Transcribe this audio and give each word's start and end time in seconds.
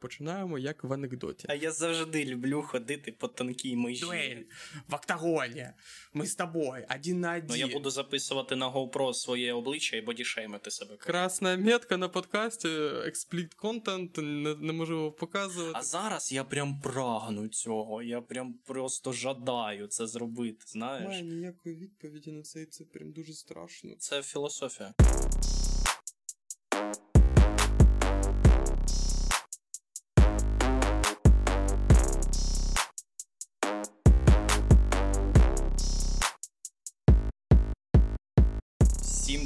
Починаємо 0.00 0.58
як 0.58 0.84
в 0.84 0.92
анекдоті. 0.92 1.46
А 1.48 1.54
я 1.54 1.72
завжди 1.72 2.24
люблю 2.24 2.62
ходити 2.62 3.12
по 3.12 3.28
тонкій 3.28 3.76
межі. 3.76 4.00
Дуель 4.00 4.42
в 4.88 4.94
октагоні. 4.94 5.66
Ми 6.14 6.26
з 6.26 6.34
тобою, 6.34 6.86
один 6.96 7.20
на 7.20 7.36
один. 7.36 7.46
Ну 7.48 7.56
я 7.56 7.66
буду 7.66 7.90
записувати 7.90 8.56
на 8.56 8.70
GoPro 8.70 9.14
своє 9.14 9.52
обличчя 9.52 9.96
і 9.96 10.00
бодішеймити 10.00 10.70
себе. 10.70 10.96
Красна 10.96 11.56
метка 11.56 11.96
на 11.96 12.08
подкасті, 12.08 12.68
експліт 13.06 13.54
контент, 13.54 14.16
не, 14.16 14.54
не 14.54 15.10
показувати. 15.18 15.72
А 15.74 15.82
зараз 15.82 16.32
я 16.32 16.44
прям 16.44 16.80
прагну 16.80 17.48
цього. 17.48 18.02
Я 18.02 18.20
прям 18.20 18.54
просто 18.66 19.12
жадаю 19.12 19.86
це 19.86 20.06
зробити. 20.06 20.64
Знаєш? 20.66 21.02
Немає 21.02 21.22
ніякої 21.22 21.76
відповіді 21.76 22.32
на 22.32 22.42
це, 22.42 22.62
і 22.62 22.66
це 22.66 22.84
прям 22.84 23.12
дуже 23.12 23.32
страшно. 23.32 23.94
Це 23.98 24.22
філософія. 24.22 24.94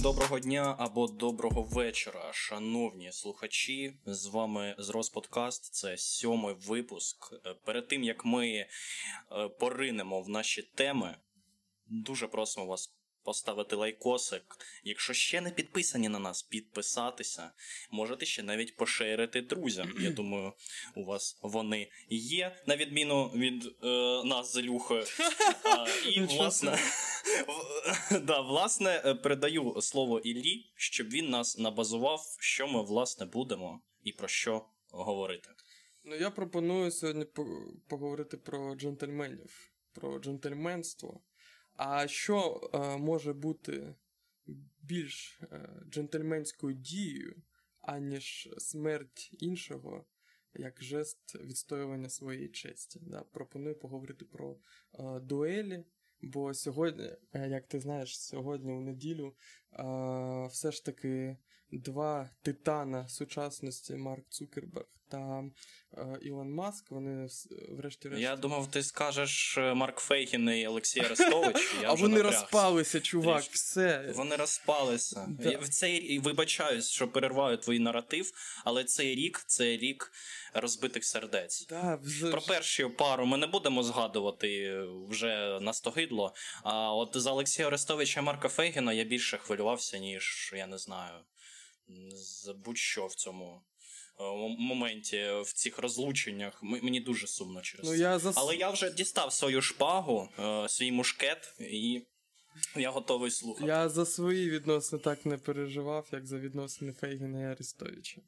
Доброго 0.05 0.41
дня 0.41 0.77
або 0.79 1.07
доброго 1.07 1.63
вечора, 1.63 2.31
шановні 2.33 3.13
слухачі. 3.13 3.97
З 4.07 4.27
вами 4.27 4.75
Зрос 4.79 5.11
Подкаст. 5.11 5.75
Це 5.75 5.97
сьомий 5.97 6.55
випуск. 6.67 7.33
Е, 7.47 7.55
Перед 7.65 7.89
тим 7.89 8.05
як 8.05 8.25
ми 8.25 8.49
е, 8.49 8.67
поринемо 9.61 10.23
в 10.23 10.29
наші 10.29 10.63
теми, 10.63 11.17
дуже 11.87 12.27
просимо 12.29 12.67
вас 12.67 12.94
поставити 13.25 13.77
лайкосик. 13.77 14.57
Якщо 14.85 15.13
ще 15.13 15.41
не 15.41 15.51
підписані 15.51 16.09
на 16.09 16.19
нас, 16.19 16.43
підписатися. 16.43 17.51
Можете 17.91 18.27
ще 18.27 18.43
навіть 18.43 18.77
поширити 18.77 19.41
друзям. 19.41 19.95
Я 20.01 20.11
думаю, 20.21 20.53
у 20.97 21.05
вас 21.05 21.39
вони 21.43 21.91
є, 22.09 22.57
на 22.67 22.77
відміну 22.77 23.29
від 23.29 23.65
е, 23.67 23.87
нас 24.25 24.53
з 24.53 24.57
Ілюхою. 24.57 25.05
І 26.13 26.21
власне, 26.21 26.79
да, 28.23 28.41
власне, 28.41 29.03
е, 29.05 29.15
передаю 29.15 29.83
слово 29.83 30.19
Іллі, 30.19 30.73
щоб 30.77 31.09
він 31.09 31.31
нас 31.31 31.59
набазував, 31.59 32.37
що 32.41 32.67
ми 32.67 32.83
власне 32.83 33.27
будемо 33.27 33.81
і 34.03 34.13
про 34.13 34.29
що 34.29 34.67
говорити. 34.91 35.49
Ну, 36.05 36.17
я 36.17 36.31
пропоную 36.31 36.91
сьогодні 36.91 37.27
поговорити 37.89 38.37
про 38.37 38.75
джентльменів, 38.75 39.73
про 39.93 40.19
джентльменство. 40.19 41.21
А 41.77 42.09
що 42.09 42.71
е, 42.75 42.99
може 42.99 43.33
бути 43.33 43.95
більш 44.83 45.41
е, 45.43 45.69
джентльменською 45.91 46.75
дією, 46.75 47.43
аніж 47.81 48.49
смерть 48.59 49.31
іншого, 49.39 50.07
як 50.55 50.83
жест 50.83 51.35
відстоювання 51.35 52.09
своєї 52.09 52.49
честі? 52.49 53.01
Да? 53.03 53.21
Пропоную 53.21 53.79
поговорити 53.79 54.25
про 54.25 54.57
е, 54.99 55.21
дуелі. 55.21 55.85
Бо 56.21 56.55
сьогодні, 56.55 57.11
е, 57.33 57.49
як 57.49 57.67
ти 57.67 57.81
знаєш, 57.81 58.21
сьогодні 58.21 58.73
у 58.73 58.81
неділю 58.81 59.37
е, 59.73 60.47
все 60.47 60.73
ж 60.73 60.85
таки 60.85 61.37
два 61.73 62.31
титана 62.43 63.09
сучасності 63.09 63.97
Марк 63.97 64.29
Цукерберг 64.29 64.94
та 65.09 65.45
е, 65.99 66.19
Ілон 66.23 66.55
Маск, 66.55 66.91
вони 66.91 67.29
врешті-решт. 67.69 68.21
Я 68.23 68.37
думав, 68.37 68.71
ти 68.71 68.83
скажеш 68.83 69.59
е, 69.59 69.75
Марк 69.75 69.99
Фейгін 69.99 70.49
і 70.49 70.67
Олексій 70.67 71.01
Арестович. 71.05 71.75
А 71.85 71.93
вони 71.95 72.17
напрягся. 72.17 72.41
розпалися, 72.41 73.01
чувак, 73.01 73.37
Трішки. 73.37 73.55
все. 73.55 74.13
Вони 74.15 74.37
розпалися. 74.37 75.27
Да. 75.29 75.51
Я 75.51 75.59
в 75.59 75.69
цей 75.69 76.19
вибачаюсь, 76.19 76.91
що 76.91 77.09
перерваю 77.09 77.57
твій 77.57 77.79
наратив, 77.79 78.33
але 78.65 78.85
цей 78.85 79.15
рік 79.15 79.45
це 79.47 79.65
рік 79.65 80.13
розбитих 80.55 81.05
сердець. 81.05 81.67
Да, 81.67 81.99
вже 82.03 82.31
Про 82.31 82.41
першу 82.41 82.91
пару 82.91 83.27
ми 83.27 83.37
не 83.39 83.47
будемо 83.47 83.83
згадувати 83.83 84.79
вже 85.09 85.59
настогидло. 85.61 86.35
А 86.63 86.95
от 86.95 87.11
за 87.15 87.31
Олексія 87.31 87.69
Арестовича 87.69 88.21
і 88.21 88.23
Марка 88.23 88.49
Фейгіна 88.49 88.93
я 88.93 89.05
більше 89.05 89.39
хвилювався, 89.39 89.99
ніж 89.99 90.53
я 90.57 90.67
не 90.67 90.79
знаю. 90.79 91.15
будь-що 92.65 93.07
в 93.07 93.15
цьому 93.15 93.63
е, 93.67 93.74
моменті, 94.59 95.27
в 95.45 95.53
цих 95.53 95.79
розлученнях. 95.79 96.63
Мені 96.63 97.01
дуже 97.01 97.27
сумно 97.27 97.61
через 97.63 97.87
Ну, 97.87 97.93
це. 97.93 97.99
я 97.99 98.19
зас... 98.19 98.35
Але 98.39 98.57
я 98.57 98.71
вже 98.71 98.91
дістав 98.91 99.33
свою 99.33 99.63
шпагу, 99.63 100.29
е, 100.39 100.69
свій 100.69 100.93
мушкет, 100.93 101.55
і 101.61 102.03
я 102.77 102.91
готовий 102.91 103.31
слухати. 103.31 103.67
я 103.67 103.89
за 103.89 104.07
свої 104.07 104.51
відносини 104.51 105.03
так 105.03 105.27
не 105.27 105.39
переживав, 105.39 106.09
як 106.13 106.27
за 106.27 106.39
відносини 106.39 106.93
Фейгіна 106.93 107.41
і 107.43 107.53
Арестовича. 107.53 108.21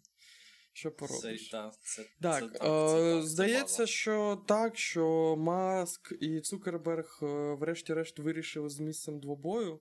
Що 0.72 0.91
Це, 0.91 0.96
поробиш? 0.96 1.48
та, 1.48 1.72
це, 1.80 2.04
Так, 2.22 2.41
це, 2.41 2.46
е, 2.46 2.50
так, 2.50 2.52
це, 2.52 2.58
так, 2.58 3.22
це 3.22 3.28
здається, 3.28 3.82
база. 3.82 3.86
що 3.86 4.42
так, 4.48 4.78
що 4.78 5.36
Маск 5.38 6.12
і 6.20 6.41
Цукерберг, 6.41 7.19
е, 7.22 7.26
врешті-решт, 7.60 8.19
вирішили 8.19 8.69
з 8.69 8.80
місцем 8.80 9.20
двобою. 9.20 9.80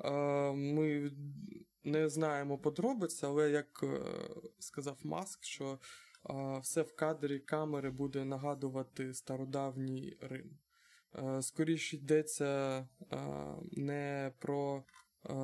Е, 0.00 0.52
Ми 0.52 1.12
не 1.84 2.08
знаємо 2.08 2.58
подробиць, 2.58 3.24
але 3.24 3.50
як 3.50 3.80
е, 3.82 4.00
сказав 4.58 4.98
Маск, 5.02 5.44
що 5.44 5.78
е, 6.30 6.58
все 6.62 6.82
в 6.82 6.96
кадрі 6.96 7.38
камери 7.38 7.90
буде 7.90 8.24
нагадувати 8.24 9.14
стародавній 9.14 10.16
Рим. 10.20 10.58
Скоріше 11.40 11.96
йдеться 11.96 12.88
не 13.72 14.32
про 14.38 14.84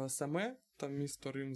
саме 0.08 0.56
там 0.76 0.94
місто 0.94 1.32
Рим. 1.32 1.54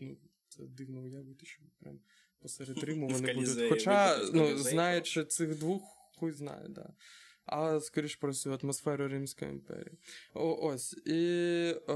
Ну, 0.00 0.16
це 0.48 0.62
дивно 0.62 1.00
уявити, 1.00 1.46
що 1.46 1.62
прям 1.80 2.00
посеред 2.38 2.84
Риму 2.84 3.08
вони 3.08 3.34
будуть. 3.34 3.68
Хоча, 3.68 4.18
ну, 4.32 4.56
знаючи 4.56 5.24
цих 5.24 5.58
двох, 5.58 5.82
хуй 6.16 6.32
знає, 6.32 6.68
да. 6.68 6.92
А 7.50 7.80
скоріш 7.80 8.16
про 8.16 8.34
цю 8.34 8.58
атмосферу 8.62 9.08
Римської 9.08 9.50
імперії. 9.50 9.98
О, 10.34 10.58
ось. 10.62 10.92
І 10.92 11.20
е, 11.88 11.94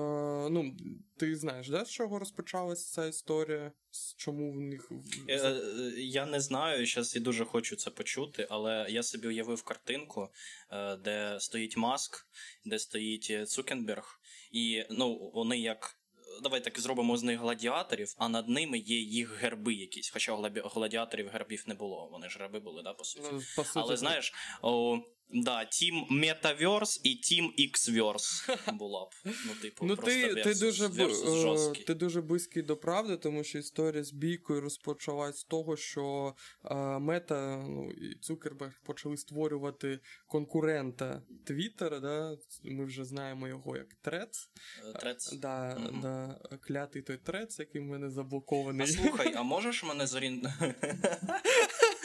ну, 0.50 0.76
ти 1.16 1.36
знаєш, 1.36 1.68
да, 1.68 1.84
з 1.84 1.90
чого 1.90 2.18
розпочалася 2.18 2.94
ця 2.94 3.06
історія? 3.06 3.72
З 3.90 4.14
чому 4.14 4.52
в 4.52 4.60
них. 4.60 4.92
Е, 5.28 5.60
Я 5.96 6.26
не 6.26 6.40
знаю, 6.40 6.86
зараз 6.86 7.14
я 7.16 7.22
дуже 7.22 7.44
хочу 7.44 7.76
це 7.76 7.90
почути, 7.90 8.46
але 8.50 8.86
я 8.88 9.02
собі 9.02 9.28
уявив 9.28 9.62
картинку, 9.62 10.28
е, 10.70 10.96
де 10.96 11.40
стоїть 11.40 11.76
Маск, 11.76 12.26
де 12.64 12.78
стоїть 12.78 13.28
е, 13.30 13.46
Цукенберг, 13.46 14.20
і 14.52 14.84
ну, 14.90 15.30
вони 15.34 15.58
як. 15.58 15.98
Давай 16.42 16.64
так 16.64 16.80
зробимо 16.80 17.16
з 17.16 17.22
них 17.22 17.40
гладіаторів, 17.40 18.14
а 18.18 18.28
над 18.28 18.48
ними 18.48 18.78
є 18.78 19.00
їх 19.00 19.42
герби 19.42 19.74
якісь. 19.74 20.10
Хоча 20.10 20.36
гладіаторів 20.64 21.28
гербів 21.28 21.64
не 21.66 21.74
було. 21.74 22.08
Вони 22.12 22.28
ж 22.28 22.38
герби 22.38 22.60
були, 22.60 22.82
да, 22.82 22.92
по 22.92 23.04
суті. 23.04 23.28
Ну, 23.32 23.42
по 23.56 23.64
суті, 23.64 23.78
Але 23.78 23.96
знаєш, 23.96 24.34
о, 24.62 24.98
да, 25.30 25.58
Team 25.60 26.08
Metaverse 26.10 27.00
і 27.02 27.08
Team 27.08 27.70
X-Verse 27.70 28.58
була 28.72 29.04
б. 29.04 29.08
Ну, 29.24 29.54
типу, 29.62 29.86
Ну, 29.86 29.96
ти, 29.96 30.34
ти, 30.34 30.54
дуже, 30.54 30.86
е, 30.86 31.84
ти 31.86 31.94
дуже 31.94 32.20
близький 32.20 32.62
до 32.62 32.76
правди, 32.76 33.16
тому 33.16 33.44
що 33.44 33.58
історія 33.58 34.04
з 34.04 34.12
бійкою 34.12 34.60
розпочалась 34.60 35.38
з 35.38 35.44
того, 35.44 35.76
що 35.76 36.34
е, 36.64 36.74
Мета 36.98 37.64
ну, 37.68 37.90
і 37.90 38.14
Цукерберг 38.14 38.72
почали 38.84 39.16
створювати 39.16 40.00
конкурента 40.26 41.22
Твіттера. 41.44 42.00
Да? 42.00 42.36
Ми 42.62 42.84
вже 42.84 43.04
знаємо 43.04 43.48
його 43.48 43.76
як 43.76 43.94
Трец. 43.94 44.50
Е, 44.88 44.98
Трец. 44.98 45.32
Да, 45.32 45.76
Мгм. 45.78 46.00
да, 46.00 46.40
клятий 46.60 47.02
той 47.02 47.16
Трец, 47.16 47.58
який 47.58 47.80
в 47.80 47.84
мене 47.84 48.10
заблокований. 48.10 48.86
А 48.86 48.86
слухай, 48.86 49.34
а 49.36 49.42
можеш 49.54 49.84
мене 49.84 50.06
зорін... 50.06 50.46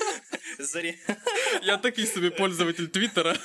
Зорі... 0.59 0.95
Я 1.63 1.77
такий 1.77 2.05
собі 2.05 2.29
пользователь 2.29 2.85
Твіттера. 2.85 3.35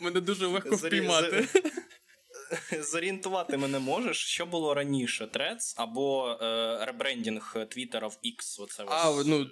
Мене 0.00 0.20
дуже 0.20 0.46
легко 0.46 0.76
впіймати. 0.76 1.48
Зорієнтувати 2.80 3.56
мене 3.56 3.78
можеш, 3.78 4.16
що 4.26 4.46
було 4.46 4.74
раніше? 4.74 5.26
Трец 5.26 5.74
або 5.76 6.38
е, 6.42 6.84
ребрендінг 6.86 7.56
Твіттера 7.70 8.08
в 8.08 8.18
X? 8.24 8.62
Оце 8.62 8.84
А, 8.86 9.10
ось, 9.10 9.26
ну, 9.26 9.46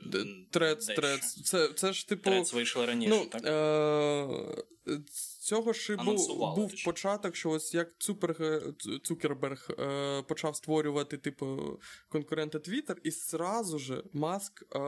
Трец. 0.51 0.87
Трец. 0.87 1.43
Це, 1.45 1.69
це 1.69 1.93
ж 1.93 2.09
типу. 2.09 2.31
Трец 2.31 2.53
вийшли 2.53 2.87
раніше, 2.87 3.11
Ну, 3.11 3.27
так? 3.27 3.43
е- 3.47 4.99
цього 5.47 5.73
ж 5.73 5.93
і 5.93 5.97
був, 5.97 6.29
був 6.57 6.73
початок, 6.85 7.37
що 7.37 7.51
ось 7.51 7.75
як 7.75 7.95
Цупер, 7.99 8.37
Цу- 8.79 8.99
Цукерберг 8.99 9.69
е, 9.79 10.23
почав 10.23 10.57
створювати, 10.57 11.17
типу, 11.19 11.79
конкурента 12.09 12.59
Твіттер, 12.59 12.97
і 13.03 13.11
зразу 13.11 13.79
же 13.79 14.03
Маск 14.13 14.63
е, 14.63 14.79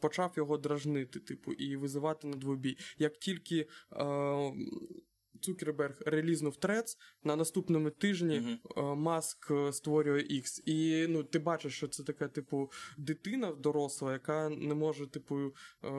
почав 0.00 0.32
його 0.36 0.58
дражнити, 0.58 1.20
типу, 1.20 1.52
і 1.52 1.76
визивати 1.76 2.26
на 2.26 2.36
двобій. 2.36 2.78
Як 2.98 3.18
тільки 3.18 3.56
е, 3.58 3.66
Цукерберг 5.44 6.02
релізнув 6.06 6.56
Трец, 6.56 6.98
на 7.24 7.36
наступному 7.36 7.90
тижні 7.90 8.60
е, 8.76 8.82
Маск 8.82 9.50
е, 9.50 9.72
створює 9.72 10.20
X. 10.20 10.62
І 10.66 11.06
ну, 11.08 11.22
ти 11.22 11.38
бачиш, 11.38 11.76
що 11.76 11.88
це 11.88 12.02
така, 12.02 12.28
типу, 12.28 12.70
дитина 12.98 13.52
доросла, 13.52 14.12
яка 14.12 14.48
не 14.48 14.74
може, 14.74 15.06
типу, 15.06 15.36
е, 15.84 15.90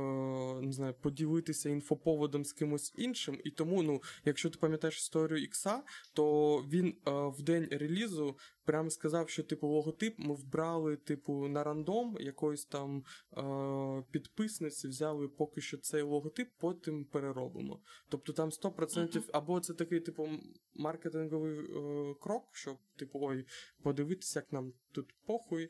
не 0.62 0.72
знаю, 0.72 0.94
поділитися 1.02 1.70
інфоповодом 1.70 2.46
з 2.46 2.54
кимось 2.54 2.94
іншим. 2.98 3.42
І 3.44 3.52
тому, 3.52 3.84
ну, 3.84 4.02
якщо 4.26 4.50
ти 4.50 4.58
пам'ятаєш 4.60 4.98
історію 4.98 5.44
Ікса, 5.44 5.84
то 6.14 6.58
він 6.58 6.88
е, 6.88 7.12
в 7.12 7.42
день 7.42 7.68
релізу 7.72 8.38
прям 8.66 8.90
сказав, 8.90 9.30
що 9.30 9.44
типу 9.44 9.68
логотип 9.68 10.20
ми 10.20 10.34
вбрали, 10.36 10.96
типу, 10.96 11.48
на 11.48 11.64
рандом 11.64 12.18
якоїсь 12.20 12.66
там 12.66 13.04
е, 13.38 14.04
підписниці, 14.12 14.88
взяли 14.88 15.28
поки 15.28 15.62
що 15.62 15.78
цей 15.78 16.02
логотип, 16.02 16.50
потім 16.58 17.06
переробимо. 17.06 17.80
Тобто 18.10 18.34
там 18.34 18.50
100% 18.50 19.24
або 19.34 19.60
це 19.60 19.74
такий, 19.74 20.00
типу, 20.00 20.30
маркетинговий 20.74 21.60
е, 21.60 22.16
крок, 22.22 22.50
щоб, 22.52 22.78
типу, 22.96 23.20
ой, 23.22 23.46
подивитися, 23.84 24.40
як 24.40 24.52
нам 24.52 24.74
тут 24.92 25.14
похуй, 25.26 25.64
е, 25.64 25.70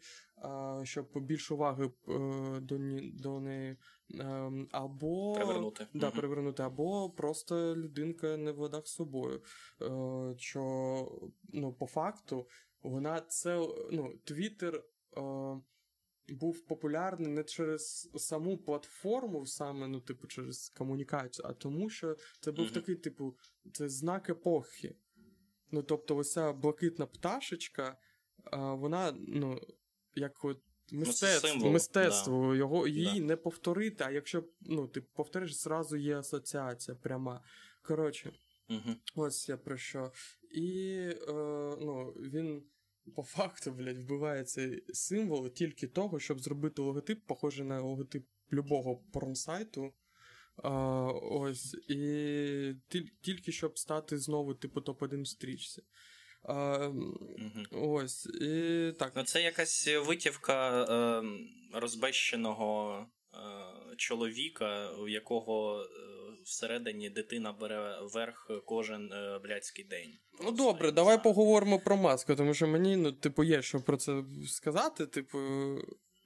щоб 0.83 1.07
більше 1.15 1.53
уваги 1.53 1.85
е, 1.85 2.59
до, 2.61 2.77
ні- 2.77 3.11
до 3.13 3.39
неї. 3.39 3.77
Е, 4.13 4.51
або 4.71 5.33
Привернути. 5.33 5.87
Да, 5.93 6.11
привернути, 6.11 6.63
або 6.63 7.09
просто 7.09 7.75
людинка 7.75 8.37
не 8.37 8.51
в 8.51 8.59
ладах 8.59 8.87
з 8.87 8.93
собою. 8.93 9.41
Е, 9.81 10.35
що, 10.37 10.61
ну, 11.53 11.73
по 11.73 11.85
факту, 11.87 12.47
вона 12.89 13.21
це, 13.21 13.67
ну, 13.91 14.19
Твіттер 14.23 14.75
е, 14.75 15.21
був 16.29 16.65
популярний 16.65 17.31
не 17.31 17.43
через 17.43 18.09
саму 18.15 18.57
платформу, 18.57 19.45
саме, 19.45 19.87
ну, 19.87 19.99
типу, 20.01 20.27
через 20.27 20.69
комунікацію, 20.69 21.45
а 21.49 21.53
тому, 21.53 21.89
що 21.89 22.15
це 22.39 22.51
був 22.51 22.65
Мгм. 22.65 22.73
такий, 22.73 22.95
типу, 22.95 23.37
це 23.73 23.89
знак 23.89 24.29
епохи. 24.29 24.95
Ну, 25.71 25.83
тобто, 25.83 26.15
ось 26.17 26.31
ця 26.31 26.53
блакитна 26.53 27.05
пташечка, 27.05 27.97
е, 28.53 28.57
вона, 28.57 29.13
ну, 29.27 29.61
як 30.15 30.45
от. 30.45 30.61
Мистецтво, 30.91 31.49
символ, 31.49 31.71
мистецтво 31.71 32.55
його 32.55 32.87
її 32.87 33.19
Да. 33.19 33.25
не 33.25 33.35
повторити, 33.35 34.03
а 34.07 34.11
якщо 34.11 34.43
ну, 34.61 34.87
ти 34.87 35.01
повториш, 35.01 35.53
зразу 35.55 35.97
є 35.97 36.17
асоціація 36.17 36.97
пряма. 36.97 37.43
Коротше, 37.81 38.33
Мгм. 38.69 38.95
ось 39.15 39.49
я 39.49 39.57
про 39.57 39.77
що. 39.77 40.11
І 40.51 40.91
е, 41.27 41.33
ну, 41.81 42.13
він 42.17 42.63
по 43.15 43.23
факту, 43.23 43.71
блядь, 43.71 43.97
вбиває 43.97 44.43
цей 44.43 44.83
символ 44.93 45.49
тільки 45.49 45.87
того, 45.87 46.19
щоб 46.19 46.39
зробити 46.39 46.81
логотип, 46.81 47.25
похожий 47.25 47.65
на 47.65 47.81
логотип 47.81 48.25
любого 48.53 48.97
порнсайту. 49.13 49.93
А, 50.63 50.71
ось, 51.31 51.73
і 51.87 51.95
тіль- 52.89 53.09
тільки 53.21 53.51
щоб 53.51 53.77
стати 53.79 54.17
знову, 54.17 54.53
типу, 54.53 54.79
топ-1 54.81 55.21
в 55.21 55.27
стрічці. 55.27 55.83
А, 56.43 56.77
Мгм. 57.37 57.65
ось, 57.71 58.25
і 58.25 58.91
так. 58.99 59.11
Ну, 59.15 59.23
це 59.23 59.41
якась 59.43 59.87
витівка 59.87 60.83
е, 60.83 61.23
розбещеного 61.73 62.99
е, 63.33 63.95
чоловіка, 63.97 64.91
у 64.91 65.07
якого 65.07 65.81
е, 65.83 65.87
всередині 66.45 67.09
дитина 67.09 67.53
бере 67.53 67.99
верх 68.13 68.51
кожен 68.65 69.11
е, 69.13 69.39
блядський 69.43 69.85
день. 69.85 70.13
Ну 70.43 70.51
добре, 70.51 70.91
давай 70.91 71.15
знаю. 71.15 71.23
поговоримо 71.23 71.79
про 71.79 71.97
маску, 71.97 72.35
тому 72.35 72.53
що 72.53 72.67
мені, 72.67 72.97
ну, 72.97 73.11
типу, 73.11 73.43
є 73.43 73.61
що 73.61 73.81
про 73.81 73.97
це 73.97 74.23
сказати. 74.47 75.05
Типу, 75.05 75.39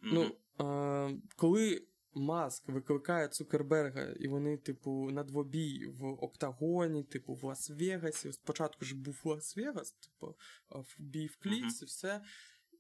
ну, 0.02 0.36
а, 0.58 1.10
коли 1.36 1.82
Маск 2.14 2.70
викликає 2.70 3.28
Цукерберга, 3.28 4.04
і 4.20 4.28
вони, 4.28 4.58
типу, 4.58 5.12
на 5.12 5.24
двобій 5.24 5.86
в 5.88 6.06
Октагоні, 6.06 7.04
типу, 7.04 7.34
в 7.34 7.44
Лас-Вегасі. 7.44 8.34
Спочатку 8.34 8.86
ж 8.86 8.96
був 8.96 9.22
Лас-Вегас, 9.24 9.94
типу, 10.04 10.36
в 10.70 10.96
бій 10.98 11.28
в 11.28 11.38
клітці, 11.38 11.86
все. 11.86 12.22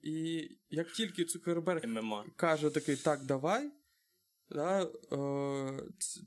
І 0.01 0.49
як 0.69 0.91
тільки 0.91 1.25
Цукерберг 1.25 1.87
ММА. 1.87 2.25
каже 2.35 2.69
такий, 2.69 2.95
так, 2.95 3.23
давай. 3.23 3.71
Да, 4.51 4.81
е, 4.81 4.87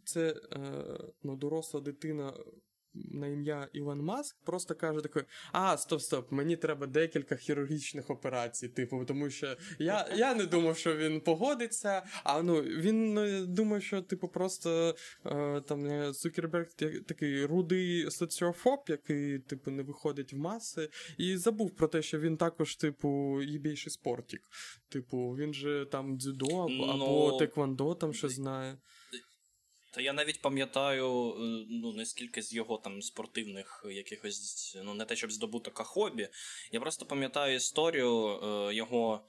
це 0.05 0.35
е, 0.53 0.61
ну, 1.23 1.37
доросла 1.37 1.81
дитина 1.81 2.33
на 2.95 3.27
ім'я 3.27 3.69
Ілон 3.73 4.01
Маск 4.01 4.37
просто 4.45 4.75
каже 4.75 5.01
такий: 5.01 5.23
А, 5.53 5.77
стоп, 5.77 6.01
стоп, 6.01 6.33
мені 6.33 6.57
треба 6.57 6.87
декілька 6.87 7.37
хірургічних 7.37 8.11
операцій, 8.11 8.69
типу, 8.69 9.05
тому 9.05 9.31
що 9.31 9.57
я, 9.79 10.09
я 10.17 10.35
не 10.35 10.47
думав, 10.47 10.77
що 10.77 10.97
він 10.97 11.21
погодиться. 11.21 12.03
А 12.25 12.43
ну 12.43 12.63
він 12.63 13.19
е, 13.19 13.47
думає, 13.47 13.81
що 13.81 14.03
типу 14.03 14.29
просто 14.29 14.95
е, 15.27 15.61
там 15.61 15.87
е, 15.87 16.13
Цукерберг 16.13 16.73
та- 16.77 17.01
такий 17.01 17.47
рудий 17.47 18.11
соціофоб, 18.11 18.81
який, 18.89 19.39
типу, 19.39 19.71
не 19.71 19.83
виходить 19.83 20.33
в 20.33 20.37
маси, 20.37 20.89
і 21.19 21.37
забув 21.37 21.71
про 21.77 21.89
те, 21.89 22.03
що 22.03 22.19
він 22.21 22.37
також, 22.37 22.77
типу, 22.77 23.43
їбейший 23.43 23.93
спортик. 23.93 24.41
Типу, 24.89 25.37
він 25.39 25.55
же 25.55 25.87
там 25.93 26.19
дзюдо 26.19 26.47
або, 26.47 26.69
Ну, 26.69 26.85
або 26.85 27.39
теквондо 27.39 27.95
там 27.95 28.15
щось 28.15 28.33
знає. 28.33 28.77
Та 29.95 30.01
я 30.01 30.13
навіть 30.13 30.41
пам'ятаю, 30.41 31.31
е, 31.33 31.67
ну 31.71 31.93
не 31.93 32.07
скільки 32.07 32.43
з 32.43 32.53
його 32.53 32.77
там 32.79 33.03
спортивних 33.03 33.87
якихось, 33.91 34.77
ну 34.85 34.95
не 34.95 35.05
те, 35.05 35.17
щоб 35.17 35.33
здобуток, 35.33 35.81
а 35.81 35.85
хобі. 35.85 36.29
Я 36.73 36.81
просто 36.81 37.07
пам'ятаю 37.07 37.57
історію 37.57 38.41
е, 38.43 38.75
його 38.75 39.21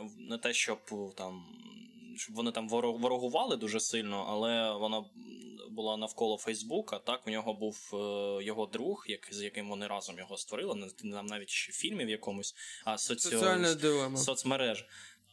в- 0.00 0.20
не 0.20 0.38
те, 0.38 0.52
щоб 0.54 0.78
е, 0.92 0.96
там. 1.16 1.44
Щоб 2.18 2.34
вони 2.36 2.50
там 2.52 2.68
воро- 2.70 3.00
ворогували 3.00 3.56
дуже 3.56 3.80
сильно, 3.80 4.26
але 4.28 4.72
вона 4.78 5.04
була 5.70 5.96
навколо 5.96 6.38
Фейсбука. 6.38 6.98
Так, 6.98 7.26
у 7.26 7.30
нього 7.30 7.54
був 7.54 7.90
е, 7.94 8.44
його 8.44 8.66
друг, 8.66 9.04
як, 9.08 9.28
з 9.30 9.42
яким 9.42 9.68
вони 9.68 9.86
разом 9.86 10.18
його 10.18 10.36
створили. 10.36 10.74
не- 11.02 11.22
навіть 11.22 11.48
ще 11.50 11.72
в 12.04 12.08
якомусь, 12.08 12.54
а 12.84 12.98
соці... 12.98 13.28
Соціальна 13.28 13.74
дилема. 13.74 14.16
соцмереж. 14.16 14.84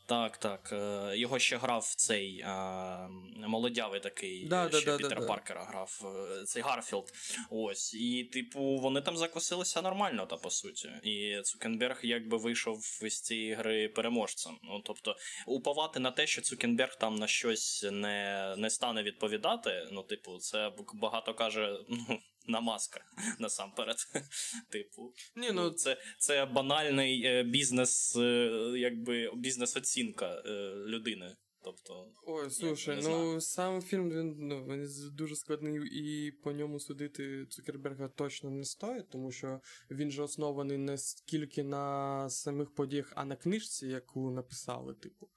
Так, 0.05 0.37
так. 0.37 0.69
е, 0.73 1.17
Його 1.17 1.39
ще 1.39 1.57
грав 1.57 1.93
цей 1.97 2.39
е, 2.39 2.47
молодявий 3.47 3.99
такий, 3.99 4.47
Да, 4.47 4.69
ще 4.71 4.85
да, 4.85 4.97
Пітера 4.97 5.15
да, 5.15 5.21
да. 5.21 5.27
Паркера 5.27 5.63
грав, 5.63 6.01
е, 6.41 6.43
цей 6.45 6.63
Гарфілд. 6.63 7.11
Ось. 7.49 7.93
І, 7.93 8.23
типу, 8.23 8.59
вони 8.77 9.01
там 9.01 9.17
закусилися 9.17 9.81
нормально, 9.81 10.25
та 10.25 10.37
по 10.37 10.49
суті. 10.49 10.89
І 11.03 11.41
Цукерберг 11.43 11.99
якби 12.03 12.37
вийшов 12.37 12.79
з 12.83 13.21
цієї 13.21 13.53
гри 13.53 13.87
переможцем. 13.87 14.59
Ну, 14.63 14.81
тобто, 14.85 15.15
уповати 15.47 15.99
на 15.99 16.11
те, 16.11 16.27
що 16.27 16.41
Цукенберг 16.41 16.95
там 16.97 17.15
на 17.15 17.27
щось 17.27 17.85
не, 17.91 18.55
не 18.57 18.69
стане 18.69 19.03
відповідати. 19.03 19.87
Ну, 19.91 20.03
типу, 20.03 20.37
це 20.37 20.71
багато 20.93 21.33
каже. 21.33 21.77
Ну, 21.89 22.19
на 22.47 22.61
маска 22.61 23.05
насамперед. 23.39 23.97
Типу, 24.69 25.13
Ні, 25.35 25.51
ну 25.51 25.69
це, 25.69 25.97
це 26.19 26.45
банальний 26.45 27.25
е, 27.25 27.43
бізнес, 27.43 28.15
е, 28.15 28.49
якби 28.77 29.31
бізнес-оцінка 29.35 30.43
е, 30.45 30.49
людини. 30.87 31.35
Тобто, 31.63 32.11
Ой, 32.25 32.49
слушай, 32.49 32.99
ну 33.03 33.41
сам 33.41 33.81
фільм 33.81 34.09
він, 34.09 34.35
ну, 34.37 34.65
він 34.65 34.89
дуже 35.11 35.35
складний, 35.35 35.79
і 35.91 36.31
по 36.31 36.51
ньому 36.51 36.79
судити 36.79 37.45
Цукерберга 37.45 38.07
точно 38.07 38.49
не 38.49 38.63
стоїть, 38.63 39.09
тому 39.09 39.31
що 39.31 39.59
він 39.91 40.11
же 40.11 40.23
оснований 40.23 40.77
не 40.77 40.97
скільки 40.97 41.63
на 41.63 42.29
самих 42.29 42.73
подіях, 42.73 43.13
а 43.15 43.25
на 43.25 43.35
книжці, 43.35 43.87
яку 43.87 44.31
написали, 44.31 44.93
типу. 44.93 45.29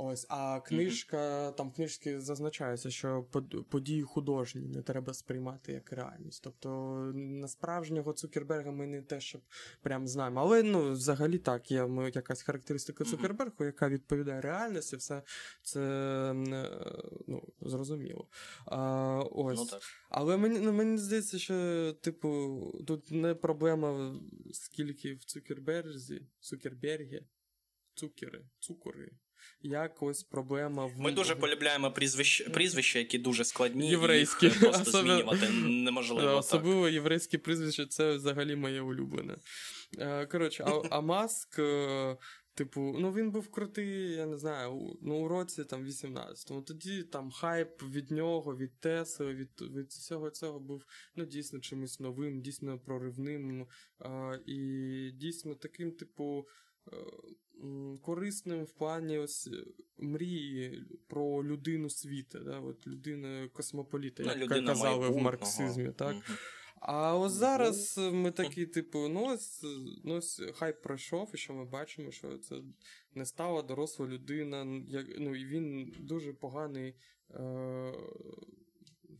Ось, 0.00 0.26
а 0.28 0.60
книжка, 0.60 1.52
там 1.52 1.70
в 1.70 1.72
книжці 1.72 2.18
зазначається, 2.18 2.90
що 2.90 3.22
події 3.70 4.02
художні 4.02 4.68
не 4.68 4.82
треба 4.82 5.14
сприймати 5.14 5.72
як 5.72 5.92
реальність. 5.92 6.42
Тобто 6.44 6.68
на 7.14 7.48
справжнього 7.48 8.12
Цукерберга 8.12 8.70
ми 8.70 8.86
не 8.86 9.02
те, 9.02 9.20
щоб 9.20 9.40
прям 9.82 10.08
знаємо. 10.08 10.40
Але 10.40 10.62
ну, 10.62 10.92
взагалі 10.92 11.38
так, 11.38 11.70
є 11.70 11.88
якась 12.14 12.42
характеристика. 12.42 13.04
Цукербергу, 13.04 13.64
яка 13.64 13.88
відповідає 13.88 14.40
реальності, 14.40 14.96
все 14.96 15.22
це 15.62 15.80
е, 15.80 16.34
ну, 17.26 17.42
зрозуміло. 17.60 18.28
А, 18.66 19.22
ось. 19.30 19.58
ну 19.58 19.66
так. 19.66 19.82
Але 20.08 20.36
мені, 20.36 20.58
ну, 20.58 20.72
мені 20.72 20.98
здається, 20.98 21.38
що, 21.38 21.92
типу, 21.92 22.84
тут 22.86 23.10
не 23.10 23.34
проблема 23.34 24.20
скільки 24.52 25.14
в 25.14 25.24
Цукерберзі, 25.24 26.26
Цукербергі, 26.40 27.22
цукери, 27.94 28.44
цукори. 28.58 29.10
Як 29.62 30.02
ось 30.02 30.22
проблема 30.22 30.86
в 30.86 30.98
Ми 31.00 31.12
дуже 31.12 31.34
полюбляємо 31.36 31.92
прізвища, 31.92 32.44
прізвища, 32.50 32.98
які 32.98 33.18
дуже 33.18 33.44
складні. 33.44 33.90
Єврейські. 33.90 34.46
Їх 34.46 34.60
просто 34.60 34.82
Особливо- 34.82 35.06
змінювати 35.16 35.48
неможливо. 35.68 36.20
Да, 36.22 36.26
так. 36.28 36.38
особливо 36.38 36.88
єврейське 36.88 37.38
прізвище, 37.38 37.86
це 37.86 38.14
взагалі 38.16 38.56
моє 38.56 38.80
улюблене. 38.80 39.36
Е, 39.98 40.26
Коротше, 40.26 40.64
а, 40.66 40.82
а 40.90 41.00
Маск, 41.00 41.58
е, 41.58 42.16
типу, 42.54 42.96
ну 42.98 43.12
він 43.12 43.30
був 43.30 43.50
крутий, 43.50 44.10
я 44.12 44.26
не 44.26 44.38
знаю, 44.38 44.72
у- 44.72 44.98
ну, 45.02 45.14
у 45.24 45.28
році 45.28 45.64
там 45.64 45.84
18-му. 45.84 46.62
Тоді 46.62 47.02
там 47.02 47.30
хайп 47.30 47.82
від 47.82 48.10
нього, 48.10 48.56
від 48.56 48.80
Тесли, 48.80 49.34
від, 49.34 49.50
від 49.60 49.86
всього 49.88 50.30
цього 50.30 50.60
був 50.60 50.82
ну, 51.16 51.24
дійсно 51.26 51.60
чимось 51.60 52.00
новим, 52.00 52.40
дійсно 52.42 52.78
проривним. 52.78 53.66
е, 54.02 54.40
І 54.46 55.10
дійсно 55.14 55.54
таким, 55.54 55.92
типу. 55.92 56.46
Корисним 58.02 58.64
в 58.64 58.70
плані 58.72 59.18
ось 59.18 59.46
е, 59.46 59.64
мрії 59.98 60.84
про 61.06 61.44
людину 61.44 61.90
світу, 61.90 62.38
да? 62.38 62.60
от 62.60 62.86
людину 62.86 63.48
космополіта, 63.52 64.22
Ну, 64.22 64.28
як 64.28 64.38
людина 64.38 64.66
казали 64.66 65.08
в 65.08 65.16
марксизмі, 65.16 65.92
так? 65.92 66.16
А 66.80 67.16
ось 67.18 67.32
зараз 67.32 67.98
ми 68.12 68.30
такі, 68.30 68.66
типу, 68.66 69.08
ну 69.08 69.24
ось, 69.26 69.64
ну 70.04 70.14
ось 70.14 70.42
хайп 70.54 70.82
пройшов, 70.82 71.30
і 71.34 71.36
що 71.36 71.54
ми 71.54 71.64
бачимо, 71.64 72.10
що 72.10 72.38
це 72.38 72.62
не 73.14 73.26
стала 73.26 73.62
доросла 73.62 74.06
людина. 74.06 74.82
як- 74.88 75.06
Ну 75.18 75.34
і 75.36 75.44
він 75.46 75.94
дуже 76.00 76.32
поганий 76.32 76.94
е- 77.30 77.92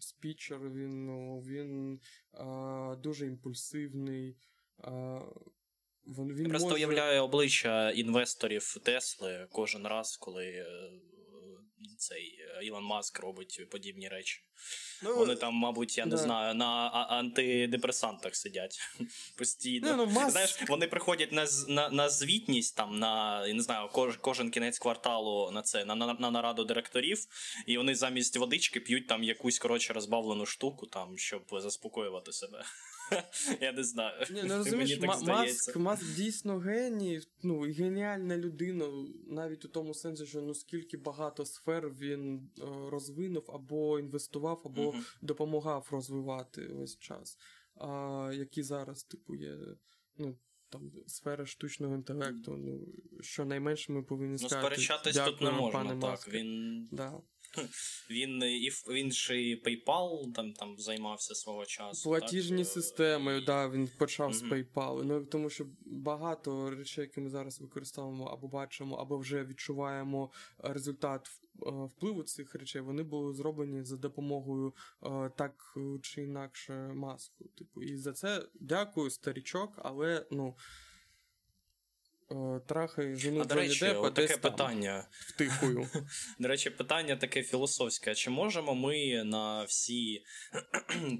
спічер, 0.01 0.61
він, 0.71 1.07
ну, 1.07 1.41
він 1.41 2.01
е- 2.35 2.97
дуже 2.97 3.27
імпульсивний. 3.27 4.37
Е- 4.85 5.21
Він, 6.09 6.35
він 6.35 6.51
просто 6.51 6.69
може... 6.69 6.75
уявляю 6.75 7.23
обличчя 7.23 7.91
інвесторів 7.91 8.77
Тесли 8.85 9.47
кожен 9.53 9.87
раз, 9.87 10.17
коли 10.17 10.45
е, 10.45 10.67
цей 11.99 12.39
е, 12.41 12.65
Ілон 12.65 12.85
Маск 12.85 13.21
робить 13.21 13.69
подібні 13.71 14.09
речі. 14.09 14.43
Ну, 15.03 15.17
Вони 15.17 15.37
там, 15.37 15.55
мабуть, 15.55 15.99
я 15.99 16.05
не 16.05 16.11
да. 16.11 16.17
знаю, 16.17 16.55
на 16.55 16.91
антидепресантах 16.91 18.37
сидять 18.37 18.79
постійно. 19.39 19.87
Не, 19.91 19.97
ну, 19.97 20.07
Маск- 20.07 20.31
Знаєш, 20.31 20.59
вони 20.69 20.87
приходять 20.87 21.33
на, 21.33 21.47
на, 21.69 21.89
на 21.89 22.09
звітність, 22.09 22.77
там, 22.77 22.99
на 22.99 23.47
я 23.47 23.55
не 23.55 23.63
знаю, 23.63 23.89
кож, 23.93 24.17
кожен 24.17 24.51
кінець 24.51 24.79
кварталу 24.79 25.51
на 25.51 25.63
це, 25.63 25.85
на, 25.85 25.95
на, 25.95 26.15
на 26.15 26.31
нараду 26.31 26.65
директорів, 26.65 27.27
і 27.67 27.79
вони 27.79 27.95
замість 27.95 28.37
водички 28.37 28.81
п'ють 28.81 29.07
там 29.07 29.25
якусь 29.25 29.59
коротше 29.59 29.93
розбавлену 29.93 30.47
штуку, 30.47 30.87
там, 30.87 31.19
щоб 31.19 31.43
заспокоювати 31.53 32.33
себе. 32.33 32.65
Я 33.61 33.73
не 33.73 33.85
знаю. 33.85 34.27
Ні, 34.31 34.43
ну 34.45 34.57
розумієш, 34.57 34.91
Мені 35.01 35.13
так 35.13 35.23
Маск, 35.23 35.77
Маск 35.77 36.17
дійсно 36.17 36.59
геній, 36.59 37.21
ну, 37.43 37.67
і 37.67 37.73
геніальна 37.73 38.37
людина, 38.37 38.89
навіть 39.27 39.65
у 39.65 39.69
тому 39.69 39.95
сенсі, 39.95 40.27
що 40.27 40.41
ну 40.43 40.55
скільки 40.55 40.97
багато 40.97 41.45
сфер 41.45 41.91
він 41.91 42.51
е, 42.59 42.63
розвинув, 42.91 43.45
або 43.55 43.99
інвестував, 43.99 44.63
або 44.65 44.93
Мгм. 44.93 45.05
допомагав 45.23 45.89
розвивати 45.91 46.67
весь 46.67 46.99
час. 46.99 47.39
А, 47.75 48.31
які 48.35 48.63
зараз, 48.63 49.03
типу, 49.05 49.35
є 49.35 49.57
ну, 50.17 50.37
там, 50.71 50.93
сфера 51.07 51.47
штучного 51.47 51.95
інтелекту. 51.95 52.57
Ну, 52.57 52.81
що 53.21 53.45
найменше 53.45 53.93
ми 53.93 54.03
повинні 54.03 54.33
Ну, 54.33 54.39
сказати. 54.39 54.61
сперечатись 54.67 55.17
тут 55.17 55.41
не 55.41 55.51
можна, 55.51 55.79
пане 55.79 55.91
так. 55.91 56.01
Маск». 56.11 56.29
Він, 56.29 56.89
Да. 56.93 57.21
він, 58.11 58.43
і, 58.43 58.69
в- 58.69 58.85
він 58.89 59.13
ще 59.13 59.43
і 59.43 59.63
PayPal 59.63 60.33
там, 60.33 60.53
там 60.53 60.79
займався 60.79 61.35
свого 61.35 61.67
часу. 61.67 62.09
Платіжні 62.11 62.57
так, 62.65 62.67
е, 62.67 62.71
системи, 62.71 63.39
і- 63.39 63.45
да, 63.45 63.69
він 63.69 63.89
почав 63.99 64.33
з 64.35 64.43
Мгм. 64.43 64.53
PayPal. 64.53 65.03
Ну 65.05 65.25
тому 65.25 65.51
що 65.51 65.67
багато 65.87 66.71
речей, 66.71 67.03
які 67.03 67.21
ми 67.21 67.31
зараз 67.31 67.61
використовуємо 67.61 68.25
або 68.25 68.49
бачимо, 68.49 68.97
або 68.97 69.19
вже 69.19 69.45
відчуваємо 69.45 70.31
е, 70.65 70.73
результат 70.73 71.29
е, 71.67 71.71
впливу 71.71 72.23
цих 72.23 72.55
речей, 72.55 72.81
вони 72.83 73.03
були 73.03 73.35
зроблені 73.35 73.83
за 73.85 73.97
допомогою 73.97 74.75
е, 75.03 75.31
так 75.37 75.75
е, 75.77 75.99
чи 76.03 76.23
інакше 76.23 76.73
маску. 76.95 77.45
Типу, 77.59 77.83
і 77.83 77.97
за 77.97 78.13
це 78.13 78.43
дякую, 78.61 79.11
старічок, 79.11 79.73
але 79.83 80.27
ну. 80.31 80.57
Е, 82.31 82.61
Трахай 82.67 83.17
жену 83.17 83.45
до 83.45 83.55
речі, 83.55 83.81
Деппа 83.85 84.11
таке 84.11 84.37
там, 84.37 84.41
питання. 84.41 85.09
втихую. 85.11 85.89
До 86.39 86.49
речі, 86.49 86.71
питання 86.71 87.17
таке 87.17 87.43
філософське. 87.43 88.15
Чи 88.15 88.31
можемо 88.31 88.75
ми 88.75 89.25
на 89.25 89.65
всі, 89.65 90.25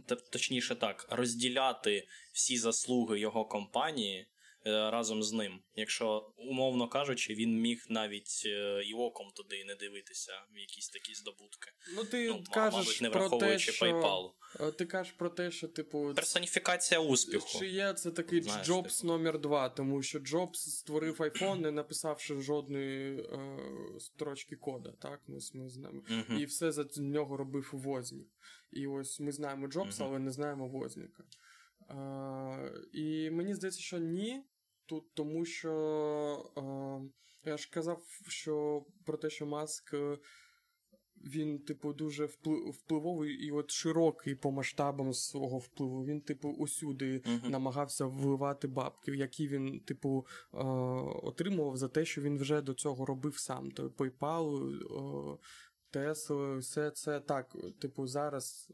точніше 0.31 0.75
так, 0.75 1.07
розділяти 1.11 2.09
всі 2.33 2.59
заслуги 2.59 3.21
його 3.21 3.45
компанії 3.45 4.27
разом 4.71 5.23
з 5.23 5.33
ним? 5.33 5.61
Якщо, 5.75 6.33
умовно 6.37 6.89
кажучи, 6.89 7.35
він 7.35 7.61
міг 7.61 7.85
навіть 7.89 8.43
е, 8.47 8.83
і 8.87 8.95
оком 8.95 9.31
туди 9.37 9.65
не 9.65 9.75
дивитися 9.75 10.33
в 10.55 10.59
якісь 10.59 10.89
такі 10.89 11.15
здобутки. 11.15 11.71
Ну, 11.97 12.05
ти 12.05 12.29
Ну, 12.29 12.45
кажеш 12.55 12.75
мабуть, 12.87 13.03
не 13.03 13.11
про 13.11 13.21
те, 13.21 13.29
враховуючи 13.29 13.73
що... 13.73 13.87
PayPal. 13.87 14.31
е, 14.61 14.73
Ти 14.73 14.87
кажеш 14.87 15.13
про 15.13 15.31
те, 15.31 15.51
що, 15.51 15.69
типу, 15.69 16.13
Персоніфікація 16.17 17.01
успіху. 17.01 17.59
Чи 17.59 17.67
є 17.69 17.93
це 17.93 18.11
такий 18.11 18.43
Знаєш, 18.43 18.67
Джобс 18.67 19.01
типу. 19.01 19.13
номер 19.13 19.39
два, 19.39 19.69
тому 19.69 20.03
що 20.03 20.19
Джобс 20.19 20.61
створив 20.61 21.17
iPhone, 21.21 21.61
не 21.61 21.71
написавши 21.71 22.41
жодної 22.41 23.21
е, 23.21 23.59
строчки 24.01 24.57
кода, 24.57 24.93
так? 25.01 25.21
Ми, 25.27 25.39
ми 25.55 25.69
знаємо. 25.69 26.03
Мгм. 26.09 26.39
І 26.41 26.45
все 26.45 26.73
за 26.73 26.87
нього 26.97 27.37
робив 27.37 27.71
Вознік. 27.73 28.29
І 28.73 28.87
ось 28.87 29.21
ми 29.21 29.33
знаємо 29.33 29.67
Джобса, 29.69 30.03
Мгм. 30.05 30.11
але 30.13 30.19
не 30.25 30.31
знаємо 30.31 30.69
Возніка. 30.69 31.25
Е, 31.91 32.73
і 32.93 33.31
мені 33.31 33.55
здається, 33.55 33.81
що 33.81 33.99
ні. 33.99 34.43
Тут 34.89 35.15
тому 35.15 35.45
що 35.45 35.73
е, 36.57 37.51
я 37.51 37.57
ж 37.57 37.71
казав, 37.73 38.03
що 38.29 38.85
про 39.05 39.17
те, 39.19 39.31
що 39.31 39.47
Маск. 39.47 39.95
е, 39.95 40.19
Він, 41.25 41.59
типу, 41.59 41.93
дуже 41.93 42.29
впливовий 42.73 43.35
і 43.35 43.51
от 43.51 43.71
широкий 43.71 44.35
по 44.35 44.51
масштабам 44.51 45.13
свого 45.15 45.59
впливу. 45.59 46.05
Він, 46.05 46.21
типу, 46.21 46.49
усюди 46.49 47.23
Мгм. 47.27 47.51
намагався 47.51 48.07
вливати 48.07 48.69
бабки, 48.69 49.17
які 49.17 49.49
він, 49.49 49.81
типу, 49.81 50.27
е, 50.55 50.59
отримував 51.23 51.77
за 51.77 51.89
те, 51.89 52.05
що 52.05 52.23
він 52.23 52.39
вже 52.39 52.63
до 52.63 52.75
цього 52.75 53.07
робив 53.07 53.37
сам. 53.39 53.71
То 53.71 53.89
PayPal, 53.89 54.73
е, 54.73 55.39
Tesla, 55.93 56.59
все 56.59 56.91
це 56.91 57.21
так, 57.21 57.57
типу, 57.81 58.07
зараз. 58.07 58.71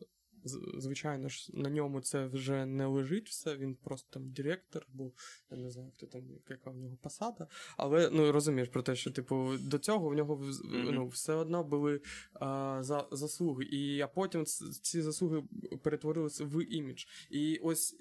Звичайно 0.78 1.28
ж, 1.28 1.50
на 1.52 1.70
ньому 1.70 2.00
це 2.00 2.26
вже 2.26 2.66
не 2.66 2.86
лежить 2.86 3.28
все, 3.28 3.56
він 3.56 3.74
просто 3.74 4.08
там 4.10 4.30
директор, 4.30 4.86
бо 4.88 5.12
я 5.50 5.56
не 5.56 5.70
знаю, 5.70 5.90
хто 5.94 6.06
там, 6.06 6.22
яка 6.48 6.70
в 6.70 6.76
нього 6.76 6.96
посада. 7.02 7.48
Але 7.76 8.10
ну 8.12 8.32
розумієш 8.32 8.68
про 8.68 8.82
те, 8.82 8.96
що 8.96 9.10
типу 9.10 9.52
до 9.60 9.78
цього 9.78 10.08
в 10.08 10.14
нього 10.14 10.52
ну, 10.64 11.06
все 11.06 11.34
одно 11.34 11.64
були 11.64 12.00
а, 12.32 12.78
за, 12.82 13.08
заслуги. 13.12 13.64
І 13.64 14.00
а 14.00 14.06
потім 14.06 14.44
ці 14.82 15.02
заслуги 15.02 15.42
перетворилися 15.82 16.44
в 16.44 16.64
імідж. 16.72 17.04
І 17.30 17.56
ось 17.62 17.96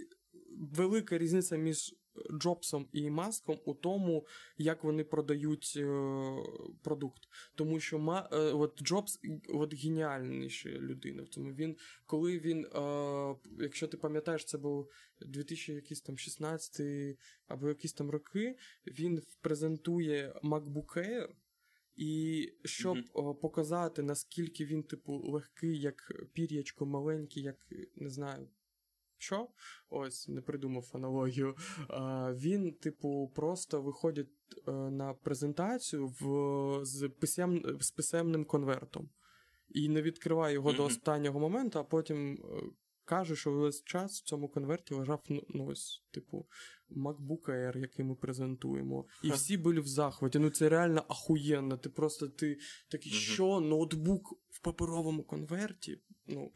велика 0.58 1.18
різниця 1.18 1.58
між 1.58 1.96
Джобсом 2.32 2.88
і 2.92 3.10
Маском 3.10 3.60
у 3.66 3.74
тому, 3.74 4.26
як 4.58 4.84
вони 4.84 5.04
продають 5.04 5.74
е, 5.78 5.86
продукт. 6.84 7.24
Тому 7.56 7.80
що 7.80 8.00
ма, 8.00 8.30
е, 8.32 8.38
от 8.38 8.84
Джобс 8.84 9.20
от 9.50 9.74
геніальніша 9.74 10.70
людина. 10.70 11.26
Тому 11.32 11.54
він, 11.54 11.78
коли 12.06 12.40
він, 12.40 12.66
е, 12.66 13.36
якщо 13.60 13.88
ти 13.88 13.98
пам'ятаєш, 13.98 14.46
це 14.46 14.58
був 14.58 14.92
2016 15.22 17.18
або 17.48 17.68
якісь 17.68 17.94
там 17.94 18.10
роки, 18.10 18.56
він 18.88 19.22
презентує 19.42 20.40
MacBook 20.44 20.98
Air. 20.98 21.28
І 21.96 22.50
щоб 22.66 22.98
о, 23.14 23.36
показати, 23.36 24.04
наскільки 24.04 24.66
він, 24.66 24.84
типу, 24.84 25.14
легкий, 25.14 25.80
як 25.80 26.12
пір'ячко 26.34 26.86
маленький, 26.86 27.44
як 27.44 27.68
не 27.96 28.10
знаю. 28.10 28.48
Що? 29.24 29.48
Ось, 29.90 30.28
не 30.28 30.42
придумав 30.42 30.92
аналогію. 30.94 31.56
Він, 32.34 32.74
типу, 32.74 33.32
просто 33.36 33.82
виходить 33.82 34.30
е, 34.68 34.72
на 34.72 35.14
презентацію 35.14 36.08
в, 36.08 36.86
з, 36.86 37.10
писем, 37.10 37.78
з 37.80 37.92
писемним 37.92 38.46
конвертом. 38.46 39.10
І 39.70 39.90
не 39.90 40.02
відкриває 40.02 40.54
його 40.54 40.74
до 40.74 40.84
останнього 40.84 41.40
моменту, 41.40 41.80
а 41.80 41.84
потім 41.84 42.34
е, 42.34 42.38
каже, 43.06 43.36
що 43.36 43.52
весь 43.52 43.84
час 43.84 44.22
в 44.22 44.24
цьому 44.24 44.50
конверті 44.50 44.94
лежав 44.94 45.24
ну, 45.30 45.44
ну, 45.50 45.66
ось, 45.66 46.04
типу, 46.12 46.48
MacBook 46.92 47.50
Air, 47.50 47.78
який 47.78 48.06
ми 48.06 48.16
презентуємо. 48.16 49.06
І 49.24 49.30
всі 49.30 49.58
були 49.58 49.80
в 49.80 49.88
захваті. 49.88 50.40
Ну 50.40 50.50
це 50.50 50.70
реально 50.70 51.06
ахуєнно. 51.10 51.78
Ти 51.78 51.90
просто 51.90 52.28
ти 52.28 52.58
такий, 52.92 53.12
Мгм. 53.12 53.22
що 53.22 53.60
ноутбук 53.60 54.34
в 54.50 54.60
паперовому 54.62 55.24
конверті. 55.24 56.02
Ну, 56.28 56.52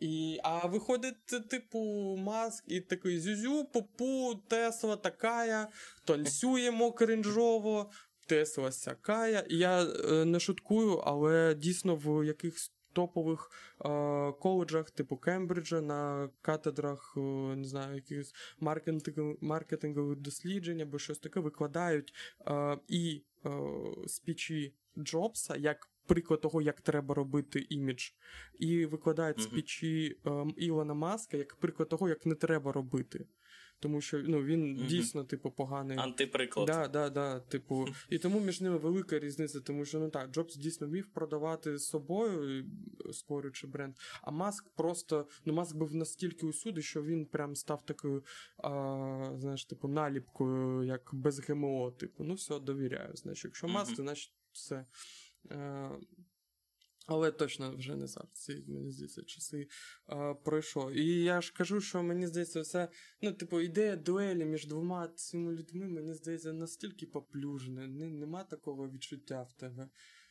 і, 0.00 0.40
а 0.42 0.66
виходить, 0.66 1.26
типу, 1.50 1.78
маск 2.18 2.64
і 2.66 2.80
такий 2.80 3.20
зюзю, 3.20 3.64
попу, 3.64 4.34
Тесла 4.48 4.96
такая, 4.96 5.68
танцюємо 6.04 6.92
кринжово, 6.92 7.90
Тесла 8.26 8.72
сякая. 8.72 9.44
І 9.48 9.56
я 9.56 9.84
е, 9.84 10.24
не 10.24 10.40
шуткую, 10.40 10.92
але 10.92 11.54
дійсно 11.54 11.96
в 11.96 12.26
якихось 12.26 12.72
топових 12.92 13.50
е, 13.84 14.32
коледжах, 14.32 14.90
типу 14.90 15.16
Кембриджа, 15.16 15.80
на 15.80 16.30
катедрах, 16.42 17.14
е, 17.16 17.20
не 17.56 17.64
знаю, 17.64 17.94
якихось 17.94 18.34
маркетингових, 18.60 19.36
маркетингових 19.40 20.18
досліджень 20.18 20.80
або 20.80 20.98
щось 20.98 21.18
таке 21.18 21.40
викладають 21.40 22.14
е, 22.46 22.78
і 22.88 23.22
е, 23.46 23.50
спічі 24.06 24.74
Джобса 24.98 25.56
як 25.56 25.88
приклад 26.08 26.40
того, 26.40 26.62
як 26.62 26.80
треба 26.80 27.14
робити 27.14 27.66
імідж, 27.68 28.10
і 28.58 28.86
викладають 28.86 29.40
спічі 29.42 30.18
е, 30.26 30.30
Ілона 30.56 30.94
Маска 30.94 31.36
як 31.36 31.56
приклад 31.56 31.88
того, 31.88 32.08
як 32.08 32.26
не 32.26 32.34
треба 32.34 32.72
робити. 32.72 33.26
Тому 33.80 34.00
що 34.00 34.18
ну, 34.18 34.42
він 34.42 34.72
Мгм. 34.72 34.86
дійсно, 34.86 35.24
типу, 35.24 35.50
поганий. 35.50 35.98
Антиприклад. 35.98 36.66
Да, 36.66 36.88
да, 36.88 37.10
да, 37.10 37.40
типу, 37.40 37.86
і 38.10 38.18
тому 38.18 38.40
між 38.40 38.60
ними 38.60 38.76
велика 38.76 39.18
різниця, 39.18 39.60
тому 39.60 39.84
що 39.84 40.00
ну 40.00 40.10
так, 40.10 40.30
Джобс 40.30 40.56
дійсно 40.56 40.86
вмів 40.86 41.06
продавати 41.12 41.78
собою, 41.78 42.58
і, 42.58 42.64
створюючи 43.12 43.66
бренд. 43.66 43.94
А 44.22 44.30
Маск 44.30 44.68
просто, 44.76 45.28
ну 45.44 45.52
Маск 45.52 45.76
був 45.76 45.94
настільки 45.94 46.46
усюди, 46.46 46.82
що 46.82 47.02
він 47.02 47.26
прям 47.26 47.56
став 47.56 47.86
такою, 47.86 48.24
а, 48.56 48.70
знаєш, 49.38 49.64
типу, 49.64 49.88
наліпкою, 49.88 50.82
як 50.82 51.10
без 51.12 51.40
ГМО. 51.48 51.90
Типу, 51.90 52.24
ну 52.24 52.34
все, 52.34 52.58
довіряю. 52.58 53.16
Значить, 53.16 53.44
якщо 53.44 53.68
Маск, 53.68 53.96
то 53.96 54.02
значить 54.02 54.32
все. 54.52 54.86
Е, 55.50 55.90
але 57.06 57.30
точно 57.30 57.76
вже 57.76 57.96
не 57.96 58.06
зараз. 58.06 58.50
Мені 58.66 58.90
здається, 58.90 59.22
часи 59.22 59.68
е, 60.08 60.34
пройшло. 60.44 60.92
І 60.92 61.22
я 61.22 61.40
ж 61.40 61.52
кажу, 61.52 61.80
що 61.80 62.02
мені 62.02 62.26
здається, 62.26 62.60
все. 62.60 62.88
Ну, 63.22 63.32
типу, 63.32 63.60
ідея 63.60 63.96
дуелі 63.96 64.44
між 64.44 64.66
двома 64.66 65.08
цими 65.08 65.52
людьми, 65.52 65.88
мені 65.88 66.14
здається, 66.14 66.52
настільки 66.52 67.06
поплюжена. 67.06 67.86
Нема 67.86 68.44
такого 68.44 68.90
відчуття 68.90 69.42
в 69.42 69.52
тебе. 69.52 69.88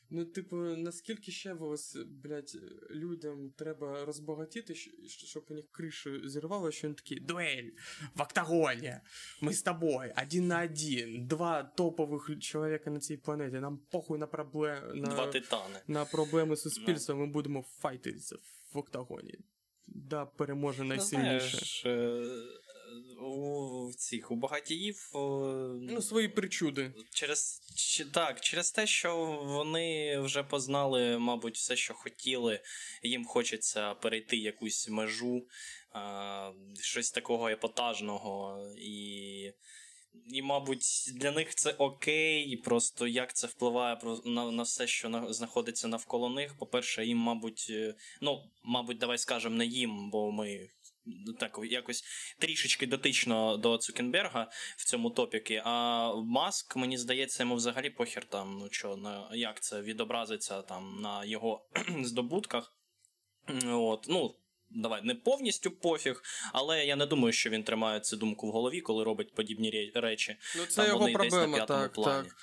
Ну, 0.10 0.26
типу, 0.26 0.56
наскільки 0.56 1.32
ще 1.32 1.54
ось, 1.54 1.98
блядь, 2.24 2.58
людям 2.92 3.52
треба 3.58 4.06
розбагатіти, 4.06 4.76
щоб 5.08 5.46
у 5.50 5.54
них 5.54 5.66
кришу 5.72 6.30
зірвало, 6.30 6.72
що 6.72 6.88
вони 6.88 6.96
такі 6.96 7.20
дуель 7.20 7.70
в 8.16 8.22
октагоні, 8.22 8.94
ми 9.42 9.54
з 9.54 9.62
тобою, 9.62 10.14
один 10.24 10.48
на 10.48 10.64
один, 10.64 11.28
два 11.28 11.64
топових 11.64 12.30
чоловіка 12.40 12.90
на 12.90 13.00
цій 13.00 13.18
планеті, 13.18 13.56
нам 13.56 13.78
похуй 13.92 14.20
на 14.20 14.28
проблеми 14.28 14.92
на, 14.96 15.08
Два 15.08 15.28
титани. 15.28 15.80
на 15.88 16.06
проблеми 16.06 16.56
суспільства, 16.56 17.16
ми 17.16 17.28
будемо 17.28 17.62
файтитися 17.80 18.36
в 18.74 18.78
октагоні. 18.78 19.36
Да, 19.88 20.26
переможе 20.26 20.84
Ну, 20.84 20.90
найсильніше. 20.90 21.58
знаєш, 21.58 21.86
е, 21.86 22.24
у 23.22 23.92
цих 23.98 24.32
у 24.32 24.36
багатіїв 24.36 25.12
Ну, 25.82 26.02
свої 26.02 26.28
причуди. 26.28 26.94
через 27.14 27.62
так, 28.14 28.42
через 28.42 28.72
те, 28.72 28.88
що 28.88 29.26
вони 29.46 30.20
вже 30.20 30.44
познали, 30.44 31.18
мабуть, 31.18 31.56
все, 31.56 31.76
що 31.76 31.94
хотіли. 31.94 32.60
Їм 33.04 33.26
хочеться 33.26 33.94
перейти 33.94 34.38
якусь 34.38 34.90
межу, 34.90 35.48
а, 35.92 36.52
щось 36.82 37.12
такого 37.12 37.50
епатажного 37.50 38.60
і. 38.78 39.52
І, 40.28 40.42
мабуть, 40.42 41.12
для 41.16 41.32
них 41.32 41.56
це 41.56 41.72
окей, 41.72 42.58
просто 42.58 43.08
як 43.08 43.36
це 43.36 43.48
впливає 43.48 44.00
на, 44.26 44.52
на 44.52 44.64
все, 44.64 44.88
що 44.88 45.10
на, 45.10 45.34
знаходиться 45.34 45.88
навколо 45.88 46.30
них. 46.30 46.58
По-перше, 46.58 47.06
їм, 47.06 47.18
мабуть, 47.18 47.68
е, 47.70 47.96
ну, 48.22 48.52
мабуть, 48.64 48.98
давай 48.98 49.18
скажемо 49.18 49.56
не 49.56 49.66
їм, 49.66 50.10
бо 50.10 50.32
ми 50.32 50.70
так 51.40 51.60
якось 51.64 52.04
трішечки 52.40 52.88
дотично 52.88 53.58
до 53.58 53.78
Цукенберга 53.78 54.52
в 54.78 54.86
цьому 54.86 55.10
топіки. 55.10 55.62
А 55.66 56.14
Маск, 56.16 56.76
мені 56.76 56.98
здається, 56.98 57.44
йому 57.44 57.56
взагалі 57.56 57.90
похер 57.90 58.26
там, 58.26 58.58
ну 58.58 58.68
що, 58.72 58.96
на 58.96 59.30
як 59.34 59.62
це 59.62 59.82
відобразиться 59.82 60.62
там 60.62 61.02
на 61.02 61.26
його 61.26 61.66
здобутках. 62.04 62.74
От, 63.66 64.06
ну. 64.10 64.36
Давай, 64.70 65.02
не 65.04 65.16
повністю 65.16 65.72
пофіг, 65.72 66.24
але 66.54 66.86
я 66.86 66.96
не 66.96 67.06
думаю, 67.06 67.34
що 67.34 67.50
він 67.50 67.64
тримає 67.64 68.00
цю 68.00 68.18
думку 68.18 68.48
в 68.48 68.52
голові, 68.52 68.82
коли 68.82 69.04
робить 69.04 69.34
подібні 69.34 69.92
речі. 69.96 70.38
Ну, 70.58 70.66
це 70.66 70.76
Там 70.76 70.88
його 70.88 71.00
вони 71.00 71.14
десь 71.14 71.34
на 71.34 71.48
п'ятому 71.48 71.84
так, 71.84 71.94
плані. 71.94 72.28
так. 72.28 72.38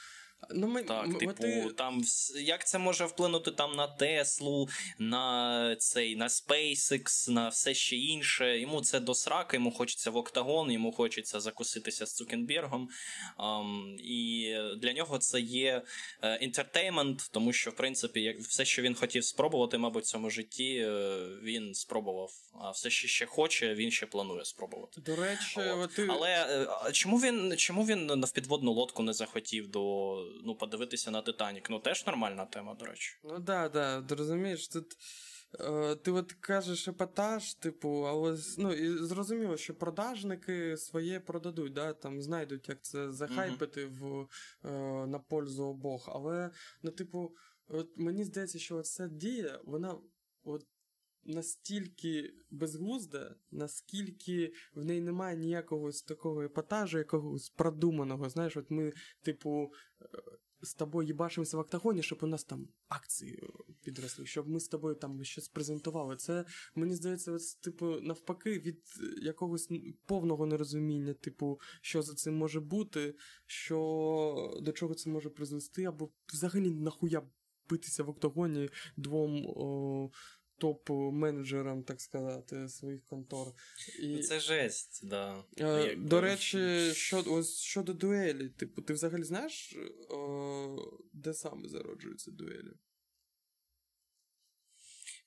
Ну, 0.51 0.67
ми, 0.67 0.83
Так, 0.83 1.07
ми- 1.07 1.19
типу, 1.19 1.33
ти- 1.33 1.71
там 1.77 2.03
як 2.35 2.67
це 2.67 2.79
може 2.79 3.05
вплинути 3.05 3.51
там 3.51 3.77
на 3.77 3.87
Теслу, 3.87 4.69
на 4.99 5.77
цей 5.79 6.17
на 6.17 6.29
SpaceX, 6.29 7.31
на 7.31 7.49
все 7.49 7.75
ще 7.75 7.97
інше. 7.97 8.59
Йому 8.59 8.81
це 8.81 9.01
до 9.01 9.15
сраки, 9.15 9.57
йому 9.57 9.71
хочеться 9.71 10.11
в 10.11 10.17
октагон, 10.17 10.73
йому 10.73 10.93
хочеться 10.93 11.41
закуситися 11.41 12.07
з 12.07 12.15
Цукенбергом. 12.15 12.89
Ам, 13.37 13.97
і 13.99 14.55
для 14.77 14.93
нього 14.93 15.19
це 15.19 15.41
є 15.41 15.83
інтертеймент, 16.41 17.29
тому 17.33 17.53
що, 17.53 17.71
в 17.71 17.77
принципі, 17.77 18.23
як 18.23 18.39
все, 18.41 18.65
що 18.65 18.83
він 18.83 18.95
хотів 18.95 19.25
спробувати, 19.25 19.79
мабуть, 19.79 20.05
в 20.05 20.07
цьому 20.07 20.31
житті, 20.31 20.77
е, 20.77 21.27
він 21.43 21.75
спробував. 21.75 22.31
А 22.61 22.71
все, 22.71 22.91
що 22.91 23.09
ще 23.09 23.27
хоче, 23.27 23.75
він 23.75 23.91
ще 23.91 24.07
планує 24.07 24.45
спробувати. 24.45 25.01
До 25.01 25.17
речі, 25.17 25.61
От. 25.61 25.85
от 25.85 25.95
ти... 25.95 26.07
Але 26.11 26.31
е, 26.87 26.93
чому 26.93 27.19
він 27.19 27.57
чому 27.57 27.85
він 27.85 28.07
на 28.07 28.27
підводну 28.27 28.73
лодку 28.73 29.03
не 29.03 29.13
захотів 29.13 29.69
до 29.69 30.17
ну 30.45 30.57
подивитися 30.57 31.11
на 31.11 31.23
Титанік? 31.23 31.71
Ну 31.71 31.79
теж 31.79 32.07
нормальна 32.07 32.45
тема, 32.45 32.75
до 32.75 32.87
речі. 32.87 33.19
Ну 33.25 33.39
да, 33.39 33.69
да, 33.69 34.05
розумієш, 34.11 34.69
тут. 34.69 34.97
Е, 35.61 35.95
ти 35.97 36.11
от 36.11 36.33
кажеш 36.33 36.89
епатаж, 36.89 37.55
типу, 37.55 37.89
але 37.89 38.39
ну, 38.59 38.73
і 38.73 38.89
зрозуміло, 39.07 39.57
що 39.57 39.75
продажники 39.75 40.77
своє 40.77 41.21
продадуть, 41.21 41.73
да, 41.73 41.93
там 41.93 42.23
знайдуть, 42.23 42.69
як 42.69 42.83
це 42.83 43.13
захайпити 43.13 43.87
в, 43.87 44.29
е, 44.65 44.71
на 45.07 45.19
пользу 45.19 45.65
обох. 45.65 46.09
Але, 46.13 46.51
ну, 46.83 46.91
типу, 46.91 47.35
от 47.69 47.89
мені 47.97 48.25
здається, 48.25 48.59
що 48.59 48.83
ця 48.83 49.09
дія, 49.09 49.61
вона 49.65 49.99
от 50.45 50.67
настільки 51.27 52.35
безглузда, 52.51 53.37
наскільки 53.51 54.53
в 54.75 54.85
неї 54.85 55.01
немає 55.01 55.37
ніякого 55.37 55.91
такого 56.09 56.43
епатажу, 56.43 56.99
якогось 56.99 57.51
продуманого. 57.51 58.29
Знаєш, 58.29 58.57
от 58.57 58.71
ми, 58.71 58.93
типу, 59.23 59.73
е, 60.03 60.07
з 60.65 60.75
тобою 60.75 61.07
їбашимося 61.07 61.57
в 61.57 61.61
октагоні, 61.61 62.03
щоб 62.03 62.19
у 62.23 62.27
нас 62.27 62.45
там 62.45 62.69
акції 62.89 63.41
е, 63.43 63.47
підросли, 63.83 64.27
щоб 64.27 64.49
ми 64.49 64.61
з 64.61 64.69
тобою 64.69 64.95
там 64.95 65.25
щось 65.25 65.49
презентували. 65.49 66.17
Це, 66.17 66.45
мені 66.75 66.95
здається, 66.95 67.33
от, 67.33 67.61
типу, 67.61 68.01
навпаки, 68.01 68.59
від 68.59 68.83
е, 69.01 69.21
якогось 69.23 69.69
повного 70.07 70.47
нерозуміння, 70.47 71.15
типу, 71.15 71.61
що 71.81 72.03
за 72.03 72.15
цим 72.15 72.37
може 72.37 72.61
бути, 72.61 73.15
що 73.47 74.59
до 74.63 74.73
чого 74.73 74.95
це 74.95 75.11
може 75.11 75.31
призвести, 75.31 75.85
або 75.85 76.11
взагалі 76.33 76.71
нахуя 76.71 77.23
битися 77.71 78.03
в 78.03 78.09
октагоні 78.09 78.71
двом. 78.97 79.47
О, 79.47 80.11
топ-менеджерам, 80.61 81.83
так 81.85 82.01
сказати, 82.01 82.69
своїх 82.69 83.05
контор. 83.05 83.47
І, 84.01 84.09
Ну, 84.09 84.23
Це 84.23 84.41
жесть, 84.41 85.01
да. 85.09 85.45
Е, 85.59 85.95
До 85.97 86.21
речі, 86.21 86.91
що, 86.95 87.25
ось 87.27 87.61
щодо 87.61 87.93
дуелі, 87.95 88.49
типу, 88.49 88.83
ти 88.83 88.93
взагалі 88.93 89.23
знаєш, 89.23 89.73
е, 89.77 90.17
де 91.13 91.35
саме 91.35 91.69
зароджуються 91.69 92.31
дуелі? 92.31 92.73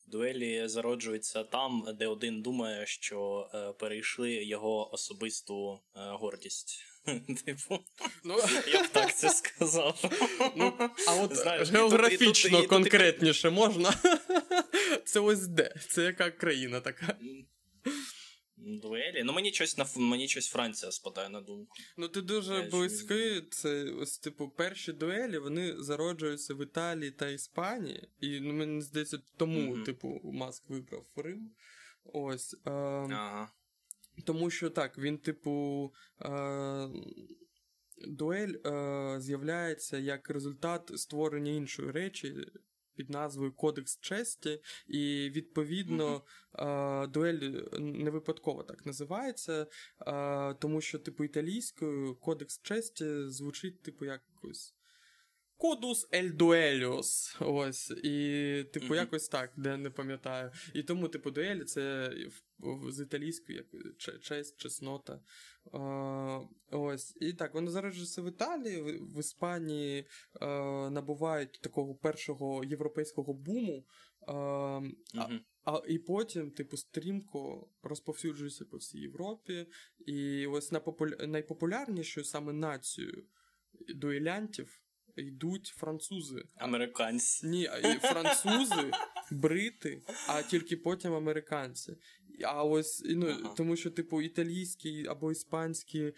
дуелі 0.09 0.67
зароджуються 0.67 1.43
там, 1.43 1.85
де 1.99 2.07
один 2.07 2.41
думає, 2.41 2.85
що 2.85 3.49
е, 3.53 3.73
перейшли 3.73 4.33
його 4.33 4.93
особисту 4.93 5.73
е, 5.73 5.79
гордість. 5.95 6.79
Типу, 7.45 7.79
Ну, 8.23 8.35
я 8.73 8.83
б 8.83 8.87
так 8.87 9.15
це 9.17 9.29
сказав. 9.29 10.03
ну 10.55 10.73
а 11.07 11.15
от 11.23 11.35
Знаєш, 11.35 11.61
і 11.69 11.71
тут- 11.71 11.73
і 11.73 11.77
географічно 11.77 12.49
тут- 12.49 12.59
і 12.59 12.61
тут- 12.61 12.69
конкретніше 12.69 13.49
можна? 13.49 13.93
Це 15.07 15.19
ось 15.19 15.47
де? 15.47 15.73
Це 15.89 16.03
яка 16.03 16.31
країна 16.31 16.81
така? 16.81 17.17
Дуелі. 18.57 19.23
Ну 19.23 19.33
мені 19.33 19.51
щось 19.53 19.77
на 19.77 19.85
мені 19.95 20.27
щось 20.27 20.47
Франція 20.47 20.91
спадає 20.91 21.29
на 21.29 21.41
думку. 21.41 21.75
Ну, 21.97 22.07
ти 22.07 22.21
дуже 22.21 22.61
близький. 22.61 23.41
Це 23.51 23.83
ось, 23.83 24.19
типу, 24.19 24.49
перші 24.49 24.93
дуелі 24.93 25.37
вони 25.37 25.75
зароджуються 25.77 26.53
в 26.53 26.63
Італії 26.63 27.11
та 27.11 27.29
Іспанії. 27.29 28.09
І 28.19 28.39
ну, 28.39 28.53
мені 28.53 28.81
здається, 28.81 29.19
тому, 29.37 29.61
Мгм. 29.75 29.83
типу, 29.83 30.21
Маск 30.23 30.69
вибрав 30.69 31.05
Рим. 31.15 31.51
Ось. 32.03 32.53
Е, 32.53 32.69
Ага. 32.71 33.51
Тому 34.25 34.49
що 34.49 34.69
так, 34.69 34.97
він, 34.97 35.17
типу, 35.17 35.93
е, 36.21 36.89
дуель 38.07 38.53
е, 38.65 39.15
з'являється 39.19 39.97
як 39.97 40.29
результат 40.29 40.91
створення 40.95 41.51
іншої 41.51 41.91
речі 41.91 42.35
під 42.97 43.09
назвою 43.09 43.51
Кодекс 43.51 43.99
честі, 43.99 44.61
і 44.87 45.31
відповідно 45.35 46.21
е, 46.59 47.07
дуель 47.07 47.61
не 47.79 48.09
випадково 48.09 48.63
так 48.63 48.85
називається, 48.85 49.67
тому 50.59 50.81
що, 50.81 50.99
типу, 50.99 51.23
італійською 51.23 52.15
Кодекс 52.15 52.61
честі 52.61 53.27
звучить, 53.27 53.81
типу, 53.83 54.05
якось. 54.05 54.76
Кодус 55.57 56.07
ель 56.13 56.29
дуеліус. 56.31 57.35
Ось. 57.39 57.91
І, 58.03 58.63
типу, 58.73 58.95
якось 58.95 59.27
так, 59.29 59.51
де 59.57 59.77
не 59.77 59.89
пам'ятаю. 59.89 60.51
І 60.73 60.83
тому, 60.83 61.07
типу, 61.07 61.31
дуелі 61.31 61.63
це 61.63 62.09
в- 62.59 62.67
в- 62.87 62.91
з 62.91 62.99
італійської 63.01 63.57
як 63.57 63.67
че- 63.97 64.19
честь, 64.19 64.57
чеснота. 64.57 65.19
Ось. 66.71 67.17
І 67.21 67.33
так, 67.33 67.53
вони 67.53 67.71
зароджуються 67.71 68.21
в 68.21 68.27
Італії, 68.29 68.81
в, 68.81 69.15
в 69.15 69.19
Іспанії 69.19 70.05
набувають 70.91 71.59
такого 71.61 71.95
першого 71.95 72.63
європейського 72.63 73.33
буму. 73.33 73.85
А, 74.27 74.79
Мгм. 75.13 75.39
а 75.63 75.81
і 75.87 75.97
потім, 75.99 76.51
типу, 76.51 76.77
стрімко 76.77 77.69
розповсюджується 77.83 78.65
по 78.65 78.77
всій 78.77 78.99
Європі. 78.99 79.67
І 80.05 80.47
ось 80.47 80.71
на 80.71 80.79
популя... 80.79 81.27
найпопулярнішою 81.27 82.23
саме 82.25 82.53
нацією 82.53 83.25
дуелянтів 83.95 84.81
йдуть 85.21 85.67
французи. 85.77 86.43
Американці. 86.55 87.47
Ні, 87.47 87.69
французи, 88.01 88.91
брити, 89.31 90.01
а 90.27 90.41
тільки 90.41 90.77
потім 90.77 91.13
американці. 91.13 91.97
А 92.43 92.63
ось 92.63 93.03
ну, 93.05 93.27
Ага. 93.27 93.53
тому 93.57 93.75
що, 93.75 93.91
типу, 93.91 94.21
італійські 94.21 95.05
або 95.07 95.31
іспанські 95.31 95.99
е, 95.99 96.13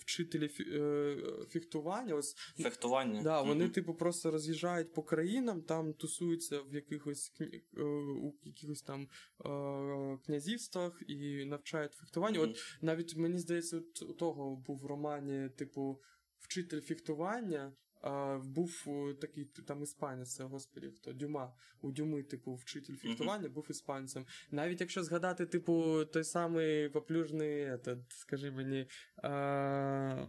вчителі 0.00 0.48
фі, 0.48 0.62
е, 0.62 1.16
фехтування, 1.48 2.14
ось 2.14 2.34
Фехтування. 2.34 3.22
Да, 3.22 3.42
вони, 3.42 3.64
Мгм. 3.64 3.72
типу, 3.72 3.94
просто 3.94 4.30
роз'їжджають 4.30 4.92
по 4.92 5.02
країнам, 5.02 5.62
там 5.62 5.94
тусуються 5.94 6.60
в 6.60 6.74
якихось 6.74 7.32
е, 7.40 7.82
у 7.82 8.34
якихось 8.44 8.82
там 8.82 9.08
е, 9.44 10.18
князівствах 10.26 11.02
і 11.06 11.44
навчають 11.44 11.92
фехтуванню. 11.92 12.40
Мгм. 12.40 12.50
От 12.50 12.56
навіть 12.82 13.16
мені 13.16 13.38
здається, 13.38 13.76
от 13.76 14.02
у 14.02 14.12
того 14.12 14.56
був 14.56 14.78
в 14.78 14.86
романі, 14.86 15.48
типу, 15.48 16.00
вчитель 16.38 16.80
фехтування. 16.80 17.72
А, 18.02 18.38
був 18.44 18.86
такий 19.20 19.44
там 19.44 19.82
іспанець, 19.82 20.40
господі, 20.40 20.90
хто 20.96 21.12
Дюма. 21.12 21.52
У 21.80 21.90
Дюми, 21.90 22.22
типу, 22.22 22.54
вчитель 22.54 22.94
фехтування, 22.94 23.48
був 23.48 23.66
іспанцем. 23.70 24.26
Навіть 24.50 24.80
якщо 24.80 25.04
згадати, 25.04 25.46
типу, 25.46 26.04
той 26.04 26.24
самий 26.24 26.88
поплюжний, 26.88 27.64
этот, 27.64 27.98
скажи 28.08 28.50
мені, 28.50 28.86
а, 29.16 30.26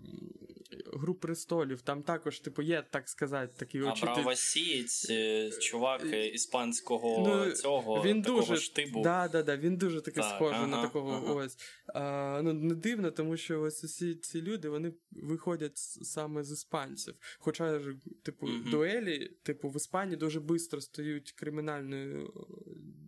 Гру 0.93 1.15
престолів, 1.15 1.81
там 1.81 2.03
також, 2.03 2.39
типу, 2.39 2.61
є, 2.61 2.83
так 2.89 3.09
сказати, 3.09 3.53
такий 3.57 3.81
А 3.81 3.91
правосієць, 3.91 5.09
е, 5.09 5.49
чувак 5.49 6.03
е, 6.05 6.27
іспанського 6.27 7.23
Ну, 7.27 7.51
цього 7.51 8.03
він 8.03 8.21
такого 8.21 8.41
дуже, 8.41 8.57
штибу. 8.57 9.03
Да, 9.03 9.27
да, 9.27 9.43
да, 9.43 9.57
він 9.57 9.77
дуже 9.77 10.01
таки 10.01 10.21
Так, 10.21 10.35
схожий 10.35 10.67
на 10.67 10.81
такого 10.81 11.11
ага. 11.11 11.33
ось. 11.33 11.57
А, 11.93 12.41
ну, 12.43 12.53
не 12.53 12.75
дивно, 12.75 13.11
тому 13.11 13.37
що 13.37 13.61
ось 13.61 13.83
усі 13.83 14.15
ці 14.15 14.41
люди 14.41 14.69
вони 14.69 14.93
виходять 15.11 15.77
саме 15.77 16.43
з 16.43 16.51
іспанців. 16.51 17.15
Хоча 17.39 17.62
ж, 17.79 17.95
типу, 18.23 18.47
Мгм. 18.47 18.71
дуелі, 18.71 19.37
типу, 19.43 19.69
в 19.69 19.75
Іспанії 19.75 20.17
дуже 20.17 20.39
швидко 20.39 20.81
стають 20.81 21.31
кримінальною 21.31 22.33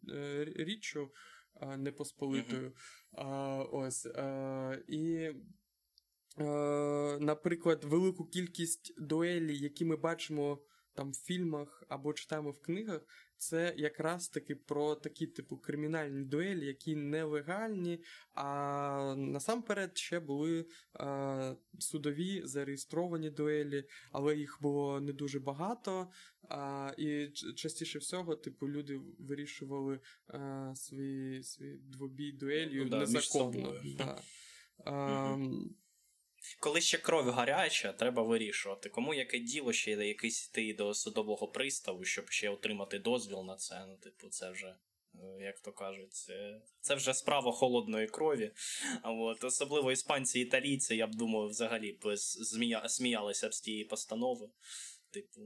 е, 0.10 0.46
річчю, 0.56 1.12
а 1.54 1.78
не 1.78 1.92
посполитою. 1.92 2.74
А, 3.12 3.58
ось. 3.72 4.08
І. 4.88 5.32
Е, 6.40 7.18
наприклад, 7.20 7.84
велику 7.84 8.26
кількість 8.26 9.02
дуелі, 9.02 9.58
які 9.58 9.86
ми 9.86 9.96
бачимо 9.96 10.60
там 10.94 11.12
в 11.12 11.16
фільмах 11.16 11.84
або 11.88 12.14
читаємо 12.14 12.52
в 12.52 12.62
книгах, 12.62 13.02
це 13.38 13.74
якраз 13.78 14.30
таки 14.30 14.56
про 14.56 14.96
такі, 14.96 15.28
типу, 15.28 15.58
кримінальні 15.58 16.24
дуелі, 16.26 16.66
які 16.66 16.96
нелегальні, 16.96 18.04
а 18.34 19.16
насамперед 19.18 19.98
ще 19.98 20.20
були 20.20 20.66
е, 21.00 21.56
судові 21.80 22.42
зареєстровані 22.46 23.30
дуелі, 23.30 23.84
але 24.12 24.36
їх 24.36 24.58
було 24.62 25.02
не 25.02 25.14
дуже 25.14 25.40
багато. 25.40 26.12
А, 26.50 26.94
і 26.98 27.28
частіше 27.56 28.00
всього, 28.00 28.36
типу, 28.36 28.70
люди 28.70 29.02
вирішували 29.20 30.00
е, 30.30 30.72
свої, 30.76 31.44
свої 31.44 31.78
двобій 31.78 32.32
дуелі 32.32 32.76
Ну 32.84 32.90
да, 32.90 33.00
незаконно. 33.00 33.74
Да. 33.98 34.22
А, 34.86 35.38
Коли 36.60 36.82
ще 36.82 36.98
кров 36.98 37.30
гаряча, 37.30 37.94
треба 37.94 38.24
вирішувати, 38.24 38.90
кому 38.90 39.14
яке 39.14 39.40
діло 39.40 39.74
ще 39.74 39.92
якийсь 39.92 40.50
йти 40.50 40.74
до 40.74 40.94
судового 40.94 41.48
приставу, 41.48 42.04
щоб 42.04 42.30
ще 42.30 42.50
отримати 42.50 43.00
дозвіл 43.00 43.44
на 43.44 43.56
це. 43.56 43.86
Ну, 43.88 43.98
типу, 43.98 44.30
це 44.30 44.52
вже. 44.52 44.68
е, 45.16 45.44
Як 45.44 45.60
то 45.60 45.72
кажуть, 45.72 46.14
це, 46.14 46.62
це 46.82 46.96
вже 46.96 47.14
справа 47.14 47.52
холодної 47.52 48.08
крові. 48.08 48.52
А 49.02 49.12
от, 49.12 49.44
особливо 49.44 49.92
іспанці 49.92 50.40
і 50.40 50.42
італійці, 50.44 50.96
я 50.96 51.08
б 51.08 51.16
думаю, 51.16 51.48
взагалі 51.50 51.92
б 51.92 52.18
змія, 52.18 52.90
сміялися 52.90 53.50
б 53.50 53.54
з 53.54 53.62
тієї 53.62 53.84
постанови. 53.84 54.50
Типу, 55.12 55.42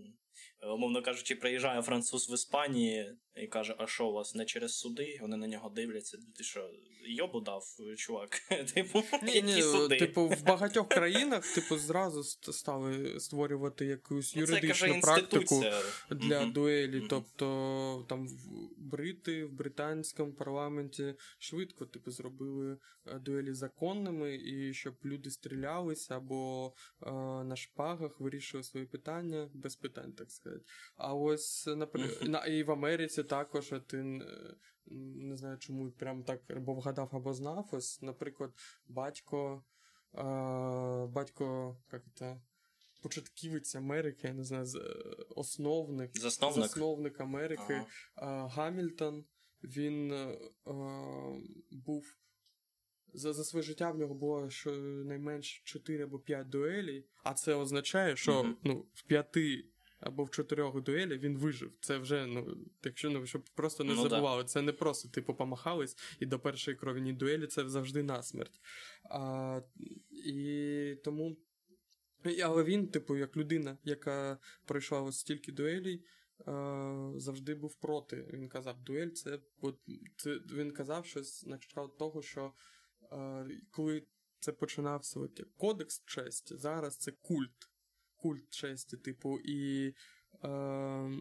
умовно 0.73 1.02
кажучи, 1.02 1.36
приїжджає 1.36 1.82
француз 1.82 2.30
в 2.30 2.34
Іспанії 2.34 3.17
і 3.36 3.47
каже: 3.47 3.75
А 3.78 3.88
що 3.88 4.08
у 4.08 4.13
вас 4.13 4.36
не 4.36 4.45
через 4.45 4.78
суди? 4.78 5.17
Вони 5.21 5.38
на 5.38 5.47
нього 5.47 5.69
дивляться. 5.69 6.17
Ти 6.38 6.43
що, 6.43 6.69
йобу 7.08 7.41
дав, 7.41 7.63
чувак? 7.97 8.30
Типу, 8.73 9.04
Ні, 9.23 9.34
які 9.34 9.41
ні, 9.41 9.62
суди? 9.62 9.97
типу, 9.97 10.28
в 10.28 10.43
багатьох 10.45 10.88
країнах, 10.88 11.54
типу, 11.56 11.78
зразу 11.78 12.23
стали 12.23 13.19
створювати 13.19 13.86
якусь 13.86 14.36
Ну, 14.36 14.45
це 14.45 14.54
юридичну 14.54 15.02
практику 15.02 15.36
інституція. 15.41 15.82
для 16.12 16.41
Мгм. 16.41 16.52
дуелі. 16.52 17.04
Тобто 17.10 18.06
там 18.10 18.28
в- 18.28 18.69
брити 18.78 19.45
в 19.45 19.52
британському 19.54 20.34
парламенті 20.34 21.15
швидко 21.39 21.86
типу, 21.86 22.12
зробили 22.12 22.78
е, 23.08 23.19
дуелі 23.19 23.54
законними, 23.54 24.36
і 24.36 24.73
щоб 24.73 24.95
люди 25.06 25.32
стрілялися 25.32 26.17
або 26.17 26.73
е, 27.04 27.12
на 27.43 27.56
шпагах 27.56 28.19
вирішили 28.19 28.63
свої 28.63 28.86
питання 28.86 29.49
без 29.54 29.75
питань, 29.75 30.13
так 30.13 30.28
сказати. 30.31 30.65
А 30.97 31.13
ось 31.13 31.67
наприклад, 31.67 32.43
і 32.47 32.63
в 32.63 32.71
Америці 32.71 33.23
також 33.23 33.73
е, 33.73 33.81
не 34.85 35.35
знаю, 35.37 35.57
чому 35.57 35.91
прям 35.91 36.23
так 36.23 36.41
або 36.49 36.73
вгадав, 36.73 37.09
або 37.13 37.33
знав. 37.33 37.69
Ось, 37.71 38.01
наприклад, 38.01 38.51
батько, 38.87 39.63
батько, 41.09 41.77
як 41.93 42.03
це, 42.15 42.41
початківець 43.01 43.75
Америки, 43.75 44.27
я 44.27 44.33
не 44.33 44.43
знаю, 44.43 44.65
основник, 45.35 46.17
Засновник? 46.17 46.61
засновник 46.67 47.19
Америки 47.19 47.81
Ага. 48.15 48.47
Гамільтон. 48.47 49.25
Він 49.63 50.11
е, 50.11 50.37
був. 51.71 52.15
За, 53.13 53.33
за 53.33 53.43
своє 53.43 53.63
життя 53.63 53.91
в 53.91 53.97
нього 53.97 54.13
було 54.13 54.49
щонайменш 54.49 55.61
4 55.65 56.03
або 56.03 56.19
5 56.19 56.49
дуелей, 56.49 57.07
а 57.23 57.33
це 57.33 57.53
означає, 57.55 58.15
що 58.15 58.43
Мгм. 58.43 58.57
ну, 58.63 58.85
в 58.93 59.03
5 59.03 59.37
або 59.99 60.23
в 60.23 60.31
4 60.31 60.71
дуелі 60.81 61.17
він 61.17 61.38
вижив. 61.38 61.71
Це 61.81 61.97
вже, 61.97 62.25
ну, 62.25 62.57
якщо 62.83 63.09
ну, 63.09 63.25
щоб 63.25 63.43
просто 63.55 63.83
не 63.83 63.93
Ну 63.93 64.03
да. 64.03 64.09
забували, 64.09 64.43
це 64.43 64.62
не 64.62 64.73
просто 64.73 65.09
типу 65.09 65.35
помахались 65.35 65.97
і 66.19 66.25
до 66.25 66.39
першої 66.39 66.77
кров'яні 66.77 67.13
дуелі 67.13 67.47
це 67.47 67.69
завжди 67.69 68.03
насмерть. 68.03 68.59
А, 69.03 69.62
і 70.25 70.95
тому. 71.03 71.38
Але 72.43 72.63
він, 72.63 72.88
типу, 72.88 73.15
як 73.15 73.38
людина, 73.38 73.77
яка 73.83 74.38
пройшла 74.65 75.01
ось 75.01 75.19
стільки 75.19 75.51
дуелей, 75.51 76.05
завжди 77.15 77.55
був 77.55 77.75
проти. 77.75 78.29
Він 78.33 78.49
казав, 78.49 78.83
дуель 78.83 79.09
це, 79.09 79.39
от, 79.62 79.79
це 80.17 80.39
він 80.51 80.71
казав 80.71 81.05
щось 81.05 81.45
на 81.45 81.57
кшталт 81.57 81.97
того, 81.97 82.21
що 82.21 82.53
е, 83.12 83.47
коли 83.71 84.03
це 84.39 84.51
починався 84.51 85.19
от, 85.19 85.39
як 85.39 85.47
кодекс 85.57 86.03
честі, 86.05 86.57
зараз 86.57 86.97
це 86.97 87.12
культ. 87.12 87.69
Культ 88.21 88.49
честі, 88.49 88.97
типу, 88.97 89.39
і 89.39 89.93
е, 90.43 91.12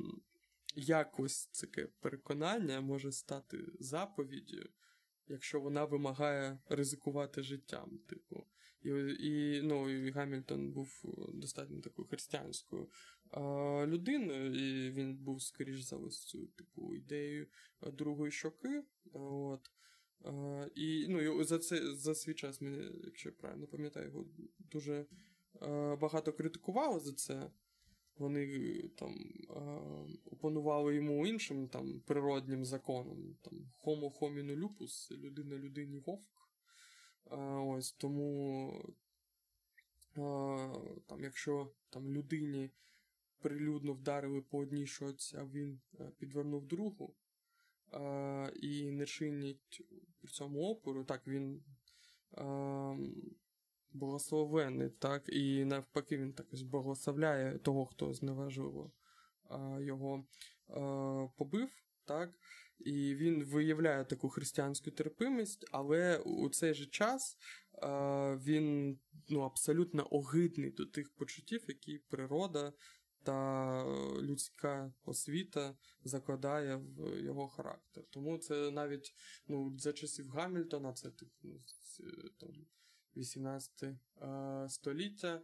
якось 0.74 1.46
таке 1.46 1.88
переконання 2.00 2.80
може 2.80 3.12
стати 3.12 3.58
заповіддю, 3.80 4.68
якщо 5.28 5.60
вона 5.60 5.84
вимагає 5.84 6.58
ризикувати 6.68 7.42
життям, 7.42 7.98
типу. 8.06 8.46
І, 8.82 8.88
і, 9.20 9.62
ну, 9.62 9.90
і 9.90 10.10
Гамільтон 10.10 10.70
був 10.70 11.02
достатньо 11.34 11.80
такою 11.80 12.08
християнською 12.08 12.88
е, 13.32 13.40
людиною, 13.86 14.54
і 14.54 14.90
він 14.90 15.16
був, 15.16 15.42
скоріш 15.42 15.80
за 15.80 15.96
ось 15.96 16.24
цю 16.24 16.46
типу 16.46 16.94
ідею 16.94 17.46
е, 17.82 17.90
другої 17.90 18.32
щоки. 18.32 18.82
От. 19.12 19.70
Е, 20.24 20.70
і 20.74 21.06
ну, 21.08 21.44
за 21.44 21.58
це 21.58 21.94
за 21.94 22.14
свій 22.14 22.34
час, 22.34 22.60
мене, 22.60 22.90
якщо 23.04 23.28
я 23.28 23.34
правильно 23.34 23.66
пам'ятаю, 23.66 24.06
його 24.06 24.26
дуже 24.58 25.06
багато 26.00 26.32
критикували 26.32 27.00
за 27.00 27.12
це. 27.12 27.50
Вони 28.18 28.44
е, 28.44 28.88
там 28.88 29.14
е, 29.50 29.60
опонували 30.30 30.94
йому 30.94 31.26
іншим 31.26 31.68
там 31.68 32.00
природнім 32.00 32.64
законам, 32.64 33.36
там 33.42 33.72
Homo 33.84 34.18
homini 34.18 34.56
lupus, 34.56 35.16
людина 35.16 35.56
людині 35.58 35.98
вовк. 35.98 36.50
Е, 37.30 37.36
ось 37.76 37.92
тому, 37.92 38.72
е, 40.16 40.20
там, 41.06 41.22
якщо 41.22 41.72
там 41.90 42.10
людині 42.12 42.70
прилюдно 43.40 43.92
вдарили 43.92 44.40
по 44.40 44.58
одній 44.58 44.86
шоці, 44.86 45.36
а 45.36 45.44
він 45.44 45.80
е, 46.00 46.12
підвернув 46.18 46.66
другу 46.66 47.14
е, 47.92 48.52
і 48.62 48.90
не 48.90 49.06
чинить 49.06 49.82
при 50.20 50.30
цьому 50.30 50.62
опору, 50.62 51.04
так 51.04 51.26
він 51.26 51.62
е, 52.38 52.44
благословений, 53.92 54.90
так, 54.90 55.22
і 55.28 55.64
навпаки 55.64 56.18
він 56.18 56.32
також 56.32 56.62
благословляє 56.62 57.58
того, 57.58 57.86
хто 57.86 58.14
зневажливо 58.14 58.92
е, 59.50 59.84
його 59.84 60.24
е, 60.70 61.34
побив, 61.36 61.68
так. 62.04 62.38
І 62.78 63.14
він 63.14 63.44
виявляє 63.44 64.04
таку 64.04 64.28
християнську 64.28 64.90
терпимість, 64.90 65.68
але 65.72 66.18
у 66.18 66.48
цей 66.48 66.74
же 66.74 66.86
час 66.86 67.38
е, 67.82 67.88
він 68.36 68.98
ну, 69.28 69.40
абсолютно 69.40 70.08
огидний 70.10 70.70
до 70.70 70.86
тих 70.86 71.10
почуттів, 71.14 71.64
які 71.68 71.98
природа 71.98 72.72
та 73.22 73.84
людська 74.20 74.92
освіта 75.04 75.76
закладає 76.04 76.76
в 76.76 77.20
його 77.20 77.48
характер. 77.48 78.04
Тому 78.10 78.38
це 78.38 78.70
навіть 78.70 79.14
ну, 79.48 79.78
за 79.78 79.92
часів 79.92 80.28
Гамільтона, 80.28 80.92
це 80.92 81.10
типу, 81.10 81.32
ну, 81.42 81.60
там, 82.40 82.66
18 83.18 83.82
е, 83.82 84.68
століття, 84.68 85.34
е, 85.34 85.42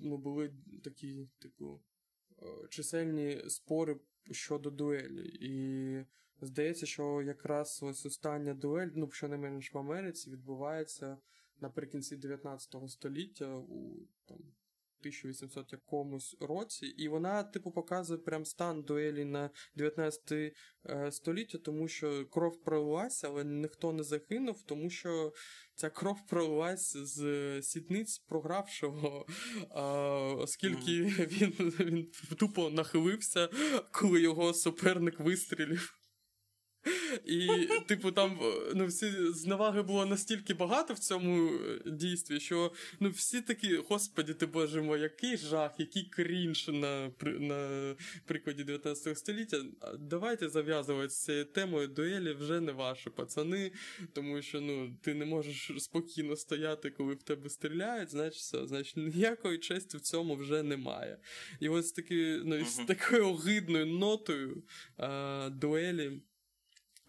ну, 0.00 0.18
були 0.18 0.52
такі, 0.84 1.28
типу, 1.38 1.80
е, 2.42 2.68
чисельні 2.68 3.42
спори 3.48 4.00
щодо 4.30 4.70
дуелі. 4.70 5.38
І 5.40 6.04
здається, 6.40 6.86
що 6.86 7.22
якраз 7.22 7.80
ось 7.82 8.06
остання 8.06 8.54
дуель, 8.54 8.90
ну, 8.94 9.10
щонайменш 9.10 9.74
в 9.74 9.78
Америці, 9.78 10.30
відбувається 10.30 11.18
наприкінці 11.60 12.16
19 12.16 12.88
століття 12.88 13.56
у 13.56 14.06
там, 14.26 14.38
1800 15.00 15.72
якомусь 15.72 16.36
році, 16.40 16.86
і 16.86 17.08
вона, 17.08 17.42
типу, 17.42 17.70
показує 17.70 18.18
прям 18.18 18.44
стан 18.44 18.82
дуелі 18.82 19.24
на 19.24 19.50
19 19.76 20.32
е, 20.32 21.12
століття, 21.12 21.58
тому 21.58 21.88
що 21.88 22.26
кров 22.26 22.62
пролилася, 22.64 23.28
але 23.28 23.44
ніхто 23.44 23.92
не 23.92 24.02
загинув, 24.02 24.62
тому 24.62 24.90
що 24.90 25.32
ця 25.74 25.90
кров 25.90 26.26
пролилась 26.26 26.96
з 26.96 27.62
сітниць 27.62 28.18
програвшого, 28.18 29.26
оскільки 30.38 31.02
він, 31.02 31.52
він 31.80 32.10
тупо 32.38 32.70
нахилився, 32.70 33.48
коли 33.92 34.20
його 34.20 34.54
суперник 34.54 35.20
вистрілив. 35.20 35.98
І, 37.24 37.48
типу, 37.86 38.12
там 38.12 38.38
ну, 38.74 38.86
всі 38.86 39.10
зневаги 39.32 39.82
було 39.82 40.06
настільки 40.06 40.54
багато 40.54 40.94
в 40.94 40.98
цьому 40.98 41.50
е, 41.52 41.80
дійстві, 41.86 42.40
що 42.40 42.72
ну, 43.00 43.10
всі 43.10 43.40
такі, 43.40 43.76
господі 43.76 44.34
ти 44.34 44.46
боже 44.46 44.82
мой, 44.82 45.00
який 45.00 45.36
жах, 45.36 45.72
який 45.78 46.04
крінж 46.04 46.68
на 46.68 47.10
на 47.24 47.94
прикладі 48.26 48.64
19 48.64 49.18
століття. 49.18 49.64
Давайте 49.98 50.48
зав'язувати 50.48 51.08
з 51.10 51.24
цією 51.24 51.44
темою 51.44 51.88
дуелі 51.88 52.32
вже 52.32 52.60
не 52.60 52.72
ваші 52.72 53.10
пацани, 53.10 53.72
тому 54.12 54.42
що 54.42 54.60
ну, 54.60 54.96
ти 55.02 55.14
не 55.14 55.24
можеш 55.24 55.72
спокійно 55.78 56.36
стояти, 56.36 56.90
коли 56.90 57.14
в 57.14 57.22
тебе 57.22 57.50
стріляють, 57.50 58.10
значить 58.10 58.40
все, 58.40 58.66
значить 58.66 58.96
ніякої 58.96 59.58
честі 59.58 59.96
в 59.96 60.00
цьому 60.00 60.34
вже 60.36 60.62
немає. 60.62 61.18
І 61.60 61.68
ось 61.68 61.92
таки, 61.92 62.40
ну, 62.44 62.64
з 62.64 62.76
такою 62.76 63.28
огидною 63.28 63.86
нотою 63.86 64.62
а, 64.96 65.50
дуелі. 65.52 66.22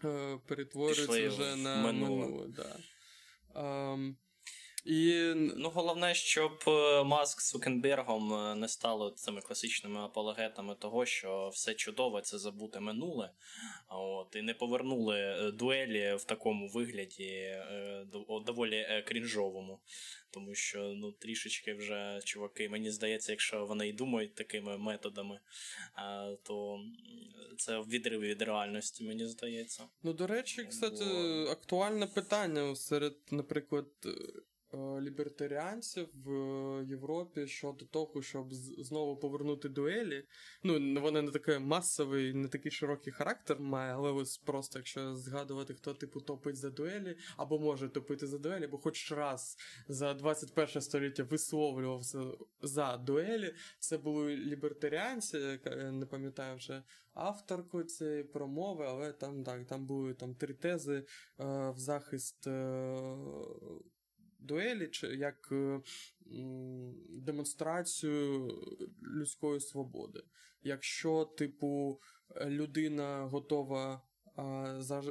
Е, 0.04 0.38
перетворюється 0.46 1.28
вже 1.28 1.56
на 1.56 1.82
минуле. 1.82 2.26
минуле 2.26 2.48
да. 2.48 2.76
um, 3.60 4.14
і... 4.84 5.32
Ну, 5.34 5.70
головне, 5.70 6.14
щоб 6.14 6.64
е, 6.68 7.04
Маск 7.04 7.40
з 7.40 7.50
Цукенбергом 7.50 8.34
е, 8.34 8.54
не 8.54 8.68
стало 8.68 9.10
цими 9.10 9.40
класичними 9.40 10.00
апологетами 10.00 10.74
того, 10.74 11.06
що 11.06 11.48
все 11.48 11.74
чудове 11.74 12.20
це 12.22 12.38
забуте 12.38 12.80
минуле. 12.80 13.30
От, 13.88 14.36
І 14.36 14.42
не 14.42 14.54
повернули 14.54 15.50
дуелі 15.54 16.14
в 16.14 16.24
такому 16.24 16.68
вигляді 16.68 17.56
доволі 18.46 19.04
крінжовому. 19.06 19.80
Тому 20.30 20.54
що 20.54 20.78
ну, 20.78 21.12
трішечки 21.12 21.74
вже 21.74 22.20
чуваки, 22.24 22.68
мені 22.68 22.90
здається, 22.90 23.32
якщо 23.32 23.66
вони 23.66 23.88
і 23.88 23.92
думають 23.92 24.34
такими 24.34 24.78
методами, 24.78 25.40
то 26.42 26.80
це 27.58 27.80
відрив 27.80 28.20
від 28.20 28.42
реальності, 28.42 29.04
мені 29.04 29.26
здається. 29.26 29.84
Ну, 30.02 30.12
до 30.12 30.26
речі, 30.26 30.64
кстати, 30.64 31.04
актуальне 31.50 32.06
питання 32.06 32.76
серед, 32.76 33.16
наприклад, 33.30 33.86
Е, 34.06 34.10
лібертаріанців 34.74 36.08
в 36.24 36.30
Європі 36.84 37.46
щодо 37.46 37.84
того, 37.84 38.22
щоб 38.22 38.54
знову 38.78 39.16
повернути 39.16 39.68
дуелі. 39.68 40.24
Ну, 40.62 41.00
вони 41.00 41.22
не 41.22 41.30
такий 41.30 41.58
масовий, 41.58 42.34
не 42.34 42.48
такий 42.48 42.72
широкий 42.72 43.12
характер 43.12 43.60
має, 43.60 43.94
але 43.94 44.12
ось 44.12 44.38
просто 44.38 44.78
якщо 44.78 45.16
згадувати, 45.16 45.74
хто 45.74 45.94
типу 45.94 46.20
топить 46.20 46.56
за 46.56 46.70
дуелі, 46.70 47.16
або 47.36 47.58
може 47.58 47.88
топити 47.88 48.26
за 48.26 48.38
дуелі, 48.38 48.64
або 48.64 48.78
хоч 48.78 49.12
раз 49.12 49.56
за 49.88 50.14
21 50.14 50.82
століття 50.82 51.22
висловлювався 51.22 52.24
за 52.62 52.96
дуелі, 52.96 53.54
це 53.78 53.98
були 53.98 54.36
лібертаріанці, 54.36 55.38
не 55.92 56.06
пам'ятаю 56.06 56.56
вже 56.56 56.82
авторку 57.14 57.82
цієї 57.82 58.24
промови, 58.24 58.84
але 58.88 59.12
там 59.12 59.44
так, 59.44 59.66
там 59.66 59.86
були 59.86 60.14
там 60.14 60.34
три 60.34 60.54
тези 60.54 60.96
е, 60.96 61.04
в 61.70 61.78
захист. 61.78 62.46
Е, 62.46 63.16
дуелі, 64.40 64.88
чи 64.88 65.06
як 65.06 65.48
е, 65.52 65.80
демонстрацію 67.08 68.48
людської 69.02 69.60
свободи. 69.60 70.22
Якщо, 70.62 71.24
типу, 71.24 72.00
людина 72.46 73.24
готова 73.24 74.02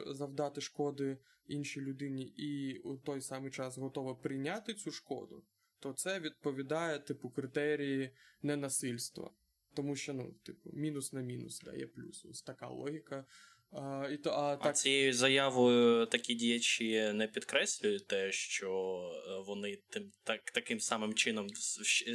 завдати 0.08 0.62
шкоди 0.62 1.18
іншій 1.48 1.82
людині 1.82 2.24
і 2.24 2.80
у 2.80 2.98
той 2.98 3.22
самий 3.22 3.52
час 3.52 3.78
готова 3.78 4.16
прийняти 4.16 4.74
цю 4.74 4.92
шкоду, 4.92 5.44
то 5.80 5.94
це 5.94 6.20
відповідає, 6.20 7.00
типу, 7.00 7.30
критерії 7.30 8.16
ненасильства. 8.42 9.32
Тому 9.74 9.96
що, 9.96 10.14
ну, 10.14 10.32
типу, 10.44 10.72
мінус 10.74 11.14
на 11.14 11.22
мінус 11.22 11.62
дає 11.62 11.88
плюс. 11.88 12.26
Ось 12.26 12.42
така 12.42 12.68
логіка 12.68 13.26
а, 13.72 14.08
і 14.12 14.18
то, 14.18 14.30
а, 14.30 14.56
так... 14.56 14.66
а 14.66 14.74
цією 14.74 15.14
заявою 15.14 16.06
такі 16.06 16.34
діячі 16.34 17.12
не 17.14 17.28
підкреслюють 17.28 18.08
те, 18.08 18.32
що 18.32 18.72
е, 19.28 19.44
вони 19.48 19.78
тим 19.90 20.12
так, 20.24 20.52
таким 20.52 20.80
самим 20.80 21.14
чином 21.14 21.48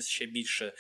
ще 0.00 0.26
більше 0.26 0.72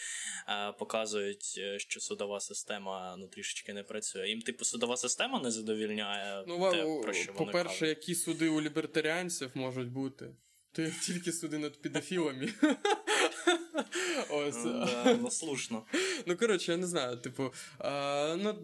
а, 0.46 0.70
е, 0.70 0.72
показують, 0.72 1.54
е, 1.58 1.78
що 1.78 2.00
судова 2.00 2.40
система 2.40 3.16
ну, 3.18 3.28
трішечки 3.28 3.72
не 3.72 3.82
працює. 3.82 4.28
Їм, 4.28 4.40
типу, 4.40 4.64
судова 4.64 4.96
система 4.96 5.40
не 5.40 5.50
задовільняє. 5.50 6.44
Ну, 6.46 6.70
те, 6.70 7.02
про 7.02 7.12
що 7.12 7.32
вони 7.32 7.46
По-перше, 7.46 7.80
кажуть. 7.80 7.88
які 7.88 8.14
суди 8.14 8.48
у 8.48 8.60
лібертаріанців 8.60 9.50
можуть 9.54 9.88
бути? 9.88 10.36
То 10.72 10.90
тільки 11.02 11.32
суди 11.32 11.58
над 11.58 11.82
підофілами. 11.82 12.52
Ось. 14.30 14.64
Ну, 15.20 15.30
слушно. 15.30 15.86
Ну, 16.26 16.36
коротше, 16.36 16.72
я 16.72 16.78
не 16.78 16.86
знаю, 16.86 17.16
типу, 17.16 17.52
ну. 18.36 18.56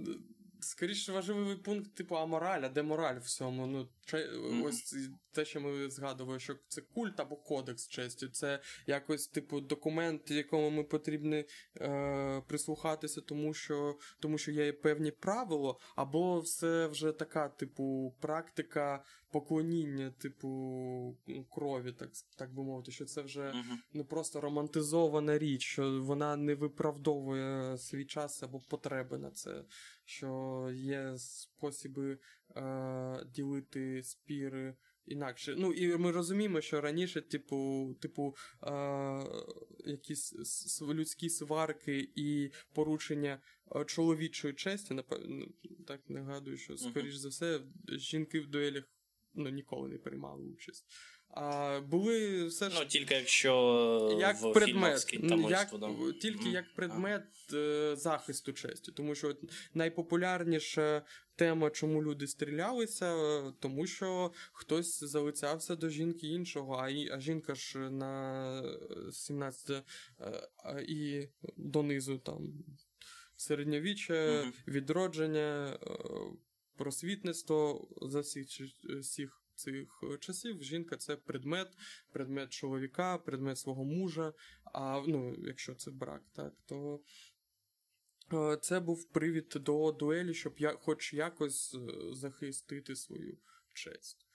Скоріше 0.70 1.12
важливий 1.12 1.56
пункт, 1.56 1.94
типу, 1.94 2.16
амораль, 2.16 2.60
а 2.62 2.68
де 2.68 2.82
мораль 2.82 3.18
в 3.18 3.26
цьому. 3.26 3.66
Ну, 3.66 3.88
mm-hmm. 4.12 4.64
ось 4.64 4.94
те, 5.32 5.44
що 5.44 5.60
ми 5.60 5.90
згадували, 5.90 6.40
що 6.40 6.54
це 6.68 6.80
культ 6.80 7.20
або 7.20 7.36
кодекс 7.36 7.88
честі. 7.88 8.28
Це 8.28 8.60
якось, 8.86 9.28
типу, 9.28 9.60
документ, 9.60 10.30
якому 10.30 10.70
ми 10.70 10.84
потрібні 10.84 11.44
е, 11.80 12.42
прислухатися, 12.46 13.20
тому 13.20 13.54
що 13.54 13.98
тому 14.20 14.38
що 14.38 14.52
є 14.52 14.72
певні 14.72 15.10
правила, 15.10 15.74
або 15.96 16.40
все 16.40 16.86
вже 16.86 17.12
така, 17.12 17.48
типу, 17.48 18.14
практика 18.20 19.04
поклоніння, 19.30 20.10
типу, 20.10 21.18
крові, 21.50 21.92
так 21.92 22.10
так 22.36 22.54
би 22.54 22.62
мовити, 22.62 22.92
що 22.92 23.04
це 23.04 23.22
вже 23.22 23.54
ну, 23.92 24.04
просто 24.04 24.40
романтизована 24.40 25.38
річ, 25.38 25.62
що 25.62 26.02
вона 26.02 26.36
не 26.36 26.54
виправдовує 26.54 27.78
свій 27.78 28.04
час 28.04 28.42
або 28.42 28.60
потреби 28.60 29.18
на 29.18 29.30
це. 29.30 29.64
Що 30.04 30.70
є 30.74 31.14
спосіби 31.18 32.18
е, 32.56 33.24
ділити 33.34 34.02
спіри 34.02 34.74
інакше. 35.06 35.54
Ну, 35.58 35.72
і 35.72 35.96
ми 35.96 36.10
розуміємо, 36.10 36.60
що 36.60 36.80
раніше, 36.80 37.20
типу, 37.20 37.96
типу, 38.00 38.36
е, 38.62 38.72
якісь 39.84 40.34
людські 40.82 41.30
сварки 41.30 42.12
і 42.16 42.50
порушення 42.72 43.40
е, 43.76 43.84
чоловічої 43.84 44.54
честі, 44.54 44.94
напевно, 44.94 45.46
так 45.86 46.00
нагадую, 46.10 46.56
що, 46.56 46.76
скоріш 46.76 47.14
за 47.14 47.28
все, 47.28 47.60
жінки 47.88 48.40
в 48.40 48.46
дуелях 48.46 48.84
ну, 49.34 49.48
ніколи 49.50 49.88
не 49.88 49.98
приймали 49.98 50.44
участь. 50.44 50.84
А 51.34 51.80
були 51.80 52.44
все 52.46 52.70
ж 52.70 52.76
ну, 52.80 52.86
тільки 52.86 53.14
якщо 53.14 54.16
як 54.20 54.36
в 54.36 54.52
предмет, 54.52 55.12
як, 55.50 55.70
тільки 56.20 56.44
mm. 56.44 56.52
як 56.52 56.74
предмет 56.74 57.24
а. 57.52 57.96
захисту 57.96 58.52
честі, 58.52 58.92
тому 58.92 59.14
що 59.14 59.36
найпопулярніша 59.74 61.02
тема, 61.36 61.70
чому 61.70 62.02
люди 62.02 62.26
стрілялися, 62.26 63.40
тому 63.60 63.86
що 63.86 64.32
хтось 64.52 65.04
залицявся 65.04 65.76
до 65.76 65.88
жінки 65.88 66.26
іншого, 66.26 66.74
а 66.74 66.90
а 67.16 67.20
жінка 67.20 67.54
ж 67.54 67.78
на 67.78 68.62
17 69.12 69.84
е, 70.20 70.84
і 70.88 71.28
донизу 71.56 72.18
там 72.18 72.52
середньовіччя, 73.36 74.14
mm-hmm. 74.14 74.52
відродження, 74.68 75.78
е, 75.82 75.98
просвітництво 76.80 77.88
за 78.02 78.20
всіх 78.20 78.46
всіх 79.00 79.42
цих 79.54 80.00
е, 80.02 80.18
часів 80.18 80.62
жінка 80.62 80.96
це 80.96 81.16
предмет, 81.16 81.68
предмет 82.12 82.50
чоловіка, 82.50 83.18
предмет 83.18 83.58
свого 83.58 83.84
мужа. 83.84 84.32
А 84.64 85.02
ну, 85.06 85.36
якщо 85.38 85.74
це 85.74 85.90
брак, 85.90 86.22
так, 86.32 86.54
то 86.66 87.00
е, 88.32 88.56
це 88.56 88.80
був 88.80 89.08
привід 89.08 89.48
до 89.60 89.92
дуелі, 89.92 90.34
щоб 90.34 90.54
я 90.58 90.72
хоч 90.72 91.14
якось 91.14 91.74
е, 91.74 92.14
захистити 92.14 92.96
свою 92.96 93.38
честь. 93.74 94.26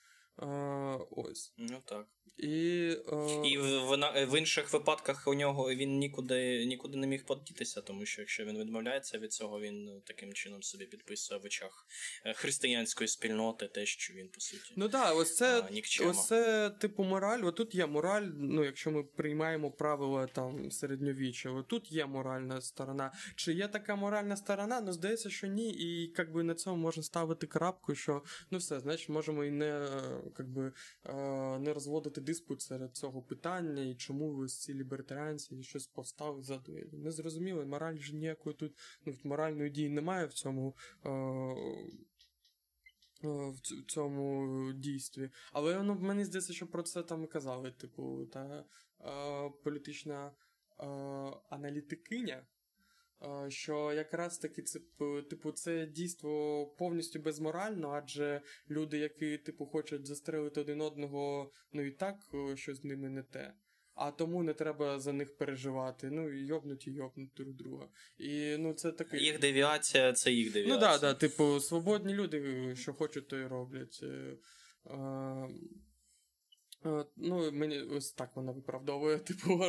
Ось. 1.09 1.53
Ну 1.57 1.81
так. 1.85 2.07
І 2.37 2.89
е... 3.11 3.47
І 3.47 3.57
в, 3.57 4.25
в 4.25 4.39
інших 4.39 4.73
випадках 4.73 5.27
у 5.27 5.33
нього 5.33 5.69
він 5.69 5.97
нікуди 5.97 6.65
нікуди 6.65 6.97
не 6.97 7.07
міг 7.07 7.25
подітися, 7.25 7.81
тому 7.81 8.05
що 8.05 8.21
якщо 8.21 8.45
він 8.45 8.57
відмовляється 8.57 9.17
від 9.17 9.33
цього, 9.33 9.59
він 9.59 10.01
таким 10.05 10.33
чином 10.33 10.63
собі 10.63 10.85
підписує 10.85 11.39
в 11.39 11.45
очах 11.45 11.87
е, 12.25 12.33
християнської 12.33 13.07
спільноти 13.07 13.67
те, 13.67 13.85
що 13.85 14.13
він 14.13 14.27
по 14.27 14.39
суті. 14.39 14.73
Ну 14.75 14.89
так, 14.89 15.15
ось 15.15 15.35
це 15.35 15.61
а, 15.61 16.09
ось 16.09 16.27
це 16.27 16.69
типу 16.69 17.03
мораль. 17.03 17.43
Ось 17.43 17.53
тут 17.53 17.75
є 17.75 17.85
мораль. 17.85 18.27
Ну, 18.37 18.63
якщо 18.63 18.91
ми 18.91 19.03
приймаємо 19.03 19.71
правила 19.71 20.27
там 20.27 20.71
середньовіччя, 20.71 21.51
ось 21.51 21.65
тут 21.67 21.91
є 21.91 22.05
моральна 22.05 22.61
сторона. 22.61 23.11
Чи 23.35 23.53
є 23.53 23.67
така 23.67 23.95
моральна 23.95 24.37
сторона? 24.37 24.81
Ну 24.81 24.91
здається, 24.91 25.29
що 25.29 25.47
ні. 25.47 25.73
І 25.73 26.13
якби 26.17 26.43
на 26.43 26.55
цьому 26.55 26.77
можна 26.77 27.03
ставити 27.03 27.47
крапку, 27.47 27.95
що 27.95 28.23
ну 28.51 28.57
все, 28.57 28.79
значить, 28.79 29.09
можемо 29.09 29.43
і 29.43 29.51
не, 29.51 29.87
якби, 30.39 30.73
е, 31.05 31.13
не 31.59 31.73
розводити 31.73 32.14
поставити 32.15 32.21
диспут 32.21 32.61
серед 32.61 32.95
цього 32.95 33.21
питання, 33.21 33.83
і 33.83 33.95
чому 33.95 34.31
ви 34.31 34.47
ці 34.47 34.73
лібертаріанці 34.73 35.63
щось 35.63 35.87
повстали 35.87 36.43
за 36.43 36.57
дуелі. 36.57 36.89
Не 36.93 37.11
зрозуміло, 37.11 37.65
мораль 37.65 37.97
ж 37.97 38.15
ніякої 38.15 38.55
тут 38.55 38.77
ну, 39.05 39.13
моральної 39.23 39.69
дії 39.69 39.89
немає 39.89 40.25
в 40.25 40.33
цьому. 40.33 40.75
Е- 41.05 41.89
в 43.23 43.59
цьому 43.87 44.73
дійстві. 44.73 45.29
Але 45.53 45.83
ну, 45.83 45.95
мені 45.95 46.25
здається, 46.25 46.53
що 46.53 46.67
про 46.67 46.83
це 46.83 47.03
там 47.03 47.27
казали, 47.27 47.71
типу, 47.71 48.25
та 48.25 48.65
е, 49.01 49.51
політична 49.63 50.31
е, 50.79 50.85
аналітикиня, 51.49 52.33
е, 52.33 52.45
що 53.47 53.93
якраз 53.93 54.37
таки 54.37 54.61
це, 54.61 54.79
типу, 55.29 55.51
це 55.51 55.85
дійство 55.85 56.65
повністю 56.77 57.19
безморально, 57.19 57.89
адже 57.89 58.41
люди, 58.69 58.97
які 58.97 59.37
типу, 59.37 59.65
хочуть 59.65 60.05
застрелити 60.05 60.61
один 60.61 60.81
одного, 60.81 61.51
ну 61.71 61.81
і 61.81 61.91
так 61.91 62.15
щось 62.55 62.77
з 62.77 62.83
ними 62.83 63.09
не 63.09 63.23
те 63.23 63.53
а 63.95 64.11
тому 64.11 64.43
не 64.43 64.53
треба 64.53 64.99
за 64.99 65.13
них 65.13 65.37
переживати. 65.37 66.09
Ну, 66.11 66.33
і 66.33 66.45
йобнуть 66.45 66.87
і 66.87 66.91
йобнуть 66.91 67.31
друг 67.37 67.53
друга. 67.53 67.87
І 68.17 68.57
ну 68.57 68.73
це 68.73 68.91
таке. 68.91 69.17
Їх 69.17 69.39
девіація 69.39 70.13
це 70.13 70.31
їх 70.31 70.53
девіація. 70.53 70.75
Ну 70.75 70.81
так, 70.81 71.01
да, 71.01 71.07
да, 71.07 71.19
типу, 71.19 71.59
свободні 71.59 72.13
люди, 72.13 72.75
що 72.75 72.93
хочуть, 72.93 73.27
то 73.27 73.37
й 73.37 73.45
роблять. 73.45 74.03
Е, 76.85 77.05
Ну, 77.17 77.51
мені 77.51 77.79
ось 77.79 78.11
так 78.11 78.29
вона 78.35 78.51
виправдовує, 78.51 79.17
типу, 79.19 79.61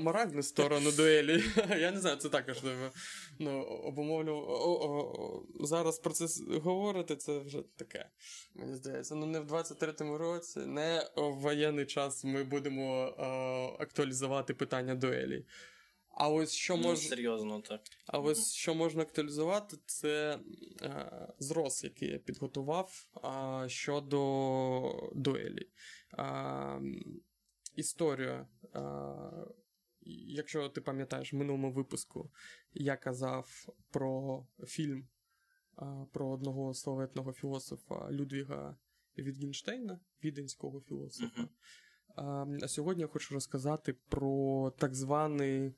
моральну 0.00 0.42
сторону 0.42 0.92
дуелі. 0.92 1.42
Я 1.78 1.90
не 1.90 2.00
знаю, 2.00 2.16
це 2.16 2.28
також 2.28 2.56
ну, 3.38 3.62
обумовлю. 3.62 5.46
Зараз 5.60 5.98
про 5.98 6.12
це 6.12 6.26
говорити, 6.58 7.16
це 7.16 7.38
вже 7.38 7.62
таке. 7.76 8.08
Мені 8.54 8.74
здається. 8.74 9.14
Ну, 9.14 9.26
не 9.26 9.40
в 9.40 9.52
23-му 9.52 10.18
році, 10.18 10.58
не 10.60 11.10
в 11.16 11.32
воєнний 11.32 11.86
час 11.86 12.24
ми 12.24 12.44
будемо 12.44 13.04
актуалізувати 13.78 14.54
питання 14.54 14.94
дуелі. 14.94 15.44
А 16.18 16.28
ось 16.28 16.52
що 16.52 16.76
ну, 16.76 16.82
можна 16.82 17.08
серйозно 17.08 17.60
так. 17.60 17.80
А 18.06 18.18
ось 18.18 18.38
mm-hmm. 18.38 18.56
що 18.56 18.74
можна 18.74 19.02
актуалізувати, 19.02 19.76
це 19.86 20.38
е, 20.82 21.28
зрос, 21.38 21.84
який 21.84 22.08
я 22.08 22.18
підготував 22.18 23.06
е, 23.64 23.68
щодо 23.68 25.10
дуелі. 25.14 25.68
Е, 26.18 26.80
історія. 27.74 28.48
Е, 28.74 28.80
якщо 30.26 30.68
ти 30.68 30.80
пам'ятаєш 30.80 31.32
в 31.32 31.36
минулому 31.36 31.72
випуску, 31.72 32.30
я 32.72 32.96
казав 32.96 33.66
про 33.90 34.46
фільм 34.66 35.08
е, 35.78 36.06
про 36.12 36.28
одного 36.30 36.74
славетного 36.74 37.32
філософа 37.32 38.10
Людвіга 38.10 38.76
Вітгенштейна, 39.18 40.00
віденського 40.24 40.80
філософа. 40.80 41.42
Mm-hmm. 41.42 42.58
А 42.62 42.68
сьогодні 42.68 43.00
я 43.00 43.08
хочу 43.08 43.34
розказати 43.34 43.92
про 43.92 44.70
так 44.78 44.94
званий 44.94 45.74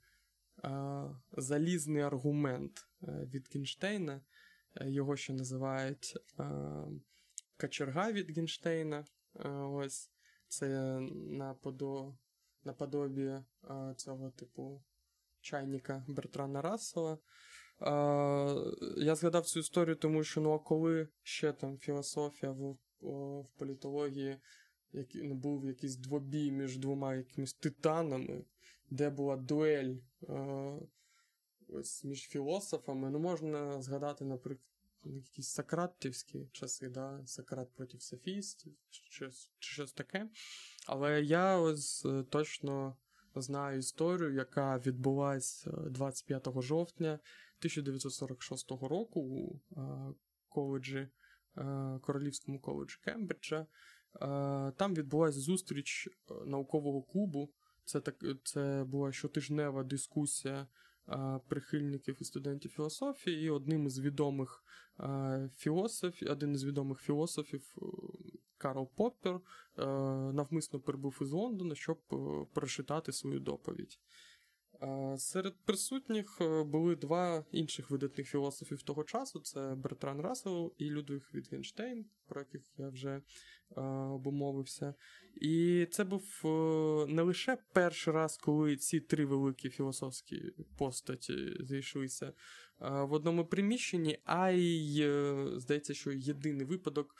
залізний 1.33 2.03
аргумент 2.03 2.89
е, 3.03 3.29
Вітгенштейна. 3.35 4.21
Е, 4.77 4.91
його 4.91 5.17
ще 5.17 5.33
називають 5.33 6.19
качерга 7.57 8.13
Вітгенштейна. 8.13 9.05
Е, 9.37 9.49
ось 9.49 10.11
це 10.51 10.99
наподо, 11.13 12.15
наподобі 12.65 13.35
цього 13.97 14.31
типу 14.31 14.83
чайника 15.41 16.05
Бертрана 16.09 16.63
Рассела. 16.63 17.19
Я 18.97 19.15
згадав 19.15 19.47
цю 19.47 19.61
історію, 19.61 19.97
тому 19.97 20.25
що 20.25 20.41
ну 20.41 20.53
а 20.53 20.59
коли 20.59 21.09
ще 21.23 21.53
там 21.53 21.79
філософія 21.79 22.53
в, 22.53 22.77
в 23.01 23.47
політології 23.59 24.41
який, 24.93 25.23
ну, 25.23 25.35
був 25.35 25.67
якийсь 25.67 25.97
двобій 25.97 26.53
між 26.53 26.79
двома 26.79 27.15
якимись 27.15 27.55
титанами, 27.55 28.45
де 28.91 29.11
була 29.11 29.37
дуель 29.37 29.95
е, 30.29 30.79
ось 31.69 32.05
між 32.05 32.21
філософами. 32.21 33.11
Ну, 33.11 33.19
можна 33.19 33.83
згадати, 33.83 34.25
наприклад, 34.25 34.70
якісь 35.05 35.49
сократівські 35.49 36.49
часи, 36.53 36.89
да? 36.89 37.21
Сократ 37.27 37.75
проти 37.75 38.01
софістів, 38.01 38.73
щось, 38.91 39.51
щось 39.59 39.93
таке. 39.93 40.29
Але 40.87 41.23
я 41.23 41.59
ось 41.59 42.05
е, 42.05 42.23
точно 42.23 42.97
знаю 43.35 43.79
історію, 43.79 44.35
яка 44.35 44.79
відбулася 44.79 45.71
25 45.71 46.49
е, 46.49 46.63
жовтня 46.63 47.13
1946 47.13 48.71
року 48.71 49.21
у 49.21 49.61
е, 49.81 50.15
коледжі, 50.49 51.09
Королівському 52.01 52.61
коледжі 52.61 52.99
Кембриджа. 53.05 53.67
Там 54.77 54.95
відбулася 54.95 55.41
зустріч 55.41 56.09
наукового 56.47 57.03
клубу 57.03 57.53
це 57.85 58.01
так, 58.01 58.25
це 58.45 58.85
була 58.87 59.13
щотижнева 59.13 59.85
дискусія 59.85 60.67
прихильників 61.49 62.17
і 62.21 62.25
студентів 62.25 62.71
філософії, 62.71 63.47
і 63.47 63.51
одним 63.51 63.87
із 63.87 64.01
відомих 64.01 64.65
а, 64.97 65.49
філософів, 65.57 66.31
один 66.31 66.53
із 66.53 66.65
відомих 66.65 66.99
філософів 66.99 67.77
е, 67.77 67.85
Карл 68.59 68.91
Поппер 68.97 69.41
навмисно 70.33 70.81
прибув 70.81 71.19
із 71.21 71.33
Лондона, 71.33 71.75
щоб 71.75 71.99
е, 72.13 72.17
прочитати 72.55 73.13
свою 73.13 73.41
доповідь. 73.41 73.99
Серед 75.17 75.55
присутніх 75.65 76.39
е, 76.41 76.65
були 76.65 76.97
два 76.97 77.45
інших 77.53 77.91
видатних 77.91 78.29
філософів 78.29 78.83
того 78.83 79.05
часу: 79.05 79.41
це 79.41 79.75
Бертран 79.75 80.21
Рассел 80.21 80.75
і 80.79 80.91
Людвиг 80.91 81.31
Вітгенштейн, 81.35 82.07
про 82.29 82.41
яких 82.41 82.63
я 82.79 82.89
вже 82.89 83.23
обумовився. 84.11 84.95
І 85.41 85.87
це 85.91 86.05
був 86.05 86.25
не 87.09 87.23
лише 87.23 87.59
перший 87.73 88.15
раз, 88.15 88.37
коли 88.37 88.77
ці 88.77 89.01
три 89.01 89.27
великі 89.27 89.71
філософські 89.71 90.43
постаті 90.79 91.57
зійшлися 91.61 92.33
в 92.81 93.13
одному 93.13 93.47
приміщенні, 93.47 94.19
а 94.25 94.51
й 94.51 95.03
е, 95.03 95.47
здається, 95.57 95.95
що 95.95 96.13
єдиний 96.13 96.67
випадок 96.67 97.17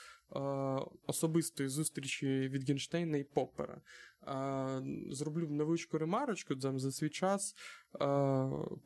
особистої 1.07 1.69
зустрічі 1.69 2.49
Вітгенштейна 2.49 3.17
і 3.17 3.25
Поппера. 3.25 3.81
Зроблю 5.11 5.49
невеличку 5.49 5.99
ремарочку 5.99 6.57
там 6.57 6.79
за 6.79 6.93
свій 6.93 7.11
час. 7.11 7.55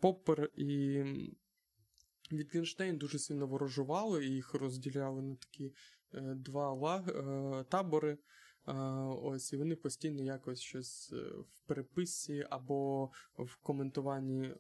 Поппер 0.00 0.50
і 0.57 1.02
Вітгенштейн 2.33 2.98
дуже 2.98 3.18
сильно 3.18 3.46
ворожували, 3.46 4.26
і 4.26 4.30
їх 4.30 4.54
розділяли 4.54 5.22
на 5.22 5.37
такі 5.37 5.72
е, 6.14 6.20
два 6.37 6.72
лаг, 6.72 7.09
е, 7.09 7.64
табори. 7.68 8.18
Ось 9.22 9.52
і 9.52 9.57
вони 9.57 9.76
постійно 9.76 10.22
якось 10.22 10.61
щось 10.61 11.12
е, 11.12 11.16
в 11.52 11.61
переписці 11.66 12.46
або 12.50 13.11
в 13.38 13.57
коментуванні 13.57 14.50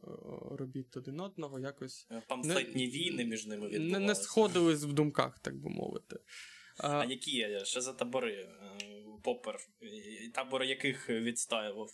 робіт 0.50 0.96
один 0.96 1.20
одного 1.20 1.58
якось 1.58 2.08
памфлетні 2.28 2.86
не, 2.86 2.90
війни 2.90 3.24
між 3.24 3.46
ними 3.46 3.68
відбувалися. 3.68 3.98
Не, 3.98 4.06
не 4.06 4.14
сходились 4.14 4.84
в 4.84 4.92
думках, 4.92 5.38
так 5.38 5.56
би 5.56 5.70
мовити. 5.70 6.16
А, 6.78 6.98
а 6.98 7.04
які 7.04 7.30
є? 7.30 7.64
Що 7.64 7.80
за 7.80 7.92
табори? 7.92 8.48
Попер, 9.24 9.56
табори 10.34 10.66
яких 10.66 11.10
відстаював? 11.10 11.90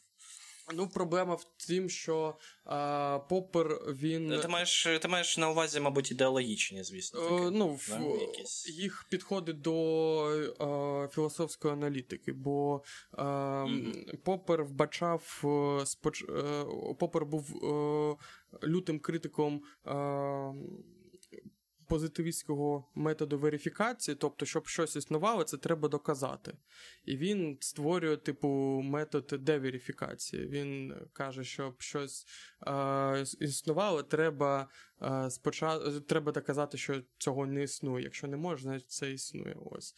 Ну, 0.75 0.89
проблема 0.89 1.35
в 1.35 1.45
тім, 1.57 1.91
що 1.91 2.35
а, 2.65 3.19
Поппер 3.29 3.67
він. 3.89 4.41
Ти 4.41 4.49
маєш 4.49 4.89
ти 5.03 5.09
маєш 5.09 5.39
на 5.39 5.51
увазі, 5.51 5.81
мабуть, 5.81 6.11
ідеологічні, 6.11 6.85
звісно. 6.85 7.21
Таки, 7.21 7.35
е, 7.35 7.51
ну, 7.51 7.79
да? 7.89 7.99
в, 7.99 8.21
Якісь... 8.21 8.69
Їх 8.69 9.07
підходи 9.11 9.53
до 9.53 9.75
а, 10.59 11.09
філософської 11.15 11.75
аналітики, 11.75 12.33
бо 12.33 12.83
а, 13.13 13.25
mm-hmm. 13.25 14.17
Поппер 14.17 14.65
вбачав 14.65 15.43
е, 15.45 15.87
споч... 15.87 16.23
Е, 16.23 16.65
Поппер 16.99 17.27
був 17.27 17.47
лютим 18.65 18.99
критиком 18.99 19.63
позитивістського 21.91 22.85
методу 22.95 23.39
верифікації, 23.39 24.15
тобто, 24.15 24.47
щоб 24.47 24.67
щось 24.67 24.97
існувало, 24.97 25.45
це 25.45 25.57
треба 25.57 25.89
доказати. 25.89 26.53
І 27.05 27.17
він 27.17 27.59
створює, 27.61 28.17
типу, 28.17 28.49
метод 28.85 29.35
деверифікації. 29.41 30.47
Він 30.47 30.95
каже, 31.13 31.45
щоб 31.45 31.83
щось 31.83 32.27
е, 32.67 33.25
існувало, 33.41 34.03
треба 34.03 34.69
е, 35.03 35.31
спочатку 35.31 36.01
треба 36.01 36.33
доказати, 36.33 36.79
що 36.79 37.03
цього 37.19 37.47
не 37.47 37.63
існує. 37.63 38.05
Якщо 38.05 38.27
не 38.27 38.37
може, 38.37 38.63
значить 38.63 38.91
це 38.91 39.13
існує. 39.13 39.57
Ось. 39.65 39.95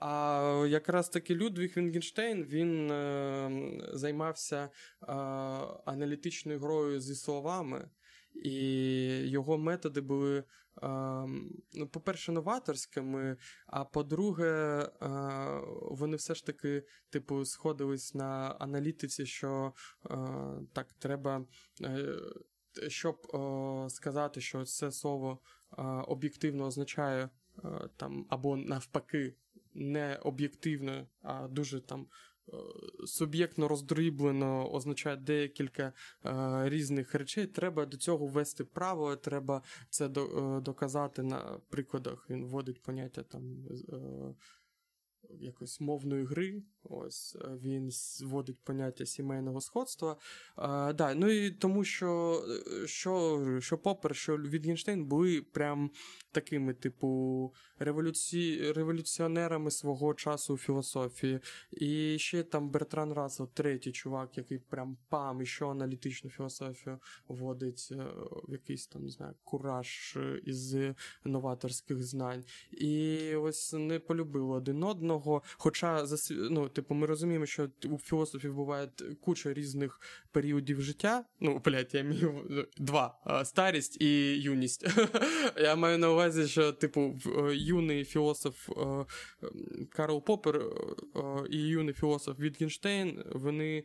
А 0.00 0.66
якраз 0.68 1.08
таки 1.08 1.34
Людвіг 1.34 1.74
Вінгенштейн 1.76 2.44
він 2.44 2.90
е, 2.90 3.90
займався 3.92 4.62
е, 4.62 4.70
аналітичною 5.84 6.58
грою 6.58 7.00
зі 7.00 7.14
словами, 7.14 7.88
і 8.34 8.54
його 9.28 9.58
методи 9.58 10.00
були 10.00 10.44
ну, 11.72 11.88
по-перше, 11.90 12.32
новаторськими, 12.32 13.36
а 13.66 13.84
по-друге, 13.84 14.88
вони 15.90 16.16
все 16.16 16.34
ж 16.34 16.46
таки, 16.46 16.82
типу, 17.10 17.44
сходились 17.44 18.14
на 18.14 18.56
аналітиці, 18.58 19.26
що 19.26 19.72
так, 20.72 20.92
треба. 20.92 21.44
Е, 21.80 22.16
щоб 22.88 23.26
сказати, 23.88 24.40
що 24.40 24.64
це 24.64 24.92
слово 24.92 25.38
об'єктивно 26.06 26.66
означає 26.66 27.30
там 27.96 28.26
або 28.28 28.56
навпаки 28.56 29.34
не 29.74 30.16
об'єктивно, 30.16 31.06
а 31.22 31.48
дуже 31.48 31.80
там 31.80 32.06
суб'єктно 33.06 33.68
роздроблено 33.68 34.72
означає 34.72 35.16
декілька 35.16 35.92
е, 36.26 36.62
різних 36.68 37.14
речей. 37.14 37.46
Треба 37.46 37.86
до 37.86 37.96
цього 37.96 38.26
ввести 38.26 38.64
право, 38.64 39.16
треба 39.16 39.62
це 39.90 40.08
до, 40.08 40.24
е, 40.24 40.60
доказати 40.60 41.22
на 41.22 41.60
прикладах. 41.68 42.26
Він 42.30 42.44
вводить 42.44 42.82
поняття 42.82 43.22
там. 43.22 43.42
Е, 43.92 44.34
якось 45.28 45.80
мовної 45.80 46.24
гри. 46.24 46.62
Ось 46.84 47.36
е, 47.40 47.48
він 47.62 47.90
вводить 48.22 48.58
поняття 48.64 49.06
сімейного 49.06 49.60
сходства. 49.60 50.16
А, 50.56 50.92
да, 50.92 51.14
Ну 51.14 51.30
і 51.30 51.50
тому, 51.50 51.84
що 51.84 52.42
що, 52.84 53.58
що 53.60 53.78
Попер, 53.78 54.16
що 54.16 54.36
Вітгенштейн 54.36 55.04
були 55.04 55.42
прям 55.42 55.90
такими, 56.32 56.74
типу, 56.74 57.54
революці... 57.78 58.72
революціонерами 58.72 59.70
свого 59.70 60.14
часу 60.14 60.54
у 60.54 60.58
філософії. 60.58 61.40
І 61.70 62.18
ще 62.18 62.42
там 62.42 62.70
Бертран 62.70 63.12
Рассел, 63.12 63.48
третій 63.54 63.92
чувак, 63.92 64.38
який 64.38 64.58
прям 64.58 64.96
пам, 65.08 65.42
і 65.42 65.46
що 65.46 65.68
аналітичну 65.68 66.30
філософію 66.30 66.98
вводить 67.28 67.88
е, 67.90 67.94
в 68.48 68.52
якийсь 68.52 68.86
там, 68.86 69.02
не 69.02 69.10
знаю, 69.10 69.34
кураж 69.44 70.18
із 70.44 70.76
новаторських 71.24 72.02
знань. 72.02 72.44
І 72.70 73.18
ось 73.34 73.72
не 73.72 73.98
полюбили 73.98 74.56
один 74.56 74.84
одного. 74.84 75.09
Хоча 75.58 76.06
ну, 76.30 76.68
типу, 76.68 76.94
ми 76.94 77.06
розуміємо, 77.06 77.46
що 77.46 77.68
у 77.84 77.98
філософів 77.98 78.54
буває 78.54 78.88
куча 79.20 79.52
різних 79.52 80.00
періодів 80.32 80.82
життя. 80.82 81.24
Ну, 81.40 81.62
блядь, 81.64 81.94
я 81.94 82.04
маю 82.04 82.66
два: 82.76 83.18
старість 83.44 84.00
і 84.00 84.40
юність. 84.40 84.86
Я 85.56 85.76
маю 85.76 85.98
на 85.98 86.10
увазі, 86.10 86.48
що, 86.48 86.72
типу, 86.72 87.18
е, 87.26 87.54
юний 87.54 88.04
філософ 88.04 88.68
е, 88.70 89.06
Карл 89.90 90.24
Поппер 90.24 90.56
е, 90.56 90.62
і 91.50 91.58
юний 91.58 91.94
філософ 91.94 92.40
Вітгенштейн, 92.40 93.24
вони 93.32 93.84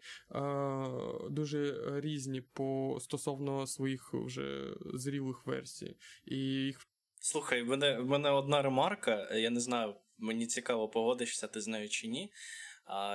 дуже 1.30 1.91
різні 2.01 2.41
по 2.41 2.97
стосовно 3.01 3.67
своїх 3.67 4.13
вже 4.13 4.73
зрілих 4.93 5.45
версій. 5.45 5.97
І 6.26 6.38
їх 6.38 6.88
Слухай, 7.19 7.61
в 7.61 7.67
мене 7.67 7.99
в 7.99 8.05
мене 8.05 8.30
одна 8.30 8.61
ремарка. 8.61 9.30
Я 9.34 9.49
не 9.49 9.59
знаю, 9.59 9.95
мені 10.18 10.47
цікаво, 10.47 10.89
погодишся 10.89 11.47
ти 11.47 11.61
з 11.61 11.68
нею 11.68 11.89
чи 11.89 12.07
ні. 12.07 12.32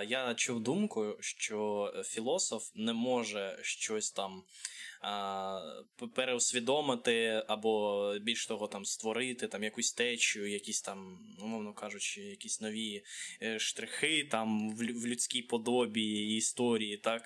Я 0.09 0.34
чув 0.34 0.61
думку, 0.61 1.16
що 1.20 1.92
філософ 2.07 2.70
не 2.74 2.92
може 2.92 3.59
щось 3.62 4.11
там 4.11 4.42
переусвідомити, 6.14 7.44
або 7.46 8.14
більш 8.20 8.46
того, 8.46 8.68
там 8.68 8.84
створити 8.84 9.48
там 9.48 9.64
якусь 9.64 9.92
течію, 9.92 10.51
якісь 10.51 10.82
там, 10.82 11.18
умовно 11.42 11.72
кажучи, 11.72 12.20
якісь 12.20 12.61
нові 12.61 13.05
е, 13.42 13.59
штрихи 13.59 14.28
там 14.30 14.76
в 14.76 14.82
людській 14.82 15.42
подобі 15.42 16.03
і 16.03 16.36
історії, 16.36 16.96
так 16.96 17.22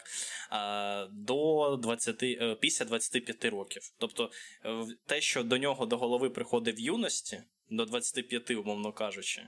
до 1.13 1.77
20, 1.83 2.23
е, 2.23 2.57
після 2.61 2.85
25 2.85 3.45
років. 3.45 3.83
Тобто 3.99 4.31
е, 4.65 4.87
те, 5.07 5.21
що 5.21 5.45
до 5.45 5.59
нього 5.59 5.87
до 5.87 5.99
голови 5.99 6.31
приходить 6.31 6.79
в 6.79 6.81
юності 6.81 7.43
до 7.71 7.85
25, 7.85 8.51
умовно 8.51 8.93
кажучи, 8.93 9.43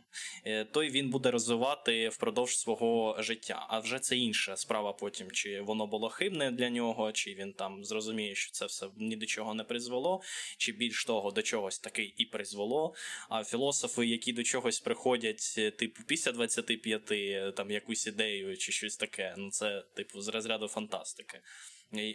е, 0.45 0.65
той 0.65 0.91
він 0.91 1.11
буде 1.11 1.31
розвивати 1.31 2.09
впродовж 2.09 2.59
свого 2.59 3.17
життя. 3.19 3.67
А 3.69 3.79
вже 3.79 3.99
це 3.99 4.17
інша 4.17 4.57
справа 4.57 4.93
потім, 4.93 5.31
чи 5.31 5.61
воно 5.61 5.87
було 5.87 6.09
хибне 6.09 6.51
для 6.51 6.71
нього, 6.71 7.13
чи 7.13 7.35
він 7.35 7.53
там 7.53 7.85
зрозуміє, 7.85 8.35
що 8.35 8.53
це 8.53 8.67
все 8.67 8.87
ні 8.97 9.17
до 9.17 9.27
чого 9.27 9.55
не 9.55 9.65
призвело, 9.65 10.23
чи 10.59 10.73
більш 10.73 11.05
того 11.05 11.31
до 11.31 11.43
чогось 11.43 11.79
таки 11.79 12.15
і 12.17 12.25
призвело. 12.25 12.95
А 13.29 13.45
філософи, 13.45 14.07
які 14.07 14.33
до 14.33 14.43
чогось 14.43 14.81
приходять, 14.81 15.55
е, 15.59 15.71
типу, 15.71 16.03
після 16.07 16.33
25, 16.33 17.13
е, 17.13 17.53
там 17.53 17.71
якусь 17.71 18.07
ідею 18.07 18.57
чи 18.57 18.73
щось 18.73 18.97
таке, 18.97 19.35
ну 19.39 19.51
це 19.51 19.85
типу 19.95 20.21
з 20.21 20.29
розряду 20.29 20.69
фантастики. 20.69 21.41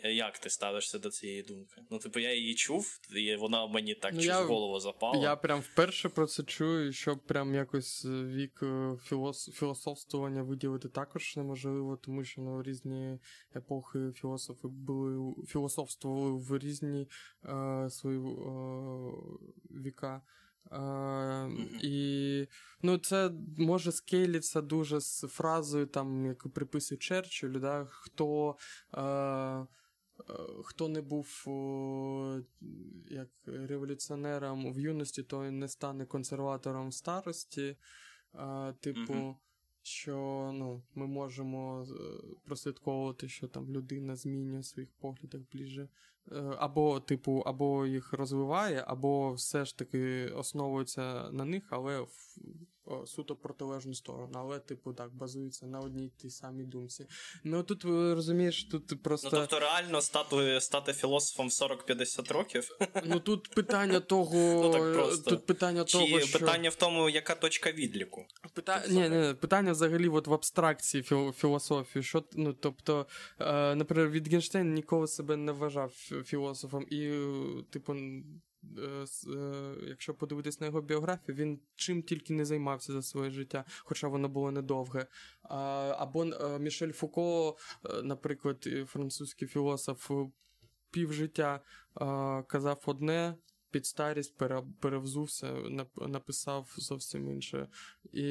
Як 0.04 0.40
ти 0.40 0.50
ставишся 0.50 1.00
до 1.00 1.10
цієї 1.10 1.44
думки? 1.44 1.82
Ну, 1.90 2.00
типу, 2.00 2.20
я 2.20 2.34
її 2.34 2.56
чув, 2.56 3.00
і 3.16 3.36
вона 3.36 3.68
мені 3.68 3.96
так 3.96 4.14
ну, 4.14 4.22
я, 4.22 4.42
голову 4.42 4.80
запала. 4.80 5.24
Я 5.24 5.36
прям 5.36 5.60
вперше 5.60 6.10
про 6.10 6.28
це 6.28 6.44
чую, 6.44 6.94
що 6.94 7.18
прям 7.18 7.56
якось 7.56 8.06
е, 8.06 8.24
вік 8.24 8.60
е, 8.64 8.98
філос... 9.04 9.50
філософствування 9.54 10.44
виділити 10.44 10.90
також 10.90 11.38
неможливо, 11.38 11.98
тому 11.98 12.24
що 12.24 12.42
ну, 12.42 12.64
різні 12.64 13.20
епохи 13.56 14.12
філософи 14.12 14.68
були 14.68 15.36
філософствували 15.48 16.32
в 16.32 16.58
різні 16.58 17.08
е, 17.46 17.90
свої 17.90 18.20
е, 18.20 18.24
віка. 19.72 20.22
Uh, 20.70 21.80
І 21.84 22.48
ну, 22.82 22.98
це 22.98 23.32
може 23.58 23.92
скейлиться 23.92 24.62
дуже 24.62 25.00
з 25.00 25.22
фразою, 25.22 25.86
там, 25.86 26.26
яку 26.26 26.50
приписує 26.50 27.00
Черчиллю, 27.00 27.60
да, 27.60 27.88
хто 27.90 28.56
uh, 28.94 29.68
хто 30.64 30.88
не 30.88 31.02
був 31.02 31.44
uh, 31.48 32.44
як 33.10 33.30
революціонером 33.46 34.74
в 34.74 34.80
юності, 34.80 35.24
той 35.24 35.52
не 35.52 35.68
стане 35.68 36.06
консерватором 36.06 36.90
в 36.90 36.94
старості. 36.94 37.78
Типу, 38.80 39.14
mm-hmm. 39.14 39.36
що 39.82 40.16
ну, 40.54 40.84
ми 40.96 41.08
можемо 41.08 41.88
прослідковувати, 42.46 43.30
що 43.30 43.48
там 43.48 43.72
людина 43.72 44.16
змінює 44.16 44.64
своїх 44.64 44.90
поглядах 45.00 45.42
ближче 45.54 45.82
Е, 45.82 45.88
або, 46.58 47.00
типу, 47.00 47.44
або 47.46 47.86
їх 47.86 48.14
розвиває, 48.14 48.84
або 48.88 49.34
все 49.34 49.66
ж 49.66 49.78
таки 49.78 50.26
основується 50.26 51.30
на 51.32 51.46
них, 51.46 51.64
але 51.70 52.02
в 52.02 52.38
суто 53.06 53.36
протилежну 53.36 53.94
сторону. 53.94 54.32
Але, 54.36 54.60
типу, 54.60 54.94
так, 54.94 55.16
базується 55.16 55.66
на 55.66 55.80
одній 55.80 56.10
тій 56.18 56.30
самій 56.30 56.64
думці. 56.64 57.08
Ну 57.44 57.64
тут 57.64 57.86
розумієш, 57.86 58.64
тут 58.64 59.04
просто. 59.04 59.30
Ну, 59.34 59.40
тобто 59.40 59.60
реально 59.60 60.02
стати 60.02 60.62
стати 60.62 60.94
філософом 60.94 61.48
в 61.48 61.52
40-50 61.52 62.34
років. 62.34 62.70
Ну 63.06 63.20
тут 63.20 63.50
питання 63.56 64.00
того. 64.12 64.36
Ну, 64.36 64.72
так 64.72 64.94
просто. 64.94 65.30
Тут 65.30 65.46
питання 65.46 65.86
Чи 65.86 65.98
того, 65.98 66.20
що... 66.20 66.40
питання 66.40 66.70
в 66.70 66.76
тому, 66.76 67.10
яка 67.10 67.36
точка 67.36 67.72
відліку. 67.72 68.26
Пита... 68.54 68.84
Ні, 68.90 69.10
ні, 69.10 69.34
питання 69.34 69.72
взагалі 69.72 70.10
от 70.10 70.28
в 70.28 70.34
абстракції 70.34 71.04
філософії. 71.34 72.04
Що, 72.04 72.24
ну, 72.34 72.54
Тобто, 72.54 73.08
е, 73.40 73.76
наприклад, 73.76 74.12
Вітгенштейн 74.12 74.74
ніколи 74.74 75.08
себе 75.08 75.38
не 75.38 75.52
вважав 75.52 75.92
філософом. 76.26 76.86
І, 76.90 77.12
типу, 77.70 77.94
е, 77.94 77.98
е, 77.98 78.24
якщо 79.88 80.14
подивитись 80.14 80.60
на 80.60 80.66
його 80.68 80.82
біографію, 80.82 81.36
він 81.36 81.60
чим 81.76 82.04
тільки 82.04 82.34
не 82.34 82.46
займався 82.46 82.94
за 82.94 83.02
своє 83.02 83.32
життя, 83.32 83.66
хоча 83.84 84.08
воно 84.08 84.30
було 84.30 84.52
недовге. 84.52 85.08
Або 85.98 86.26
е, 86.26 86.60
Мішель 86.60 86.92
Фуко, 86.92 87.58
наприклад, 88.04 88.68
французький 88.88 89.48
філософ, 89.48 90.12
півжиття 90.92 91.62
казав 92.48 92.84
одне, 92.86 93.36
під 93.72 93.86
старість 93.86 94.38
перевзувся, 94.80 95.54
написав 96.08 96.74
зовсім 96.78 97.30
інше. 97.30 97.68
І 98.14 98.26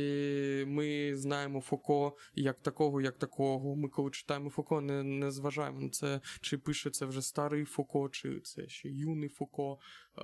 ми 0.66 1.16
знаємо 1.16 1.61
Фуко 1.61 2.16
як 2.34 2.61
такого, 2.61 3.01
як 3.01 3.18
такого. 3.18 3.76
Ми, 3.76 3.88
коли 3.88 4.11
читаємо 4.11 4.51
Фуко, 4.51 4.80
не 4.80 5.03
не 5.03 5.30
зважаємо 5.30 5.80
на 5.80 5.88
це, 5.88 6.20
чи 6.41 6.59
пише 6.59 6.91
це 6.91 7.07
вже 7.07 7.22
старий 7.22 7.64
Фуко, 7.64 8.09
чи 8.09 8.41
це 8.41 8.68
ще 8.68 8.88
юний 8.88 9.28
Фуко. 9.28 9.78
Е, 10.18 10.22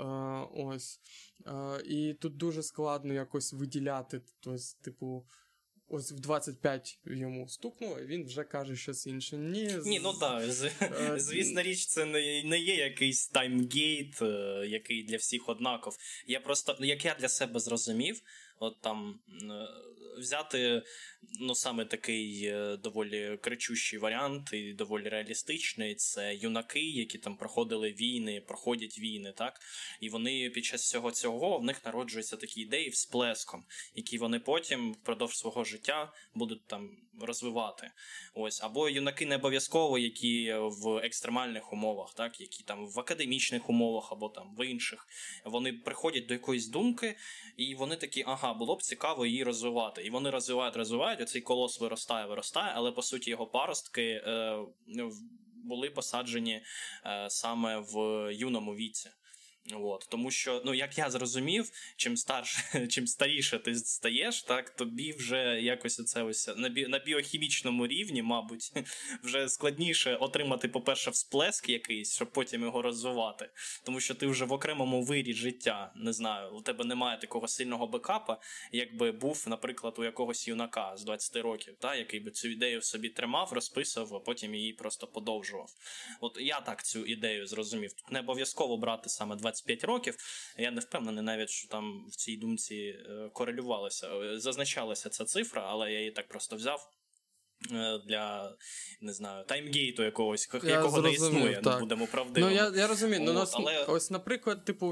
ось. 0.55 1.01
Е, 1.47 1.83
і 1.85 2.15
тут 2.15 2.37
дуже 2.37 2.63
складно 2.63 3.15
якось 3.15 3.53
виділяти, 3.53 4.23
тобто, 4.41 4.63
типу 4.81 5.27
ось 5.89 6.13
в 6.13 6.21
25 6.21 6.99
йому 7.05 7.49
стукнуло, 7.49 7.99
і 7.99 8.07
він 8.07 8.25
вже 8.25 8.45
каже 8.45 8.77
щось 8.77 9.07
інше. 9.07 9.37
Ні, 9.37 9.75
Ні, 9.85 10.01
ну 10.03 10.13
так, 10.13 10.43
е, 10.81 11.15
звісно 11.21 11.63
річ, 11.63 11.87
це 11.87 12.05
не 12.05 12.43
не 12.45 12.59
є 12.59 12.75
якийсь 12.75 13.29
таймгейт, 13.29 14.23
е, 14.23 14.65
який 14.69 15.03
для 15.03 15.17
всіх 15.17 15.49
однаков. 15.49 15.97
Я 16.27 16.41
просто, 16.41 16.77
як 16.81 17.05
я 17.05 17.17
для 17.21 17.29
себе 17.29 17.61
зрозумів, 17.61 18.23
от 18.59 18.81
там 18.81 19.21
е, 19.43 19.69
взяти 20.19 20.83
ну, 21.41 21.55
саме 21.55 21.85
такий 21.85 22.45
е, 22.45 22.77
доволі 22.77 23.39
кричущий 23.43 23.99
варіант 23.99 24.53
і 24.53 24.73
доволі 24.73 25.09
реалістичний. 25.09 25.95
Це 25.95 26.35
юнаки, 26.35 26.81
які 26.81 27.19
там 27.19 27.37
проходили 27.37 27.93
війни, 27.93 28.43
проходять 28.47 28.99
війни, 28.99 29.33
так? 29.37 29.61
І 30.01 30.09
вони 30.09 30.51
під 30.51 30.65
час 30.65 30.83
всього 30.83 31.11
цього 31.11 31.59
в 31.59 31.65
них 31.65 31.85
народжуються 31.85 32.37
такі 32.37 32.61
ідеї 32.61 32.89
всплеском, 32.89 33.65
які 33.95 34.19
вони 34.19 34.41
потім 34.41 34.93
впродовж 34.93 35.37
свого 35.37 35.65
життя 35.65 36.13
будуть 36.35 36.67
там 36.67 36.97
розвивати. 37.21 37.91
Ось, 38.35 38.63
Або 38.63 38.89
юнаки 38.89 39.27
не 39.27 39.37
обов'язково, 39.37 39.99
які 39.99 40.55
в 40.59 40.99
екстремальних 40.99 41.73
умовах, 41.73 42.15
так, 42.15 42.41
які 42.41 42.65
там 42.65 42.87
в 42.87 43.01
академічних 43.01 43.71
умовах 43.71 44.13
або 44.13 44.29
там 44.29 44.55
в 44.59 44.67
інших, 44.67 45.09
вони 45.45 45.73
приходять 45.73 46.27
до 46.27 46.35
якоїсь 46.35 46.69
думки, 46.69 47.17
і 47.57 47.75
вони 47.75 47.97
такі, 47.97 48.25
ага, 48.27 48.55
було 48.55 48.77
б 48.77 48.83
цікаво 48.83 49.27
її 49.27 49.45
розвивати. 49.45 50.03
І 50.03 50.11
вони 50.11 50.31
розвивають, 50.31 50.77
розвивають, 50.77 51.21
оцей 51.21 51.43
колос 51.43 51.81
виростає, 51.81 52.27
виростає, 52.27 52.73
але 52.75 52.93
по 52.93 53.03
суті 53.03 53.31
його 53.31 53.47
паростки 53.47 54.03
е, 54.03 54.59
були 55.65 55.91
посаджені 55.91 56.63
е, 57.07 57.31
саме 57.31 57.79
в 57.79 58.29
юному 58.35 58.75
віці. 58.75 59.11
От, 59.75 60.07
Тому 60.11 60.31
що, 60.31 60.63
ну 60.65 60.75
як 60.75 60.99
я 60.99 61.11
зрозумів, 61.11 61.71
чим 61.97 62.17
старше, 62.17 62.87
чим 62.91 63.07
старіше 63.07 63.59
ти 63.59 63.75
стаєш, 63.75 64.43
так 64.43 64.71
тобі 64.71 65.13
вже 65.13 65.61
якось 65.63 66.05
це 66.05 66.23
ось 66.23 66.51
на 66.57 66.69
бі, 66.69 66.87
на 66.87 66.99
біохімічному 66.99 67.87
рівні, 67.87 68.23
мабуть, 68.23 68.73
вже 69.23 69.49
складніше 69.49 70.17
отримати, 70.17 70.69
по-перше, 70.69 71.11
всплеск 71.11 71.69
якийсь, 71.69 72.15
щоб 72.15 72.33
потім 72.33 72.63
його 72.63 72.83
розвивати. 72.83 73.51
Тому 73.85 74.01
що 74.01 74.15
ти 74.15 74.27
вже 74.27 74.45
в 74.45 74.53
окремому 74.53 75.03
вирі 75.03 75.35
життя, 75.35 75.93
не 75.97 76.13
знаю, 76.13 76.53
у 76.53 76.61
тебе 76.61 76.85
немає 76.85 77.19
такого 77.19 77.49
сильного 77.49 77.87
бекапа, 77.87 78.41
якби 78.73 79.13
був, 79.13 79.45
наприклад, 79.49 79.95
у 79.99 80.05
якогось 80.05 80.49
юнака 80.49 80.97
з 80.97 81.05
20 81.05 81.37
років, 81.37 81.75
та, 81.81 81.95
який 81.95 82.21
би 82.21 82.31
цю 82.31 82.49
ідею 82.49 82.83
собі 82.83 83.09
тримав, 83.09 83.53
розписував, 83.53 84.15
а 84.15 84.21
потім 84.21 84.55
її 84.55 84.73
просто 84.73 85.07
подовжував. 85.07 85.71
От 86.21 86.39
я 86.41 86.61
так 86.61 86.85
цю 86.85 87.05
ідею 87.05 87.47
зрозумів. 87.47 87.93
Тут 87.93 88.13
не 88.13 88.21
обов'язково 88.21 88.77
брати 88.77 89.09
саме 89.09 89.37
20 89.37 89.56
25 89.57 89.85
років. 89.85 90.17
Я 90.59 90.71
не 90.71 90.81
впевнений 90.81 91.25
навіть, 91.25 91.51
що 91.51 91.69
там 91.69 92.07
в 92.09 92.17
цій 92.17 92.37
думці 92.37 92.75
е, 92.75 93.31
корелювалася, 93.33 94.09
е, 94.09 94.41
зазначалася 94.41 95.09
ця 95.09 95.25
цифра, 95.25 95.67
але 95.69 95.93
я 95.93 95.99
її 95.99 96.11
так 96.11 96.29
просто 96.29 96.57
взяв. 96.57 96.91
Е, 97.73 97.99
для 98.07 98.57
не 99.01 99.13
знаю 99.13 99.45
таймгейту 99.45 100.03
якогось, 100.03 100.49
я 100.63 100.71
якого 100.71 101.01
зрозумів, 101.01 101.21
не 101.21 101.39
існує, 101.39 101.61
так. 101.61 101.75
не 101.75 101.81
будемо 101.81 102.07
правдивими. 102.07 102.53
Ну 102.53 102.57
я 102.57 102.81
я 102.81 102.87
розумію. 102.87 103.21
Ну, 103.23 103.41
ось, 103.41 103.55
але... 103.55 103.85
ось, 103.85 104.11
наприклад, 104.11 104.65
типу, 104.65 104.91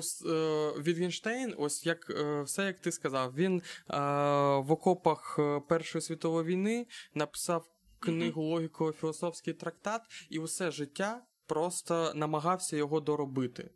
Вітгенштейн, 0.79 1.55
ось 1.59 1.87
як 1.87 2.11
все 2.45 2.65
як 2.65 2.81
ти 2.81 2.93
сказав, 2.93 3.35
він 3.35 3.63
в 3.89 4.73
окопах 4.73 5.39
Першої 5.69 6.03
світової 6.03 6.47
війни 6.47 6.87
написав 7.15 7.71
книгу 8.01 8.43
mm-hmm. 8.43 8.51
логіко-філософський 8.51 9.53
трактат, 9.53 10.03
і 10.31 10.39
усе 10.39 10.71
життя 10.71 11.23
просто 11.47 12.13
намагався 12.15 12.77
його 12.77 13.01
доробити. 13.01 13.71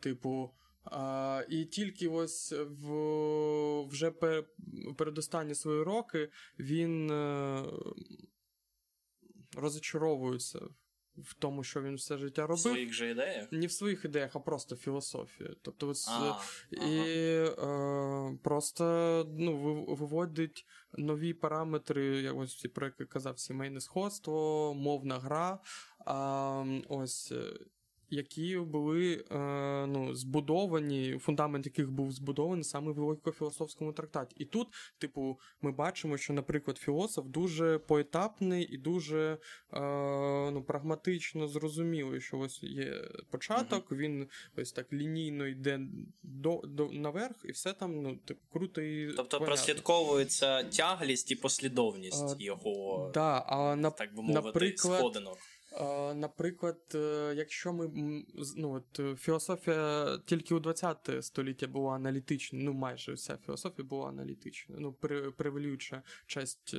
Типу, 0.00 0.54
а, 0.84 1.44
І 1.48 1.64
тільки 1.64 2.08
ось 2.08 2.52
в 2.52 2.88
вже 3.86 4.10
пер, 4.10 4.44
передостанні 4.96 5.54
свої 5.54 5.82
роки 5.82 6.28
він 6.58 7.10
е, 7.10 7.64
розочаровується 9.56 10.60
в 11.18 11.34
тому, 11.34 11.64
що 11.64 11.82
він 11.82 11.94
все 11.94 12.18
життя 12.18 12.42
робив. 12.42 12.56
В 12.56 12.60
своїх 12.60 12.92
же 12.92 13.10
ідеях? 13.10 13.52
Не 13.52 13.66
в 13.66 13.72
своїх 13.72 14.04
ідеях, 14.04 14.36
а 14.36 14.40
просто 14.40 14.76
філософію. 14.76 15.56
Тобто, 15.62 15.88
ось, 15.88 16.08
а, 16.08 16.40
і 16.70 16.98
ага. 16.98 18.32
е, 18.32 18.38
просто 18.42 18.84
ну, 19.38 19.84
виводить 19.84 20.66
нові 20.92 21.34
параметри, 21.34 22.04
як 22.04 22.36
ось 22.36 22.66
про 22.74 22.86
які 22.86 23.04
казав, 23.04 23.38
сімейне 23.38 23.80
сходство, 23.80 24.74
мовна 24.74 25.18
гра. 25.18 25.58
А, 26.06 26.64
ось 26.88 27.32
які 28.10 28.58
були 28.58 29.24
е, 29.30 29.36
ну, 29.86 30.14
збудовані, 30.14 31.18
фундамент 31.18 31.66
яких 31.66 31.90
був 31.90 32.12
збудований 32.12 32.64
саме 32.64 32.92
в 32.92 32.98
логіко-філософському 32.98 33.92
трактаті. 33.92 34.34
І 34.36 34.44
тут, 34.44 34.68
типу, 34.98 35.38
ми 35.62 35.72
бачимо, 35.72 36.16
що, 36.16 36.32
наприклад, 36.32 36.78
філософ 36.78 37.26
дуже 37.26 37.78
поетапний 37.78 38.64
і 38.64 38.76
дуже 38.76 39.38
е, 39.72 39.80
ну, 40.50 40.64
прагматично 40.66 41.48
зрозумілий, 41.48 42.20
що 42.20 42.38
ось 42.38 42.62
є 42.62 43.04
початок, 43.30 43.92
mm-hmm. 43.92 43.96
він 43.96 44.28
ось 44.56 44.72
так 44.72 44.92
лінійно 44.92 45.46
йде 45.46 45.80
до, 46.22 46.60
до 46.64 46.88
наверх, 46.92 47.36
і 47.44 47.52
все 47.52 47.72
там 47.72 48.02
ну, 48.02 48.16
типу, 48.16 48.40
круто 48.52 48.82
і 48.82 49.06
Тобто 49.06 49.38
понятно. 49.38 49.46
прослідковується 49.46 50.62
тяглість 50.62 51.30
і 51.30 51.36
послідовність 51.36 52.36
а, 52.40 52.42
його, 52.42 53.10
да, 53.14 53.44
а, 53.46 53.90
так 53.90 54.14
би 54.14 54.22
мовити, 54.22 54.46
наприклад, 54.46 54.98
сходинок. 54.98 55.38
Наприклад, 56.14 56.78
е, 56.94 57.34
якщо 57.36 57.72
ми 57.72 57.90
ну 58.56 58.72
от 58.72 59.00
е, 59.00 59.16
філософія 59.16 60.18
тільки 60.26 60.54
у 60.54 60.60
20 60.60 61.10
століття 61.20 61.66
була 61.66 61.94
аналітична, 61.94 62.58
ну 62.62 62.72
майже 62.72 63.12
вся 63.12 63.36
філософія 63.36 63.88
була 63.88 64.08
аналітична, 64.08 64.76
ну 64.78 64.92
превалююча 65.36 66.02
часть 66.26 66.74
е, 66.74 66.78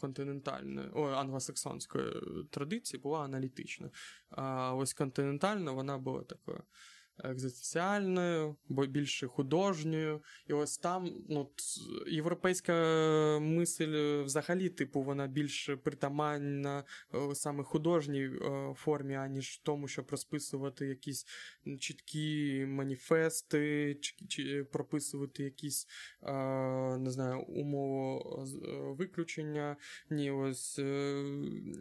континентальної 0.00 0.88
о, 0.92 1.02
англосаксонської 1.02 2.12
традиції 2.50 3.00
була 3.00 3.20
аналітична. 3.20 3.90
А 4.30 4.74
ось 4.74 4.94
континентальна 4.94 5.72
вона 5.72 5.98
була 5.98 6.22
такою 6.22 6.62
екзистенціальною, 7.24 8.56
бо 8.68 8.86
більше 8.86 9.26
художньою. 9.26 10.22
І 10.48 10.52
ось 10.52 10.78
там 10.78 11.24
ну, 11.28 11.50
європейська 12.06 12.72
мисль 13.40 14.22
взагалі, 14.22 14.68
типу, 14.68 15.02
вона 15.02 15.26
більш 15.26 15.70
притаманна 15.82 16.84
е, 17.14 17.34
саме 17.34 17.64
художній 17.64 18.24
е, 18.24 18.74
формі, 18.76 19.14
аніж 19.14 19.58
тому, 19.58 19.88
щоб 19.88 20.10
розписувати 20.10 20.86
якісь 20.86 21.26
чіткі 21.80 22.64
маніфести, 22.68 23.94
чи 24.28 24.64
прописувати 24.64 25.44
якісь 25.44 25.86
е, 26.22 26.32
не 26.98 27.10
знаю, 27.10 27.40
умововиключення. 27.40 29.76
Ні, 30.10 30.30
ось 30.30 30.78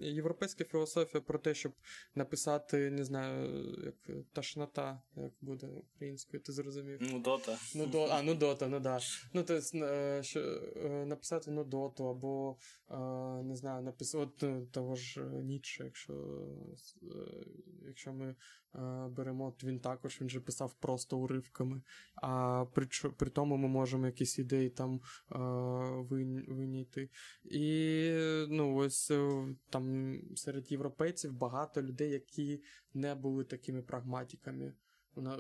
європейська 0.02 0.64
філософія 0.64 1.22
про 1.22 1.40
те, 1.40 1.54
щоб 1.54 1.74
написати, 2.16 2.92
не 2.92 3.04
знаю, 3.04 3.66
як 3.86 3.96
ташнота 4.34 5.02
як 5.26 5.34
буде 5.42 5.68
українською, 5.68 6.44
ти 6.44 6.52
зрозумів? 6.52 7.00
Ну, 7.02 7.20
дота. 7.20 7.58
Ну, 7.76 7.86
до, 7.86 8.04
А, 8.04 8.22
ну 8.22 8.36
дота, 8.36 8.68
ну 8.68 8.80
да. 8.80 9.00
Ну, 9.34 9.44
тобто, 9.44 10.24
що, 10.24 10.40
е, 10.76 11.06
написати 11.06 11.52
ну 11.52 11.64
доту, 11.64 12.08
або 12.08 12.58
е, 12.90 12.96
не 13.44 13.56
знаю, 13.56 13.84
написати 13.84 14.48
от 14.48 14.72
того 14.72 14.96
ж 14.96 15.22
Ніцше, 15.26 15.84
якщо 15.84 16.14
якщо 17.88 18.14
ми 18.14 18.36
беремо, 19.10 19.52
то 19.52 19.68
він 19.68 19.80
також 19.80 20.22
він 20.22 20.30
же 20.30 20.40
писав 20.40 20.74
просто 20.80 21.18
уривками. 21.18 21.82
А 22.16 22.66
при 22.74 22.88
при 23.18 23.30
тому 23.30 23.58
ми 23.58 23.68
можемо 23.68 24.06
якісь 24.06 24.40
ідеї 24.40 24.70
там 24.70 25.02
винайти. 26.48 27.10
І 27.44 28.10
ну, 28.50 28.76
ось 28.76 29.12
там 29.70 30.16
серед 30.36 30.72
європейців 30.72 31.34
багато 31.34 31.82
людей, 31.82 32.12
які 32.12 32.64
не 32.94 33.16
були 33.16 33.44
такими 33.44 33.82
прагматиками 33.82 34.74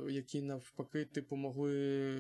які 0.10 0.42
навпаки, 0.42 1.06
типу, 1.06 1.36
могли 1.36 2.16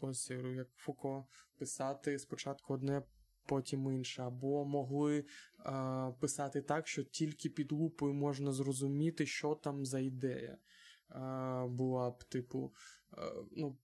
ось 0.00 0.30
як 0.30 0.68
Фуко 0.76 1.26
писати 1.58 2.18
спочатку 2.18 2.74
одне, 2.74 3.02
потім 3.46 3.92
інше, 3.92 4.22
або 4.22 4.64
могли 4.64 5.24
а, 5.58 6.12
писати 6.20 6.62
так, 6.62 6.88
що 6.88 7.04
тільки 7.04 7.48
під 7.48 7.72
лупою 7.72 8.14
можна 8.14 8.52
зрозуміти, 8.52 9.26
що 9.26 9.54
там 9.54 9.84
за 9.84 10.00
ідея 10.00 10.58
а, 11.08 11.66
була 11.70 12.10
б, 12.10 12.24
типу, 12.24 12.74
а, 13.10 13.30
ну. 13.56 13.78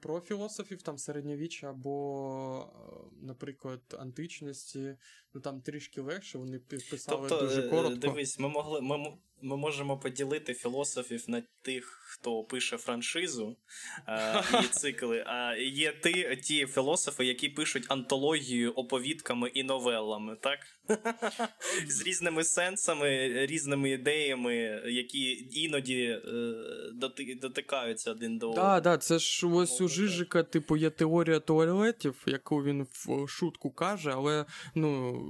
Про 0.00 0.20
філософів 0.20 0.82
там 0.82 0.98
середньовіччя 0.98 1.70
або, 1.70 3.10
наприклад, 3.22 3.80
античності, 3.98 4.96
ну 5.34 5.40
там 5.40 5.60
трішки 5.60 6.00
легше, 6.00 6.38
вони 6.38 6.58
писали 6.58 7.28
тобто, 7.28 7.46
дуже 7.46 7.62
коротко. 7.62 7.96
Дивись, 7.96 8.38
ми 8.38 8.48
могли 8.48 8.80
ми, 8.80 9.12
ми 9.42 9.56
можемо 9.56 9.98
поділити 9.98 10.54
філософів 10.54 11.24
на 11.28 11.42
тих, 11.62 12.00
хто 12.06 12.44
пише 12.44 12.76
франшизу 12.76 13.56
е, 14.08 14.42
і 14.64 14.66
цикли. 14.70 15.24
А 15.26 15.56
є 15.56 15.92
ти, 15.92 16.36
ті 16.36 16.66
філософи, 16.66 17.24
які 17.24 17.48
пишуть 17.48 17.84
антологію 17.88 18.72
оповідками 18.72 19.48
і 19.48 19.62
новелами, 19.62 20.36
так? 20.40 20.58
З 21.88 22.02
різними 22.02 22.44
сенсами, 22.44 23.28
різними 23.46 23.90
ідеями, 23.90 24.54
які 24.86 25.48
іноді 25.52 26.02
е, 26.02 26.20
дотикаються 27.40 28.10
один 28.10 28.38
до 28.38 28.50
одного. 28.50 28.68
Так, 28.68 28.82
да, 28.82 28.98
це 28.98 29.18
ж 29.18 29.46
ось 29.46 29.80
у 29.80 29.88
Жижика, 29.88 30.42
типу, 30.42 30.76
є 30.76 30.90
теорія 30.90 31.40
туалетів, 31.40 32.22
яку 32.26 32.64
він 32.64 32.86
в 32.92 33.28
шутку 33.28 33.70
каже, 33.70 34.10
але 34.14 34.44
ну. 34.74 35.20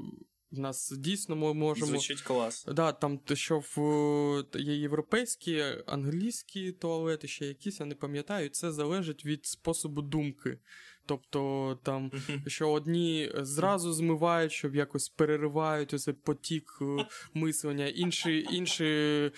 В 0.51 0.59
нас 0.59 0.92
дійсно 0.99 1.36
ми 1.36 1.55
можемо. 1.55 1.86
Звучить 1.86 2.20
клас. 2.20 2.64
Да, 2.68 2.92
там 2.92 3.20
що 3.32 3.62
в 3.76 4.45
є 4.55 4.76
європейські, 4.76 5.64
англійські 5.86 6.72
туалети, 6.72 7.28
ще 7.28 7.47
якісь, 7.47 7.80
я 7.80 7.86
не 7.86 7.95
пам'ятаю, 7.95 8.49
це 8.49 8.72
залежить 8.72 9.24
від 9.24 9.47
способу 9.47 10.03
думки. 10.03 10.59
Тобто 11.07 11.78
там, 11.82 12.11
що 12.46 12.70
одні 12.70 13.32
зразу 13.36 13.92
змивають, 13.92 14.52
щоб 14.52 14.76
якось 14.76 15.09
переривають 15.09 15.94
оцей 15.94 16.14
потік 16.14 16.78
е, 16.80 17.07
мислення, 17.34 17.86
інші 17.86 18.46
інші 18.50 18.84
е, 18.84 19.30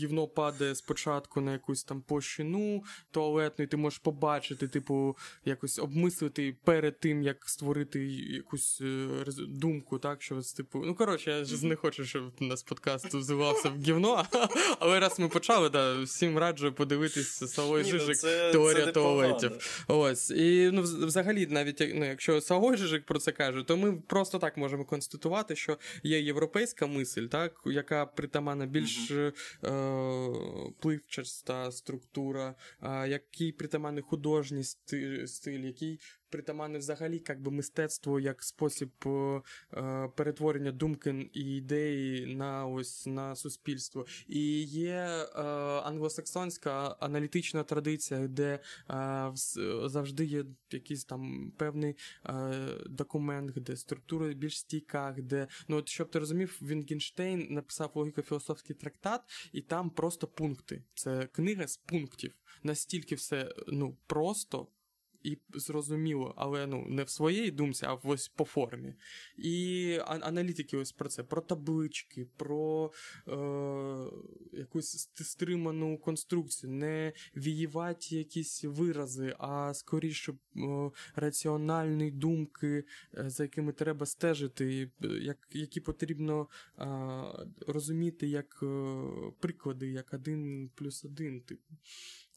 гівно 0.00 0.26
падає 0.26 0.74
спочатку 0.74 1.40
на 1.40 1.52
якусь 1.52 1.84
там 1.84 2.02
площину 2.02 2.84
туалетну, 3.10 3.64
і 3.64 3.68
ти 3.68 3.76
можеш 3.76 3.98
побачити, 3.98 4.68
типу, 4.68 5.16
якось 5.44 5.78
обмислити 5.78 6.56
перед 6.64 7.00
тим, 7.00 7.22
як 7.22 7.48
створити 7.48 8.06
якусь 8.06 8.80
е, 8.80 9.08
думку, 9.48 9.98
так, 9.98 10.22
що 10.22 10.40
типу, 10.56 10.82
ну 10.86 10.94
коротше, 10.94 11.30
я 11.30 11.44
ж 11.44 11.66
не 11.66 11.76
хочу, 11.76 12.04
щоб 12.04 12.32
у 12.40 12.44
нас 12.44 12.62
подкаст 12.62 13.14
взивався 13.14 13.68
в 13.68 13.82
гівно, 13.82 14.24
але 14.78 15.00
раз 15.00 15.18
ми 15.18 15.28
почали, 15.28 15.70
да, 15.70 16.02
всім 16.02 16.38
раджу 16.38 16.72
подивитися 16.76 17.48
Салой 17.48 17.82
ну 17.82 17.88
Жижик, 17.88 18.20
теорія 18.52 18.92
туалетів. 18.92 19.84
Ось. 19.88 20.30
І 20.42 20.70
ну, 20.72 20.82
взагалі, 20.82 21.46
навіть 21.46 21.92
ну, 21.94 22.04
якщо 22.04 22.40
Сагожик 22.40 22.78
Жижик 22.78 23.06
про 23.06 23.18
це 23.18 23.32
каже, 23.32 23.62
то 23.62 23.76
ми 23.76 23.92
просто 23.92 24.38
так 24.38 24.56
можемо 24.56 24.84
констатувати, 24.84 25.56
що 25.56 25.78
є 26.02 26.20
європейська 26.20 26.86
мисль, 26.86 27.26
так, 27.26 27.52
яка 27.66 28.06
притаманна 28.06 28.66
більш 28.66 29.10
mm-hmm. 29.10 29.32
е- 30.68 30.72
пливчаста 30.80 31.72
структура, 31.72 32.54
е- 32.82 33.08
який 33.08 33.52
притаманний 33.52 34.02
художній 34.02 34.64
стиль, 35.26 35.60
який 35.60 36.00
притаманне 36.32 36.78
взагалі 36.78 37.22
як 37.28 37.42
би 37.42 37.50
мистецтво 37.50 38.20
як 38.20 38.42
спосіб 38.42 38.90
е, 39.06 39.42
перетворення 40.16 40.72
думки 40.72 41.30
і 41.32 41.56
ідеї 41.56 42.34
на 42.34 42.66
ось 42.66 43.06
на 43.06 43.36
суспільство. 43.36 44.06
І 44.26 44.62
є 44.62 44.92
е, 44.92 45.42
англосаксонська 45.84 46.96
аналітична 47.00 47.64
традиція, 47.64 48.28
де 48.28 48.58
е, 48.90 49.32
завжди 49.84 50.24
є 50.24 50.44
якийсь 50.70 51.04
там 51.04 51.52
певний 51.58 51.96
е, 52.26 52.52
документ, 52.86 53.52
де 53.56 53.76
структура 53.76 54.32
більш 54.32 54.58
стійка, 54.58 55.16
де 55.18 55.46
ну 55.68 55.76
от 55.76 55.88
щоб 55.88 56.10
ти 56.10 56.18
розумів, 56.18 56.58
Вінгенштейн 56.62 57.46
написав 57.50 57.90
логіко-філософський 57.94 58.74
трактат, 58.74 59.20
і 59.52 59.60
там 59.60 59.90
просто 59.90 60.26
пункти. 60.26 60.82
Це 60.94 61.26
книга 61.26 61.66
з 61.66 61.76
пунктів. 61.76 62.34
Настільки 62.62 63.14
все 63.14 63.54
ну 63.68 63.96
просто 64.06 64.66
і 65.24 65.38
зрозуміло, 65.54 66.34
але 66.36 66.66
ну 66.66 66.86
не 66.88 67.02
в 67.02 67.08
своїй 67.08 67.50
думці, 67.50 67.86
а 67.86 67.94
ось 67.94 68.28
по 68.28 68.44
формі. 68.44 68.94
І 69.36 69.98
аналітики 70.04 70.76
ось 70.76 70.92
про 70.92 71.08
це, 71.08 71.22
про 71.22 71.42
таблички, 71.42 72.26
про 72.36 72.92
е, 73.28 73.32
якусь 74.52 75.10
стриману 75.14 75.98
конструкцію, 75.98 76.72
не 76.72 77.12
віювати 77.36 78.16
якісь 78.16 78.64
вирази, 78.64 79.36
а 79.38 79.74
скоріше 79.74 80.32
е, 80.32 80.90
раціональні 81.14 82.10
думки, 82.10 82.84
е, 83.18 83.30
за 83.30 83.42
якими 83.42 83.72
треба 83.72 84.06
стежити, 84.06 84.90
як, 85.00 85.38
які 85.50 85.80
потрібно 85.80 86.48
е, 86.78 86.86
розуміти 87.66 88.28
як 88.28 88.60
е, 88.62 89.02
приклади, 89.40 89.88
як 89.90 90.14
один 90.14 90.70
плюс 90.74 91.04
один. 91.04 91.40
Типу. 91.40 91.74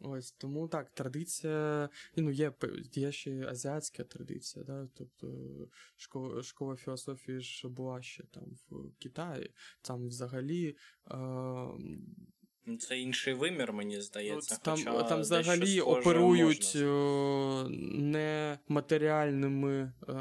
Ось 0.01 0.31
тому 0.31 0.67
так, 0.67 0.89
традиція, 0.89 1.89
ну, 2.15 2.31
є 2.31 2.53
є 2.93 3.11
ще 3.11 3.47
азіатська 3.47 4.03
традиція, 4.03 4.65
да? 4.65 4.87
тобто 4.93 5.27
школа 5.95 6.43
школа 6.43 6.75
філософії 6.75 7.39
ж 7.39 7.67
була 7.69 8.01
ще 8.01 8.23
там 8.23 8.43
в 8.69 8.91
Китаї, 8.99 9.53
там 9.81 10.07
взагалі. 10.07 10.77
Е- 11.11 11.15
це 12.79 12.99
інший 12.99 13.33
вимір, 13.33 13.73
мені 13.73 14.01
здається. 14.01 14.57
Там 14.63 14.77
хоча 14.77 15.03
там 15.03 15.21
взагалі 15.21 15.81
оперують 15.81 16.71
можна. 16.75 17.69
нематеріальними 18.69 19.91
е, 20.09 20.15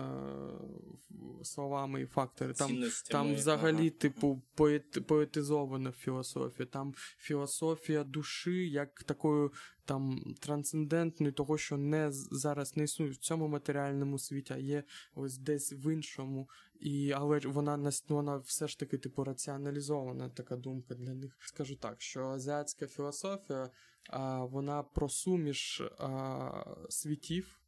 словами 1.44 2.02
і 2.02 2.06
фактори. 2.06 2.52
Там 2.52 2.84
там 3.10 3.34
взагалі, 3.34 3.88
ага. 3.88 3.90
типу, 3.90 4.42
поет, 4.54 5.06
поетизована 5.06 5.92
філософія. 5.92 6.66
Там 6.66 6.94
філософія 7.18 8.04
душі, 8.04 8.70
як 8.70 9.02
такою 9.02 9.52
там 9.84 10.34
трансцендентний, 10.40 11.32
того, 11.32 11.58
що 11.58 11.76
не 11.76 12.08
зараз 12.12 12.76
не 12.76 12.84
існує 12.84 13.12
в 13.12 13.16
цьому 13.16 13.48
матеріальному 13.48 14.18
світі, 14.18 14.52
а 14.52 14.56
є 14.56 14.84
ось 15.14 15.38
десь 15.38 15.72
в 15.72 15.92
іншому. 15.92 16.48
І, 16.80 17.12
Але 17.12 17.38
вона 17.38 17.92
вона 18.08 18.36
все 18.36 18.68
ж 18.68 18.78
таки 18.78 18.98
типу 18.98 19.24
раціоналізована 19.24 20.28
така 20.28 20.56
думка 20.56 20.94
для 20.94 21.14
них. 21.14 21.36
Скажу 21.40 21.76
так, 21.76 22.00
що 22.02 22.26
азіатська 22.26 22.86
філософія 22.86 23.70
а, 24.10 24.44
вона 24.44 24.82
про 24.82 25.08
суміш 25.08 25.80
а, 25.80 26.64
світів. 26.88 27.63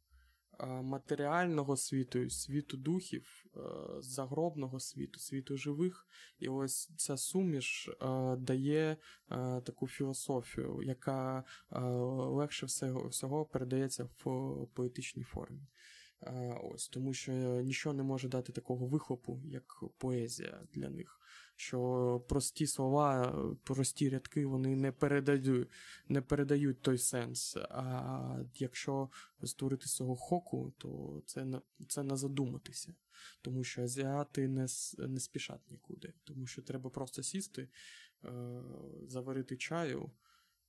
Матеріального 0.65 1.77
світу, 1.77 2.29
світу 2.29 2.77
духів, 2.77 3.45
загробного 3.99 4.79
світу, 4.79 5.19
світу 5.19 5.57
живих. 5.57 6.07
І 6.39 6.47
ось 6.47 6.91
ця 6.97 7.17
суміш 7.17 7.89
дає 8.37 8.97
таку 9.63 9.87
філософію, 9.87 10.81
яка 10.83 11.43
легше 12.29 12.65
всього, 12.65 13.45
передається 13.45 14.03
в 14.03 14.67
поетичній 14.73 15.23
формі. 15.23 15.67
Ось 16.63 16.89
Тому 16.89 17.13
що 17.13 17.31
нічого 17.61 17.95
не 17.95 18.03
може 18.03 18.27
дати 18.27 18.51
такого 18.53 18.87
вихлопу, 18.87 19.41
як 19.45 19.83
поезія 19.97 20.63
для 20.73 20.89
них 20.89 21.19
що 21.57 22.25
прості 22.29 22.67
слова, 22.67 23.35
прості 23.63 24.09
рядки 24.09 24.45
вони 24.45 24.75
не 24.75 24.91
передають 24.91 25.67
не 26.09 26.21
передають 26.21 26.81
той 26.81 26.97
сенс. 26.97 27.57
А 27.57 28.39
якщо 28.55 29.09
створити 29.43 29.85
цього 29.85 30.15
хоку, 30.15 30.73
то 30.77 31.21
це 31.25 31.45
на 31.45 31.61
це 31.87 32.03
не 32.03 32.17
задуматися. 32.17 32.93
Тому 33.41 33.63
що 33.63 33.81
азіати 33.83 34.47
не 34.47 34.67
не 34.97 35.19
спішать 35.19 35.71
нікуди. 35.71 36.13
Тому 36.23 36.47
що 36.47 36.61
треба 36.61 36.89
просто 36.89 37.23
сісти, 37.23 37.69
е, 38.25 38.61
заварити 39.07 39.57
чаю. 39.57 40.11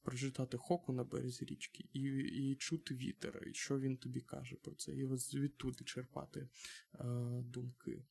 Прочитати 0.02 0.56
хоку 0.56 0.92
на 0.92 1.04
березі 1.04 1.44
річки 1.44 1.84
і 1.92 2.00
і 2.18 2.54
чути 2.54 2.94
вітер, 2.94 3.42
і 3.46 3.54
що 3.54 3.78
він 3.78 3.96
тобі 3.96 4.20
каже 4.20 4.56
про 4.56 4.74
це, 4.74 4.92
і 4.92 5.08
звідтуди 5.16 5.84
черпати 5.84 6.40
е, 6.40 7.04
думки. 7.42 8.02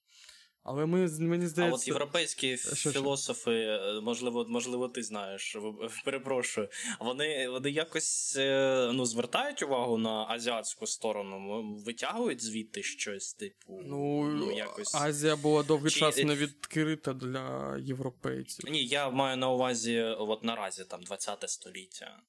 Але 0.68 0.86
ми 0.86 1.08
мені 1.20 1.48
здається. 1.48 1.62
А 1.62 1.76
от 1.76 1.88
європейські 1.88 2.58
що, 2.58 2.92
філософи, 2.92 3.52
е, 3.52 4.02
можливо, 4.02 4.46
можливо, 4.50 4.88
ти 4.88 5.04
знаєш, 5.04 5.58
перепрошую, 6.06 6.70
вони 7.00 7.50
вони 7.50 7.70
якось 7.70 8.36
е, 8.38 8.92
ну, 8.94 9.06
звертають 9.06 9.64
увагу 9.64 9.98
на 9.98 10.26
азіатську 10.30 10.88
сторону, 10.88 11.64
витягують 11.86 12.44
звідти 12.44 12.84
щось, 12.84 13.34
типу. 13.34 13.82
Ну, 13.86 14.24
ну 14.24 14.52
якось... 14.52 14.96
Азія 14.96 15.36
була 15.36 15.64
довгий 15.64 15.92
Чи... 15.92 16.00
час 16.00 16.18
не 16.18 16.36
відкрита 16.36 17.14
для 17.14 17.78
європейців. 17.78 18.72
Ні, 18.72 18.86
я 18.86 19.10
маю 19.10 19.38
на 19.38 19.50
увазі, 19.50 20.02
от 20.02 20.44
наразі 20.44 20.84
там 20.86 21.04
20 21.04 21.50
століття, 21.50 22.20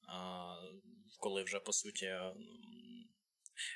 коли 1.19 1.43
вже 1.43 1.59
по 1.59 1.73
суті 1.73 2.11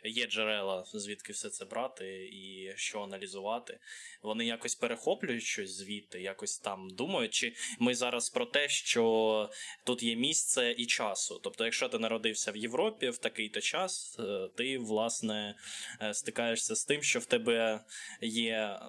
є 0.03 0.27
джерела, 0.27 0.83
звідки 0.93 1.33
все 1.33 1.49
це 1.49 1.65
брати 1.65 2.29
і 2.33 2.73
що 2.75 3.01
аналізувати. 3.01 3.79
Вони 4.21 4.45
якось 4.45 4.75
перехоплюють 4.75 5.43
щось 5.43 5.75
звідти, 5.75 6.21
якось 6.21 6.59
там 6.59 6.89
думають. 6.89 7.33
Чи 7.33 7.55
ми 7.79 7.95
зараз 7.95 8.29
про 8.29 8.45
те, 8.45 8.69
що 8.69 9.49
тут 9.83 10.03
є 10.03 10.15
місце 10.15 10.75
і 10.77 10.85
часу. 10.85 11.39
Тобто, 11.43 11.63
якщо 11.63 11.89
ти 11.89 11.99
народився 11.99 12.51
в 12.51 12.57
Європі 12.57 13.09
в 13.09 13.17
такий-то 13.17 13.61
час, 13.61 14.17
е, 14.19 14.49
ти 14.55 14.77
власне 14.77 15.55
е, 16.01 16.13
стикаєшся 16.13 16.75
з 16.75 16.85
тим, 16.85 17.03
що 17.03 17.19
в 17.19 17.25
тебе 17.25 17.83
є 18.21 18.53
е, 18.53 18.79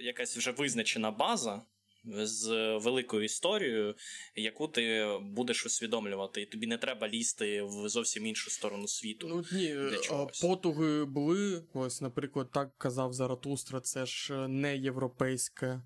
якась 0.00 0.36
вже 0.36 0.50
визначена 0.50 1.10
база 1.10 1.62
з 2.12 2.48
великою 2.76 3.24
історією, 3.24 3.94
яку 4.34 4.68
ти 4.68 5.06
будеш 5.22 5.66
усвідомлювати, 5.66 6.42
і 6.42 6.46
тобі 6.46 6.66
не 6.66 6.78
треба 6.78 7.08
лізти 7.08 7.62
в 7.62 7.88
зовсім 7.88 8.26
іншу 8.26 8.50
сторону 8.50 8.88
світу. 8.88 9.26
Ну 9.28 9.44
ні, 9.58 9.76
потуги 10.42 11.04
були. 11.04 11.62
Ось, 11.74 12.00
наприклад, 12.00 12.50
так 12.52 12.78
казав 12.78 13.12
Заратустра, 13.12 13.80
це 13.80 14.06
ж 14.06 14.48
не 14.48 14.76
європейська 14.76 15.82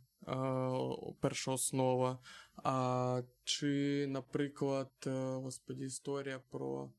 перша 1.21 1.53
основа. 1.53 2.19
А 2.65 3.23
чи, 3.45 4.07
наприклад, 4.09 4.91
е, 5.07 5.11
господі, 5.21 5.85
історія 5.85 6.41
про 6.51 6.93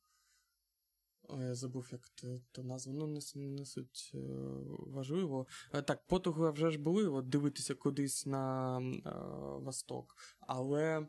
я 1.39 1.55
забув, 1.55 1.89
як 1.91 2.09
то 2.51 2.63
назву, 2.63 2.93
ну 2.93 3.07
не, 3.07 3.21
не 3.35 3.65
суть 3.65 4.11
е, 4.15 4.17
важливо. 4.69 5.47
Е, 5.73 5.81
так, 5.81 6.07
потуги 6.07 6.51
вже 6.51 6.71
ж 6.71 6.79
були 6.79 7.07
от 7.07 7.29
дивитися 7.29 7.75
кудись 7.75 8.25
на 8.25 8.77
е, 8.79 9.11
восток, 9.63 10.15
але 10.39 11.07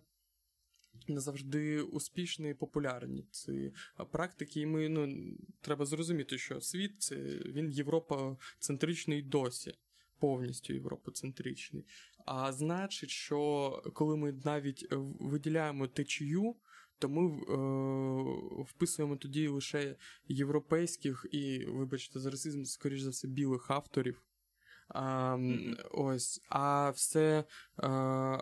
не 1.08 1.20
завжди 1.20 1.82
успішні 1.82 2.50
і 2.50 2.54
популярні 2.54 3.24
ці 3.30 3.72
практики. 4.10 4.60
І 4.60 4.66
ми 4.66 4.88
ну, 4.88 5.16
треба 5.60 5.86
зрозуміти, 5.86 6.38
що 6.38 6.60
світ 6.60 7.02
це 7.02 7.16
він 7.46 7.70
європоцентричний 7.70 9.22
досі. 9.22 9.74
Повністю 10.18 10.72
європоцентричний. 10.72 11.86
А 12.26 12.52
значить, 12.52 13.10
що 13.10 13.70
коли 13.94 14.16
ми 14.16 14.32
навіть 14.44 14.86
виділяємо 15.20 15.86
течію, 15.86 16.56
то 17.02 17.08
ми 17.08 17.22
е, 17.26 18.62
вписуємо 18.62 19.16
тоді 19.16 19.48
лише 19.48 19.96
європейських 20.28 21.26
і, 21.30 21.64
вибачте, 21.64 22.20
за 22.20 22.30
расизм, 22.30 22.64
скоріш 22.64 23.00
за 23.00 23.10
все, 23.10 23.28
білих 23.28 23.70
авторів. 23.70 24.22
А, 24.88 25.38
ось, 25.90 26.42
а 26.48 26.90
все 26.90 27.44
а, 27.76 27.88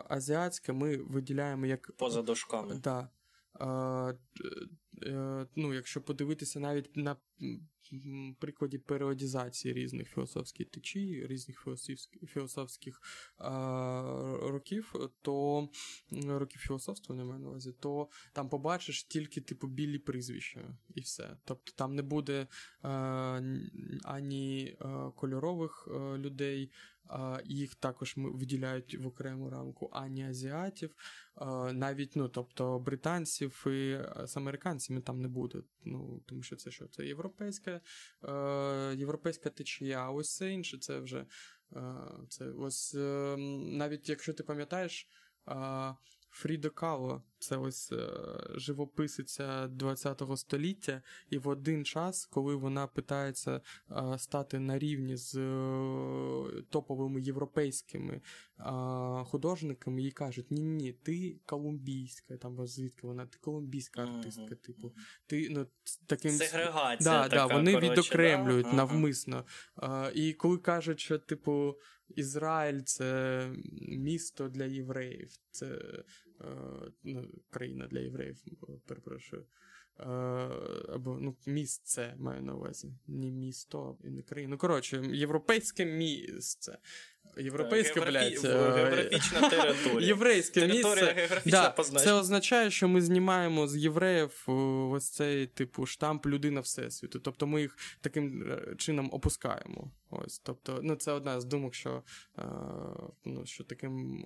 азіатське 0.08 0.72
ми 0.72 0.96
виділяємо 0.96 1.66
як. 1.66 1.90
Поза 1.96 2.22
дошками. 2.22 2.74
Да, 2.74 3.00
Е, 3.00 3.19
ну, 5.56 5.74
якщо 5.74 6.00
подивитися 6.00 6.60
навіть 6.60 6.96
на 6.96 7.16
прикладі 8.38 8.78
періодізації 8.78 9.74
різних 9.74 10.08
філософських 10.08 10.70
течій, 10.70 11.26
різних 11.26 11.60
філософських 11.64 12.30
філософських 12.30 13.00
років, 14.42 14.94
то 15.22 15.68
років 16.26 16.60
філософства 16.60 17.16
не 17.16 17.24
маю 17.24 17.40
на 17.40 17.48
увазі, 17.48 17.72
то 17.80 18.08
там 18.32 18.48
побачиш 18.48 19.04
тільки 19.04 19.40
типу 19.40 19.66
білі 19.66 19.98
прізвища 19.98 20.78
і 20.94 21.00
все. 21.00 21.36
Тобто 21.44 21.72
там 21.76 21.94
не 21.94 22.02
буде 22.02 22.46
а, 22.82 23.40
ані 24.04 24.76
кольорових 25.16 25.88
людей, 26.16 26.72
їх 27.44 27.74
також 27.74 28.14
виділяють 28.16 28.98
в 28.98 29.06
окрему 29.06 29.50
рамку 29.50 29.90
ані 29.92 30.24
азіатів, 30.24 30.94
навіть 31.72 32.16
ну, 32.16 32.28
тобто 32.28 32.78
британців 32.78 33.66
і 33.66 33.98
з 34.24 34.36
американцями 34.36 35.00
там 35.00 35.20
не 35.20 35.28
буде. 35.28 35.62
Ну, 35.84 36.22
Тому 36.26 36.42
що 36.42 36.56
це 36.56 36.70
що? 36.70 36.86
Це 36.86 37.06
європейська 37.06 37.80
європейська 38.94 39.50
течія, 39.50 39.98
а 39.98 40.10
ось 40.10 40.36
це 40.36 40.52
інше, 40.52 40.78
це 40.78 40.98
вже 40.98 41.26
це 42.28 42.50
ось 42.50 42.94
ем, 42.94 43.76
навіть 43.76 44.08
якщо 44.08 44.32
ти 44.32 44.42
пам'ятаєш. 44.42 45.08
Фрідо 46.30 46.70
Кало, 46.70 47.22
це 47.40 47.56
ось 47.56 47.92
е, 47.92 48.08
живописиця 48.54 49.66
20-го 49.66 50.36
століття, 50.36 51.02
і 51.30 51.38
в 51.38 51.48
один 51.48 51.84
час, 51.84 52.26
коли 52.26 52.54
вона 52.54 52.86
питається 52.86 53.60
е, 53.90 54.18
стати 54.18 54.58
на 54.58 54.78
рівні 54.78 55.16
з 55.16 55.36
е, 55.36 56.62
топовими 56.70 57.20
європейськими 57.20 58.20
художниками, 59.24 60.02
їй 60.02 60.10
кажуть: 60.10 60.50
ні, 60.50 60.62
ні, 60.62 60.92
ти 60.92 61.40
колумбійська, 61.46 62.36
там 62.36 62.66
звідки 62.66 63.06
вона, 63.06 63.26
ти 63.26 63.38
колумбійська 63.40 64.02
артистка, 64.02 64.54
типу, 64.54 64.92
ти 65.26 65.48
ну 65.50 65.66
таким 66.06 66.30
Сегрегація 66.30 67.10
да, 67.10 67.28
така, 67.28 67.48
да, 67.48 67.54
вони 67.54 67.72
коротше, 67.72 67.90
відокремлюють 67.90 68.66
да? 68.66 68.72
навмисно. 68.72 69.44
І 70.14 70.32
коли 70.32 70.58
кажуть, 70.58 71.00
що 71.00 71.18
типу. 71.18 71.76
Ізраїль 72.16 72.80
це 72.80 73.50
місто 73.82 74.48
для 74.48 74.64
євреїв, 74.64 75.30
це 75.50 75.78
країна 77.50 77.86
для 77.86 78.00
євреїв, 78.00 78.44
перепрошую. 78.86 79.46
Е, 80.00 80.04
або 80.88 81.18
ну, 81.20 81.36
місце 81.46 82.14
маю 82.18 82.42
на 82.42 82.54
увазі. 82.54 82.92
Не 83.06 83.30
місто 83.30 83.98
а 84.04 84.08
не 84.08 84.22
країна. 84.22 84.50
Ну, 84.50 84.58
коротше, 84.58 85.02
європейське 85.12 85.84
місце. 85.84 86.78
Європейська 87.36 88.00
блядь, 88.00 88.44
географічна 88.44 89.40
територія. 89.50 90.08
Єврейське 90.08 90.60
територія 90.60 91.14
місце. 91.14 91.40
Да. 91.50 91.70
Це 91.82 92.12
означає, 92.12 92.70
що 92.70 92.88
ми 92.88 93.02
знімаємо 93.02 93.68
з 93.68 93.76
євреїв 93.76 94.44
ось 94.92 95.10
цей 95.10 95.46
типу 95.46 95.86
штамп 95.86 96.26
людина 96.26 96.60
Всесвіту. 96.60 97.18
Тобто 97.20 97.46
ми 97.46 97.60
їх 97.60 97.76
таким 98.00 98.52
е, 98.52 98.74
чином 98.76 99.10
опускаємо. 99.12 99.90
Ось, 100.10 100.38
тобто, 100.38 100.80
ну 100.82 100.94
це 100.96 101.12
одна 101.12 101.40
з 101.40 101.44
думок, 101.44 101.74
що 101.74 102.02
е, 102.38 102.42
ну, 103.24 103.46
що 103.46 103.64
таким 103.64 104.24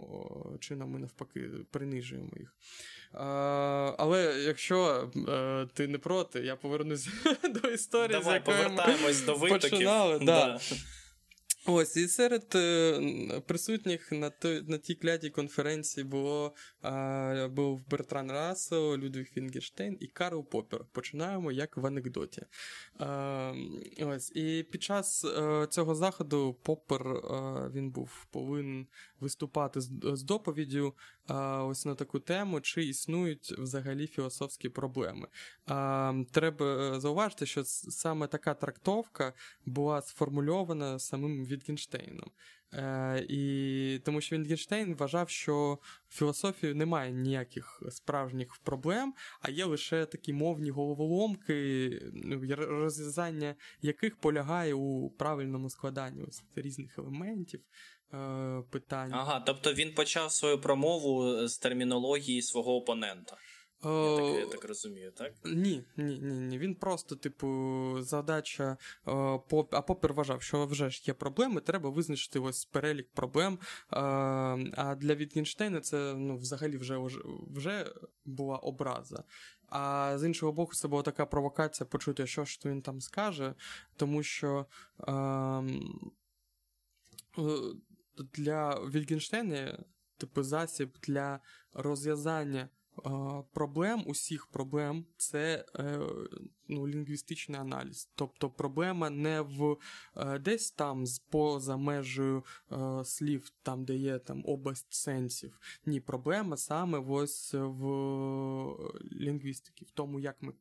чином 0.60 0.90
ми 0.90 0.98
навпаки 0.98 1.50
принижуємо 1.70 2.30
їх. 2.36 2.56
Е, 3.14 3.18
але 3.98 4.42
якщо 4.46 5.10
е, 5.28 5.66
ти 5.74 5.88
не 5.88 5.98
проти, 5.98 6.40
я 6.40 6.56
повернуся 6.56 7.10
до 7.62 7.68
історії, 7.68 8.20
Давай, 8.20 8.24
з 8.24 8.34
якої 8.34 8.56
повертаємось 8.56 9.20
ми 9.20 9.26
до 9.26 9.34
витоків. 9.34 9.70
починали. 9.70 10.18
Да. 10.24 10.24
Да. 10.24 10.60
Ось, 11.66 11.96
і 11.96 12.08
серед 12.08 12.52
е, 12.54 13.42
присутніх 13.46 14.12
на 14.12 14.30
той, 14.30 14.62
на 14.62 14.78
тій 14.78 14.94
клятій 14.94 15.30
конференції 15.30 16.04
було 16.04 16.54
був 17.50 17.88
Бертран 17.90 18.30
Рассел, 18.30 18.94
Людвіг 18.94 19.26
Фінгерштейн 19.32 19.96
і 20.00 20.06
Карл 20.06 20.48
Поппер. 20.48 20.84
Починаємо 20.92 21.52
як 21.52 21.76
в 21.76 21.86
анекдоті. 21.86 22.42
Ось, 24.00 24.32
І 24.34 24.62
під 24.62 24.82
час 24.82 25.24
е, 25.24 25.66
цього 25.70 25.94
заходу 25.94 26.56
Поппер 26.62 27.06
е, 27.06 27.70
він 27.74 27.90
був 27.90 28.26
повинен 28.30 28.86
виступати 29.20 29.80
з 30.02 30.22
доповіддю 30.22 30.94
е, 31.30 31.34
ось 31.58 31.84
на 31.84 31.94
таку 31.94 32.18
тему, 32.18 32.60
чи 32.60 32.84
існують 32.84 33.54
взагалі 33.58 34.06
філософські 34.06 34.68
проблеми. 34.68 35.28
Е, 35.70 36.24
треба 36.30 37.00
зауважити, 37.00 37.46
що 37.46 37.64
саме 37.64 38.26
така 38.26 38.54
трактовка 38.54 39.32
була 39.66 40.02
сформульована 40.02 40.98
самим 40.98 41.44
Вітгенштейном. 41.44 42.30
Е, 42.76 43.26
і 43.28 44.00
Тому 44.04 44.20
що 44.20 44.38
Вітгенштейн 44.38 44.94
вважав, 44.94 45.28
що 45.28 45.78
в 46.08 46.16
філософії 46.16 46.74
немає 46.74 47.12
ніяких 47.12 47.82
справжніх 47.90 48.56
проблем, 48.56 49.14
а 49.40 49.50
є 49.50 49.64
лише 49.64 50.06
такі 50.06 50.32
мовні 50.32 50.70
головоломки, 50.70 51.90
ну, 52.12 52.40
розв'язання 52.56 53.54
яких 53.82 54.16
полягає 54.16 54.74
у 54.74 55.10
правильному 55.10 55.70
складанні 55.70 56.22
ось 56.22 56.44
різних 56.56 56.98
елементів. 56.98 57.60
Е, 58.12 58.62
питань. 58.70 59.10
Ага, 59.12 59.40
тобто 59.40 59.74
він 59.74 59.94
почав 59.94 60.32
свою 60.32 60.60
промову 60.60 61.48
з 61.48 61.58
термінології 61.58 62.42
свого 62.42 62.76
опонента. 62.76 63.36
Я 63.84 64.16
так, 64.16 64.38
я 64.40 64.46
так 64.46 64.64
розумію, 64.64 65.12
так? 65.12 65.32
Ні, 65.44 65.84
ні, 65.96 66.18
ні, 66.18 66.40
ні. 66.40 66.58
Він 66.58 66.74
просто, 66.74 67.16
типу, 67.16 67.48
задача. 67.98 68.76
О, 69.04 69.38
поп... 69.38 69.74
А 69.74 69.82
Поппер 69.82 70.12
вважав, 70.12 70.42
що 70.42 70.66
вже 70.66 70.90
ж 70.90 71.02
є 71.06 71.14
проблеми, 71.14 71.60
треба 71.60 71.90
визначити 71.90 72.38
ось 72.38 72.64
перелік 72.64 73.12
проблем. 73.12 73.58
А 73.90 74.96
для 75.00 75.14
Вітгенштейна 75.14 75.80
це 75.80 76.14
ну, 76.14 76.36
взагалі 76.36 76.76
вже 76.76 76.98
вже 77.54 77.92
була 78.24 78.56
образа. 78.56 79.24
А 79.68 80.14
з 80.18 80.26
іншого 80.26 80.52
боку, 80.52 80.74
це 80.74 80.88
була 80.88 81.02
така 81.02 81.26
провокація 81.26 81.86
почути, 81.86 82.26
що 82.26 82.44
ж 82.44 82.60
він 82.64 82.82
там 82.82 83.00
скаже, 83.00 83.54
тому 83.96 84.22
що. 84.22 84.66
А, 84.98 85.62
для 88.34 88.70
Вітгенштейна, 88.74 89.84
типу, 90.18 90.42
засіб 90.42 90.98
для 91.02 91.40
розв'язання 91.72 92.68
проблем, 93.52 94.04
усіх 94.06 94.46
проблем, 94.46 95.06
це 95.16 95.64
е, 95.76 95.98
ну, 96.68 96.88
лінгвістичний 96.88 97.60
аналіз. 97.60 98.10
Тобто 98.14 98.50
проблема 98.50 99.10
не 99.10 99.40
в 99.40 99.76
е, 100.16 100.38
десь 100.38 100.70
там 100.70 101.04
поза 101.30 101.76
межею 101.76 102.44
е, 102.72 103.04
слів, 103.04 103.50
там, 103.62 103.84
де 103.84 103.96
є 103.96 104.18
там 104.18 104.42
область 104.46 104.92
сенсів. 104.92 105.60
Ні, 105.86 106.00
проблема 106.00 106.56
саме 106.56 106.98
ось 106.98 107.54
в 107.54 107.84
лінгвістиці, 109.12 109.84
в 109.84 109.90
тому, 109.90 110.20
як 110.20 110.42
ми. 110.42 110.52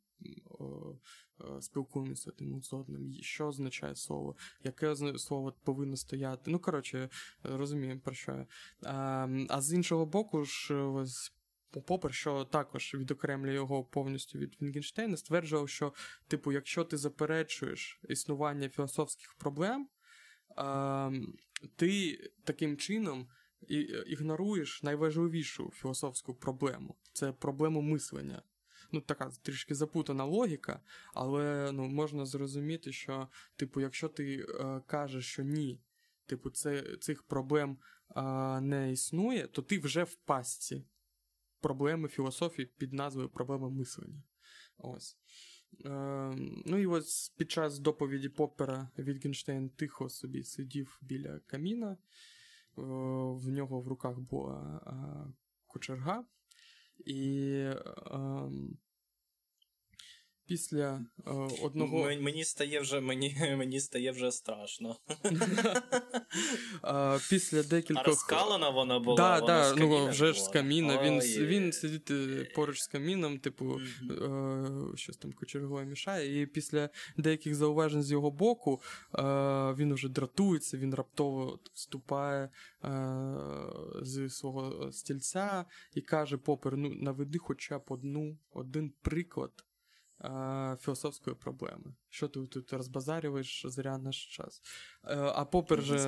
Спілкуємося 1.61 2.31
один 2.31 2.61
з 2.61 2.73
одним, 2.73 3.13
що 3.21 3.47
означає 3.47 3.95
слово, 3.95 4.35
яке 4.63 4.95
слово 5.17 5.53
повинно 5.63 5.97
стояти. 5.97 6.51
Ну, 6.51 6.59
коротше, 6.59 7.09
розуміємо 7.43 8.01
про 8.01 8.13
що 8.13 8.31
я. 8.31 8.47
А, 8.83 9.27
а 9.49 9.61
з 9.61 9.73
іншого 9.73 10.05
боку, 10.05 10.45
ж 10.45 10.75
ось 10.75 11.33
Попер, 11.81 12.13
що 12.13 12.45
також 12.45 12.93
відокремлює 12.95 13.53
його 13.53 13.83
повністю 13.83 14.39
від 14.39 14.61
Вінгенштейна, 14.61 15.17
стверджував, 15.17 15.69
що, 15.69 15.93
типу, 16.27 16.51
якщо 16.51 16.83
ти 16.83 16.97
заперечуєш 16.97 17.99
існування 18.09 18.69
філософських 18.69 19.33
проблем, 19.33 19.89
е, 20.57 21.11
ти 21.75 22.17
таким 22.43 22.77
чином 22.77 23.27
ігноруєш 24.07 24.83
найважливішу 24.83 25.71
філософську 25.73 26.33
проблему 26.33 26.95
це 27.13 27.31
проблему 27.31 27.81
мислення. 27.81 28.41
Ну, 28.93 29.01
така 29.01 29.31
трішки 29.41 29.75
запутана 29.75 30.25
логіка, 30.25 30.79
але 31.13 31.71
ну, 31.71 31.87
можна 31.87 32.25
зрозуміти, 32.25 32.91
що, 32.91 33.27
типу, 33.55 33.81
якщо 33.81 34.09
ти 34.09 34.45
е, 34.49 34.81
кажеш, 34.87 35.25
що 35.25 35.43
ні, 35.43 35.81
типу, 36.25 36.49
це, 36.49 36.97
цих 36.99 37.23
проблем 37.23 37.77
е, 38.15 38.21
не 38.61 38.91
існує, 38.91 39.47
то 39.47 39.61
ти 39.61 39.79
вже 39.79 40.03
в 40.03 40.15
пастці 40.15 40.85
проблеми 41.61 42.07
філософії 42.07 42.65
під 42.77 42.93
назвою 42.93 43.29
Проблема 43.29 43.69
мислення. 43.69 44.23
Ось. 44.77 45.17
Е, 45.85 46.33
Ну 46.65 46.77
і 46.77 46.85
ось 46.85 47.29
під 47.29 47.51
час 47.51 47.79
доповіді 47.79 48.29
Поппера 48.29 48.89
Вітгенштейн 48.99 49.69
тихо 49.69 50.09
собі 50.09 50.43
сидів 50.43 50.99
біля 51.01 51.39
каміна, 51.39 51.91
е, 51.91 51.97
в 53.31 53.49
нього 53.49 53.81
в 53.81 53.87
руках 53.87 54.19
була 54.19 54.81
е, 54.87 55.33
кочерга, 55.67 56.25
і 57.05 57.49
е, 57.51 57.77
після 60.47 61.05
е, 61.27 61.31
одного. 61.63 62.07
М- 62.09 62.23
Мені 62.23 62.45
стає 62.45 62.79
вже 62.79 62.99
мені, 63.01 63.37
мені 63.57 63.79
стає 63.79 64.11
вже 64.11 64.31
страшно. 64.31 64.95
Е, 66.85 67.19
Після 67.29 67.59
А 67.59 67.63
декількох. 67.63 68.05
розкалена 68.07 68.69
вона 68.69 68.99
була. 68.99 69.17
Да, 69.17 69.39
вона 69.39 69.47
да, 69.47 69.69
з 69.73 69.77
ну 69.77 70.07
вже 70.07 70.33
ж 70.33 70.43
з 70.43 70.47
каміна. 70.47 71.03
Він, 71.03 71.19
він 71.47 71.71
сидить 71.73 72.11
е, 72.11 72.51
поруч 72.55 72.79
з 72.79 72.87
каміном, 72.87 73.39
типу, 73.39 73.65
Мгм. 73.65 74.93
е, 74.93 74.97
щось 74.97 75.17
там 75.17 75.31
кочергове 75.33 75.85
мішає. 75.85 76.41
І 76.41 76.45
після 76.45 76.89
деяких 77.17 77.55
зауважень 77.55 78.03
з 78.03 78.11
його 78.11 78.31
боку 78.31 78.81
е, 79.15 79.21
він 79.77 79.93
вже 79.93 80.09
дратується, 80.09 80.77
він 80.77 80.93
раптово 80.95 81.59
вступає 81.73 82.49
е, 82.83 82.89
з 84.01 84.29
свого 84.29 84.91
стільця 84.91 85.65
і 85.93 86.01
каже: 86.01 86.37
Попер, 86.37 86.77
ну 86.77 86.89
наведи 86.89 87.37
хоча 87.37 87.79
б 87.79 87.83
одну, 87.87 88.37
один 88.53 88.93
приклад. 89.01 89.51
Філософської 90.81 91.35
проблеми. 91.35 91.95
Що 92.09 92.27
ти 92.27 92.47
тут 92.47 92.73
розбазарюєш 92.73 93.65
зря 93.67 93.97
наш 93.97 94.25
час? 94.25 94.61
Е, 95.03 95.15
А 95.17 95.45
Попер 95.45 95.81
же 95.81 95.99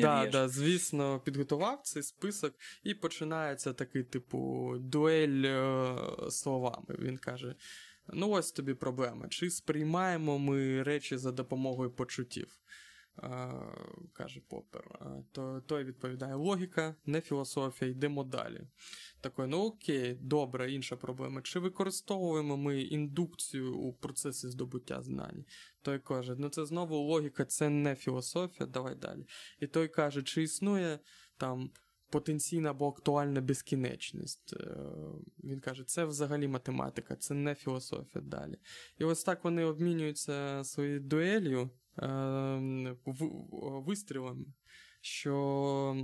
да, 0.00 0.26
да, 0.30 0.48
звісно, 0.48 1.20
підготував 1.20 1.80
цей 1.82 2.02
список, 2.02 2.54
і 2.82 2.94
починається 2.94 3.72
такий, 3.72 4.02
типу, 4.04 4.72
дуель 4.78 5.42
е, 5.44 5.96
словами. 6.30 6.96
Він 6.98 7.18
каже: 7.18 7.54
Ну, 8.08 8.30
ось 8.30 8.52
тобі 8.52 8.74
проблема. 8.74 9.28
Чи 9.28 9.50
сприймаємо 9.50 10.38
ми 10.38 10.82
речі 10.82 11.16
за 11.16 11.32
допомогою 11.32 11.90
почуттів? 11.90 12.60
Е, 13.22 13.52
каже 14.12 14.40
Поппер. 14.48 14.84
Е, 15.00 15.06
То 15.32 15.60
той 15.66 15.84
відповідає: 15.84 16.34
логіка, 16.34 16.94
не 17.06 17.20
філософія, 17.20 17.90
йдемо 17.90 18.24
далі. 18.24 18.60
Такий, 19.20 19.46
ну 19.46 19.58
окей, 19.58 20.18
добре, 20.20 20.72
інша 20.72 20.96
проблема. 20.96 21.42
Чи 21.42 21.58
використовуємо 21.58 22.56
ми 22.56 22.82
індукцію 22.82 23.76
у 23.78 23.92
процесі 23.92 24.48
здобуття 24.48 25.02
знань? 25.02 25.44
Той 25.82 25.98
каже: 25.98 26.34
ну 26.38 26.48
це 26.48 26.66
знову 26.66 26.96
логіка, 26.96 27.44
це 27.44 27.68
не 27.68 27.94
філософія, 27.94 28.66
давай 28.66 28.94
далі. 28.94 29.26
І 29.60 29.66
той 29.66 29.88
каже, 29.88 30.22
чи 30.22 30.42
існує 30.42 30.98
там 31.36 31.70
потенційна 32.10 32.70
або 32.70 32.88
актуальна 32.88 33.40
безкінечність. 33.40 34.52
Е, 34.52 34.76
Він 35.44 35.60
каже, 35.60 35.84
це 35.84 36.04
взагалі 36.04 36.48
математика, 36.48 37.16
це 37.16 37.34
не 37.34 37.54
філософія 37.54 38.24
далі. 38.24 38.56
І 38.98 39.04
ось 39.04 39.24
так 39.24 39.44
вони 39.44 39.64
обмінюються 39.64 40.64
своєю 40.64 41.00
дуелью, 41.00 41.70
е, 41.98 42.96
вистрілами. 43.86 44.46
Що 45.00 45.96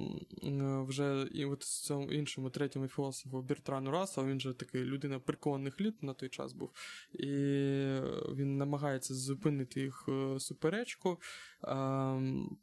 вже 0.93 1.29
і 1.33 1.45
от 1.45 1.63
цьому 1.63 2.13
іншому 2.13 2.51
третьому 2.51 2.89
філософу 2.89 3.43
Бертрану 3.43 3.91
Рассел, 3.91 4.27
він 4.27 4.41
же 4.41 4.55
такий 4.55 4.85
людина 4.85 5.21
прикованих 5.21 5.81
літ 5.81 6.03
на 6.03 6.15
той 6.15 6.29
час 6.29 6.53
був, 6.53 6.71
і 7.13 7.27
він 8.35 8.57
намагається 8.57 9.15
зупинити 9.15 9.81
їх 9.81 10.05
е, 10.09 10.41
суперечку. 10.41 11.21
Ем, 11.63 12.59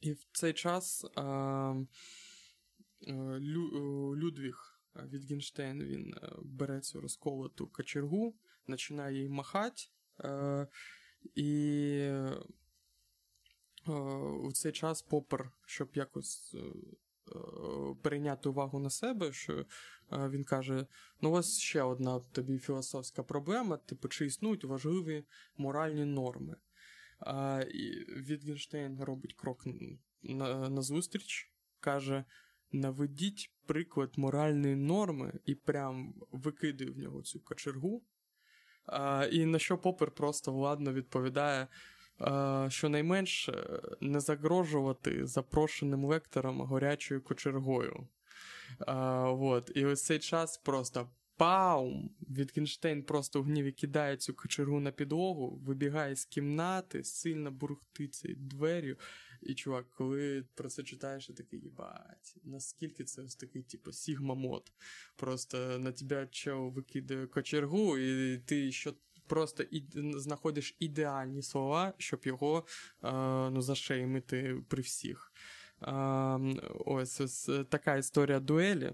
і 0.00 0.12
в 0.12 0.26
цей 0.32 0.52
час 0.52 1.06
ем, 1.16 1.88
е, 3.08 3.12
Лю, 3.40 3.66
е, 3.74 4.16
Людвіг 4.16 4.80
Вітгенштейн 4.96 5.82
він 5.82 6.14
бере 6.42 6.80
цю 6.80 7.00
розколоту 7.00 7.66
кочергу, 7.66 8.34
починає 8.66 9.22
їй 9.22 9.28
махати, 9.28 9.82
е, 10.24 10.66
і 11.34 11.52
е, 12.00 12.42
у 14.42 14.52
цей 14.52 14.72
час 14.72 15.02
Попер, 15.02 15.50
щоб 15.66 15.90
якось 15.94 16.56
е, 17.30 18.34
е, 18.44 18.48
увагу 18.48 18.78
на 18.78 18.90
себе, 18.90 19.32
що 19.32 19.52
е, 19.52 19.66
він 20.28 20.44
каже: 20.44 20.86
ну, 21.20 21.32
ось 21.32 21.58
ще 21.58 21.82
одна 21.82 22.20
тобі 22.20 22.58
філософська 22.58 23.22
проблема, 23.22 23.76
типу, 23.76 24.08
чи 24.08 24.26
існують 24.26 24.64
важливі 24.64 25.24
моральні 25.56 26.04
норми. 26.04 26.56
А, 27.20 27.64
і 27.74 27.90
Вітгенштейн 28.08 29.02
робить 29.02 29.34
крок 29.34 29.64
на, 30.22 30.68
на 30.68 30.82
зустріч, 30.82 31.52
каже: 31.80 32.24
наведіть 32.72 33.52
приклад 33.66 34.12
моральної 34.16 34.76
норми 34.76 35.40
і 35.44 35.54
прям 35.54 36.14
викидає 36.32 36.90
в 36.90 36.98
нього 36.98 37.22
цю 37.22 37.40
кочергу. 37.40 38.02
А, 38.86 39.26
і 39.32 39.46
на 39.46 39.58
що 39.58 39.78
Попер 39.78 40.10
просто 40.10 40.52
владно 40.52 40.92
відповідає, 40.92 41.68
а, 42.20 42.66
що 42.70 42.88
найменше 42.88 43.80
не 44.00 44.20
загрожувати 44.20 45.26
запрошеним 45.26 46.04
лекторам 46.04 46.60
горячою 46.60 47.22
кочергою. 47.22 48.08
А, 48.86 49.30
вот. 49.30 49.72
І 49.74 49.86
ось 49.86 50.04
цей 50.04 50.18
час 50.18 50.58
просто 50.58 51.08
Паум! 51.40 52.10
Вітгенштейн 52.30 53.02
просто 53.02 53.42
в 53.42 53.44
гніві 53.44 53.72
кидає 53.72 54.16
цю 54.16 54.34
кочергу 54.34 54.80
на 54.80 54.90
підлогу, 54.92 55.60
вибігає 55.64 56.16
з 56.16 56.24
кімнати, 56.24 57.04
сильно 57.04 57.50
бурхтиться 57.50 58.28
дверю. 58.36 58.96
І 59.42 59.54
чувак, 59.54 59.90
коли 59.90 60.44
про 60.54 60.68
це 60.68 60.82
читаєш, 60.82 61.26
ти 61.26 61.32
такий 61.32 61.60
їбать, 61.60 62.36
наскільки 62.44 63.04
це 63.04 63.22
ось 63.22 63.36
такий, 63.36 63.62
типу, 63.62 63.90
sigma 63.90 64.31
mode. 64.31 64.72
Просто 65.16 65.78
на 65.78 65.92
тебе 65.92 66.28
чел 66.30 66.68
викидає 66.68 67.26
кочергу, 67.26 67.98
і 67.98 68.38
ти 68.38 68.72
ще 68.72 68.94
просто 69.30 69.62
і, 69.62 69.84
знаходиш 69.94 70.76
ідеальні 70.78 71.42
слова, 71.42 71.92
щоб 71.98 72.20
його 72.24 72.66
е, 73.04 73.10
ну, 73.50 73.62
зашеймити 73.62 74.56
при 74.68 74.82
всіх. 74.82 75.32
Е, 75.82 75.92
ось, 76.86 77.20
ось 77.20 77.50
така 77.68 77.96
історія 77.96 78.40
дуелі. 78.40 78.92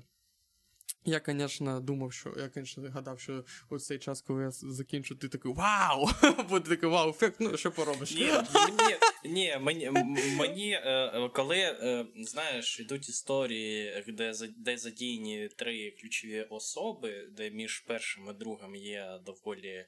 Я, 1.04 1.20
звісно, 1.26 1.80
думав, 1.80 2.12
що 2.12 2.34
я, 2.36 2.50
звісно, 2.54 2.90
гадав, 2.90 3.20
що 3.20 3.44
у 3.68 3.78
цей 3.78 3.98
час, 3.98 4.20
коли 4.22 4.42
я 4.42 4.50
закінчу, 4.50 5.16
ти 5.16 5.28
такий 5.28 5.52
вау! 5.52 6.08
Буде 6.48 6.70
такий 6.70 6.88
вау, 6.88 7.10
ефект, 7.10 7.36
ну 7.40 7.56
що 7.56 7.70
поробиш? 7.70 8.14
Ні, 8.14 8.32
мені, 8.54 8.96
ні, 9.28 9.56
мені, 9.60 9.90
мені 10.38 10.72
е, 10.72 11.30
коли, 11.34 11.58
е, 11.58 12.06
знаєш, 12.16 12.80
йдуть 12.80 13.08
історії, 13.08 14.04
де, 14.08 14.32
де 14.56 14.78
задіяні 14.78 15.48
три 15.56 15.90
ключові 15.90 16.42
особи, 16.42 17.28
де 17.30 17.50
між 17.50 17.80
першим 17.80 18.30
і 18.30 18.32
другим 18.32 18.76
є 18.76 19.20
доволі 19.26 19.68
е, 19.68 19.86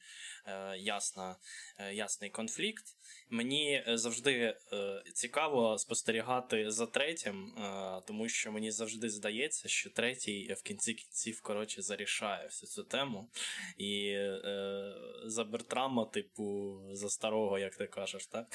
ясна, 0.79 1.37
е, 1.79 1.95
ясний 1.95 2.31
конфлікт. 2.31 2.85
Мені 3.31 3.85
е, 3.89 3.99
завжди 3.99 4.55
е, 4.73 5.03
цікаво 5.15 5.79
спостерігати 5.79 6.71
за 6.71 6.87
третім, 6.87 7.55
е, 7.59 8.01
тому 8.07 8.29
що 8.29 8.53
мені 8.53 8.71
завжди 8.71 9.11
здається, 9.11 9.69
що 9.69 9.91
третій 9.91 10.55
в 10.59 10.63
кінці 10.63 10.95
кінців 10.95 11.41
коротше 11.43 11.83
зарішає 11.83 12.47
всю 12.47 12.71
цю 12.71 12.83
тему. 12.83 13.29
І 13.79 14.09
е, 14.09 14.95
за 15.25 15.45
Бертрама, 15.45 16.05
типу, 16.05 16.77
за 16.93 17.09
старого, 17.11 17.59
як 17.59 17.77
ти 17.77 17.87
кажеш, 17.87 18.27
так? 18.27 18.47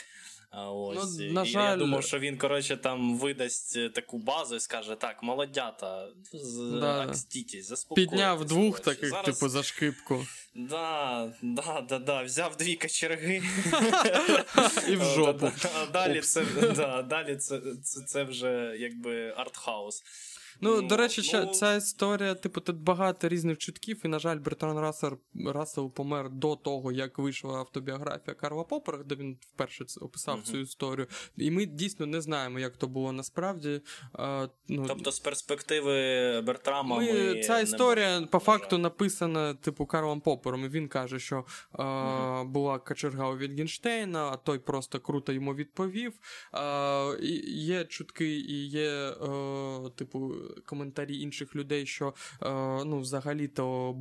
А 0.50 0.72
ось, 0.72 1.18
Ну, 1.20 1.32
на 1.34 1.42
і 1.42 1.46
жаль- 1.46 1.70
я 1.70 1.76
думав, 1.76 2.04
що 2.04 2.20
він, 2.20 2.38
коротше, 2.38 2.78
там 2.78 3.18
видасть 3.18 3.78
е, 3.78 3.90
таку 3.90 4.18
базу 4.18 4.56
і 4.56 4.60
скаже: 4.60 4.96
так, 4.96 5.24
молодята, 5.24 6.08
з 6.34 6.80
Да. 6.82 7.14
заспокойтесь. 7.14 7.86
Підняв 8.12 8.46
двох 8.46 8.78
коротше. 8.78 8.84
таких, 8.84 9.10
Зараз... 9.10 9.26
типу, 9.26 9.50
за 9.50 9.64
шкипку. 9.64 10.26
Да, 10.56 11.34
да, 11.42 11.82
да, 11.90 12.00
да, 12.00 12.24
взяв 12.24 12.56
дві 12.56 12.76
кочерги. 12.76 13.42
І 14.90 14.96
в 14.96 15.04
жопу. 15.04 15.52
А 16.92 17.02
далі 17.02 17.36
це, 17.36 17.62
це, 17.84 18.02
це 18.02 18.24
вже 18.24 18.76
якби 18.80 19.34
артхаус. 19.38 20.04
Ну, 20.62 20.82
до 20.82 20.98
речі, 20.98 21.32
ну, 21.34 21.46
ця, 21.46 21.76
історія, 21.76 22.36
типу, 22.36 22.62
тут 22.62 22.76
багато 22.78 23.30
різних 23.30 23.58
чутків, 23.58 24.02
і, 24.06 24.08
на 24.08 24.20
жаль, 24.20 24.38
Бертран 24.38 24.80
Рассел, 24.80 25.18
Рассел 25.46 25.92
помер 25.94 26.30
до 26.30 26.56
того, 26.56 26.92
як 26.92 27.18
вийшла 27.18 27.60
автобіографія 27.60 28.36
Карла 28.36 28.64
Попера, 28.64 28.98
де 29.04 29.16
він 29.16 29.38
вперше 29.54 29.86
описав 30.02 30.36
Мгм. 30.36 30.44
цю 30.46 30.58
історію. 30.58 31.08
І 31.38 31.52
ми 31.52 31.66
дійсно 31.66 32.06
не 32.06 32.22
знаємо, 32.22 32.60
як 32.60 32.78
то 32.78 32.88
було 32.88 33.12
насправді. 33.12 33.82
А, 34.14 34.48
ну, 34.68 34.86
Тобто, 34.88 35.12
з 35.12 35.20
перспективи 35.20 35.94
Бертрама 36.42 36.98
ми. 36.98 37.14
ми, 37.14 37.42
ця 37.44 37.60
історія 37.60 38.08
можемо 38.10 38.28
по 38.28 38.40
факту 38.40 38.78
написана, 38.78 39.54
типу, 39.54 39.86
Карлом 39.86 40.22
Попером. 40.22 40.66
І 40.66 40.70
він 40.70 40.88
каже, 40.88 41.20
що 41.20 41.46
е, 41.80 41.84
Мгм. 41.84 42.52
була 42.52 42.80
кочерга 42.80 43.30
у 43.30 43.38
Вітгенштейна, 43.38 44.30
а 44.30 44.38
той 44.38 44.60
просто 44.60 45.00
круто 45.00 45.34
йому 45.34 45.56
відповів. 45.56 46.14
Е, 46.54 47.18
і 47.22 47.62
є 47.64 47.86
чутки 47.86 48.40
і 48.40 48.68
є, 48.68 48.90
е, 48.90 49.90
типу, 49.96 50.34
коментарі 50.66 51.20
інших 51.20 51.56
людей, 51.56 51.86
що 51.86 52.08
е, 52.08 52.50
ну, 52.86 53.00
взагалі-то 53.00 53.92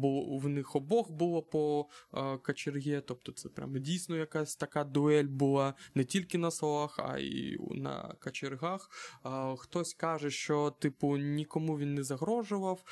в 0.42 0.48
них 0.48 0.76
обох 0.76 1.10
було 1.10 1.42
по 1.42 1.86
е, 2.14 2.38
кочергі, 2.38 3.02
тобто 3.06 3.32
це 3.32 3.48
прямо 3.48 3.78
дійсно 3.78 4.16
якась 4.16 4.56
така 4.56 4.84
дуель 4.84 5.24
була 5.24 5.74
не 5.94 6.04
тільки 6.04 6.38
на 6.38 6.50
словах, 6.50 6.98
а 6.98 7.18
й 7.18 7.58
на 7.70 8.14
кочергах. 8.20 8.90
Е, 9.26 9.56
хтось 9.56 9.94
каже, 9.94 10.30
що, 10.30 10.70
типу, 10.70 11.16
нікому 11.16 11.78
він 11.78 11.94
не 11.94 12.02
загрожував. 12.02 12.84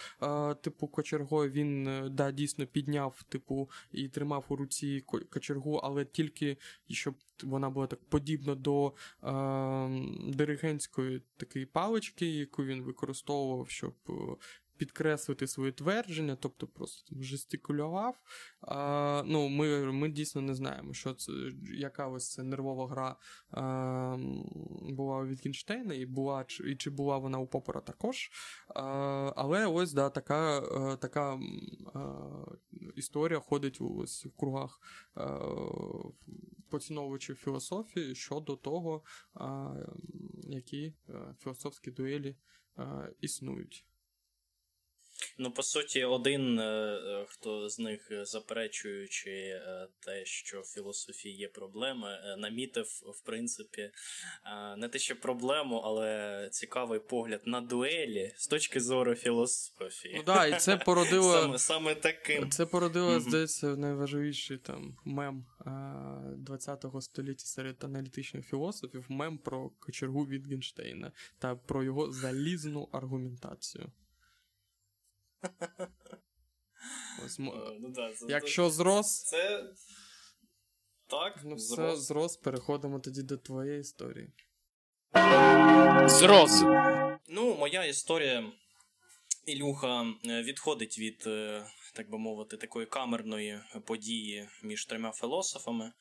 Типу, 0.60 0.88
кочергою 0.88 1.50
він 1.50 2.00
да, 2.10 2.30
дійсно 2.30 2.66
підняв, 2.66 3.22
типу, 3.28 3.70
і 3.92 4.08
тримав 4.08 4.44
у 4.48 4.56
руці 4.56 5.00
ко- 5.00 5.20
кочергу, 5.30 5.74
але 5.76 6.04
тільки 6.04 6.56
щоб 6.88 7.14
вона 7.42 7.70
була 7.70 7.86
так 7.86 8.00
подібна 8.08 8.54
до 8.54 8.86
е, 8.86 8.92
диригентської 10.32 11.22
такої 11.36 11.66
палички, 11.66 12.26
яку 12.26 12.64
він 12.64 12.82
використовував, 12.82 13.39
щоб 13.68 13.94
е, 14.08 14.12
підкреслити 14.80 15.46
свої 15.46 15.72
твердження, 15.72 16.36
тобто 16.40 16.66
просто 16.66 17.16
жестикулював. 17.20 18.16
А, 18.60 19.22
ну, 19.26 19.48
Ми 19.48 19.92
ми 19.92 20.08
дійсно 20.08 20.42
не 20.42 20.54
знаємо, 20.54 20.92
що 20.92 21.14
це, 21.14 21.32
яка 21.74 22.08
ось 22.08 22.32
це 22.32 22.42
нервова 22.42 22.88
гра 22.88 23.16
а, 23.50 24.16
була 24.82 25.18
у 25.18 25.26
Вітгенштейна, 25.26 25.94
і 25.94 26.06
була, 26.06 26.44
і 26.66 26.76
чи 26.76 26.90
була 26.90 27.18
вона 27.18 27.38
у 27.38 27.46
Попора 27.46 27.80
також. 27.80 28.30
А, 28.74 28.82
Але 29.36 29.66
ось 29.66 29.92
да, 29.92 30.10
така 30.10 30.60
така 30.96 31.40
історія 32.94 33.40
ходить 33.40 33.78
ось 33.80 34.26
в 34.26 34.36
кругах 34.36 34.80
поціновувачів 36.70 37.36
філософії 37.36 38.14
щодо 38.14 38.56
того, 38.56 39.02
які 40.42 40.94
філософські 41.38 41.90
дуелі 41.90 42.36
існують. 43.20 43.86
Ну, 45.38 45.50
по 45.50 45.62
суті, 45.62 46.04
один 46.04 46.58
е, 46.58 46.62
е, 46.62 47.26
хто 47.28 47.68
з 47.68 47.78
них, 47.78 48.10
е, 48.10 48.24
заперечуючи 48.24 49.60
те, 50.00 50.24
що 50.24 50.60
в 50.60 50.64
філософії 50.64 51.36
є 51.36 51.48
проблеми, 51.48 52.36
намітив, 52.38 52.86
в 52.86 53.26
принципі, 53.26 53.90
не 54.76 54.88
те, 54.88 54.98
що 54.98 55.20
проблему, 55.20 55.76
але 55.76 56.48
цікавий 56.52 57.00
погляд 57.00 57.40
на 57.44 57.60
дуелі 57.60 58.32
з 58.36 58.46
точки 58.46 58.80
зору 58.80 59.14
філософії. 59.14 60.14
Ну 60.16 60.22
да, 60.22 60.46
і 60.46 60.58
це 60.58 60.76
породило 60.76 61.32
саме, 61.32 61.58
саме 61.58 61.94
таким. 61.94 62.50
Це 62.50 62.66
породило, 62.66 63.10
mm-hmm. 63.10 63.20
здається, 63.20 63.66
найважливіший 63.66 64.58
там 64.58 64.96
мем 65.04 65.46
20-го 66.48 67.00
століття 67.00 67.44
серед 67.44 67.84
аналітичних 67.84 68.46
філософів 68.46 69.06
мем 69.08 69.38
про 69.38 69.70
кочергу 69.70 70.24
Вітгенштейна 70.24 71.12
та 71.38 71.56
про 71.56 71.82
його 71.82 72.12
залізну 72.12 72.88
аргументацію. 72.92 73.92
Ось, 77.26 77.38
е, 77.40 77.42
ну, 77.80 77.88
да, 77.88 78.12
це, 78.12 78.26
Якщо 78.28 78.70
зрос. 78.70 79.22
Це. 79.22 79.64
Так, 81.06 81.40
ну 81.44 81.54
все, 81.54 81.96
зрос. 81.96 82.36
Переходимо 82.36 83.00
тоді 83.00 83.22
до 83.22 83.36
твоєї 83.36 83.80
історії. 83.80 84.32
Зрос. 86.06 86.62
Ну, 87.28 87.56
моя 87.58 87.84
історія. 87.84 88.52
Ілюха 89.46 90.02
е, 90.02 90.42
відходить 90.42 90.98
від, 90.98 91.24
е, 91.26 91.66
так 91.94 92.10
би 92.10 92.18
мовити, 92.18 92.56
такої 92.56 92.86
камерної 92.86 93.60
події 93.86 94.48
між 94.62 94.86
трьома 94.86 95.12
філософами. 95.12 95.92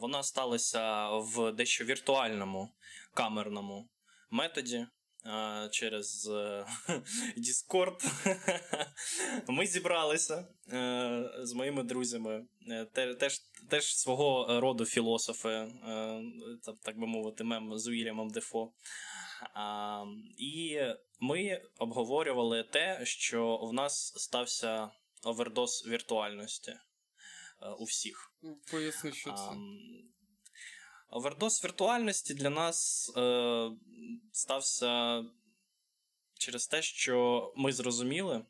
Вона 0.00 0.22
сталася 0.22 1.08
в 1.08 1.52
дещо 1.52 1.84
віртуальному 1.84 2.74
камерному 3.14 3.88
методі 4.30 4.86
через 5.70 6.26
е, 6.26 6.66
Discord. 7.36 8.04
Ми 9.48 9.66
зібралися 9.66 10.48
е, 10.72 11.30
з 11.42 11.52
моїми 11.52 11.82
друзями, 11.82 12.46
е, 12.68 13.14
теж 13.18 13.38
теж 13.68 13.96
свого 13.96 14.60
роду 14.60 14.84
філософи, 14.84 15.72
так 16.82 16.98
би 16.98 17.06
мовити, 17.06 17.44
мем 17.44 17.78
з 17.78 17.86
Уільямом 17.86 18.30
Дефо. 18.30 18.72
І 20.38 20.80
ми 21.20 21.62
обговорювали 21.78 22.62
те, 22.62 23.00
що 23.04 23.56
в 23.56 23.72
нас 23.72 24.12
стався 24.16 24.90
овердоз 25.24 25.86
віртуальності 25.88 26.72
у 27.78 27.84
всіх. 27.84 28.32
Поясни, 28.70 29.12
що 29.12 29.32
це. 29.32 29.50
Овердоз 31.12 31.64
віртуальності 31.64 32.34
для 32.34 32.50
нас 32.50 33.10
е, 33.16 33.70
стався 34.32 35.24
через 36.34 36.66
те, 36.66 36.82
що 36.82 37.52
ми 37.56 37.72
зрозуміли, 37.72 38.44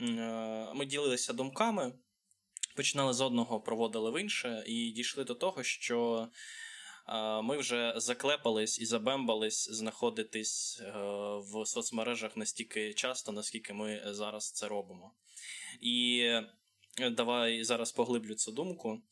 е, 0.00 0.72
ми 0.74 0.86
ділилися 0.86 1.32
думками, 1.32 1.92
починали 2.76 3.12
з 3.12 3.20
одного, 3.20 3.60
проводили 3.60 4.10
в 4.10 4.20
інше, 4.20 4.64
і 4.66 4.90
дійшли 4.90 5.24
до 5.24 5.34
того, 5.34 5.62
що 5.62 6.28
е, 7.08 7.42
ми 7.42 7.58
вже 7.58 7.94
заклепались 7.96 8.80
і 8.80 8.86
забембались 8.86 9.70
знаходитись 9.70 10.80
е, 10.80 10.92
в 11.52 11.66
соцмережах 11.66 12.36
настільки 12.36 12.94
часто, 12.94 13.32
наскільки 13.32 13.72
ми 13.72 14.02
зараз 14.06 14.52
це 14.52 14.68
робимо. 14.68 15.14
І 15.80 16.18
е, 17.00 17.10
давай 17.10 17.64
зараз 17.64 17.92
поглиблю 17.92 18.34
цю 18.34 18.52
думку. 18.52 19.02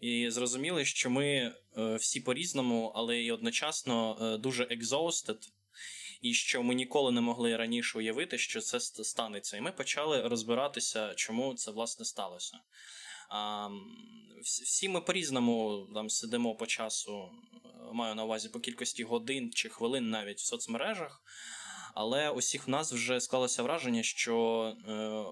І 0.00 0.30
зрозуміли, 0.30 0.84
що 0.84 1.10
ми 1.10 1.26
е, 1.26 1.54
всі 1.96 2.20
по-різному, 2.20 2.92
але 2.94 3.16
й 3.16 3.30
одночасно 3.30 4.18
е, 4.20 4.38
дуже 4.38 4.64
exhausted, 4.64 5.48
і 6.20 6.34
що 6.34 6.62
ми 6.62 6.74
ніколи 6.74 7.12
не 7.12 7.20
могли 7.20 7.56
раніше 7.56 7.98
уявити, 7.98 8.38
що 8.38 8.60
це 8.60 8.80
станеться. 8.80 9.56
І 9.56 9.60
ми 9.60 9.72
почали 9.72 10.28
розбиратися, 10.28 11.14
чому 11.14 11.54
це 11.54 11.70
власне 11.70 12.04
сталося. 12.04 12.58
А, 13.30 13.68
Всі 14.42 14.88
ми 14.88 15.00
по-різному 15.00 15.88
там 15.94 16.10
сидимо 16.10 16.54
по 16.54 16.66
часу, 16.66 17.30
е, 17.54 17.68
маю 17.92 18.14
на 18.14 18.24
увазі 18.24 18.48
по 18.48 18.60
кількості 18.60 19.04
годин 19.04 19.52
чи 19.52 19.68
хвилин 19.68 20.10
навіть 20.10 20.38
в 20.38 20.46
соцмережах. 20.46 21.22
Але 21.94 22.30
усіх 22.30 22.66
в 22.66 22.70
нас 22.70 22.92
вже 22.92 23.20
склалося 23.20 23.62
враження, 23.62 24.02
що 24.02 24.76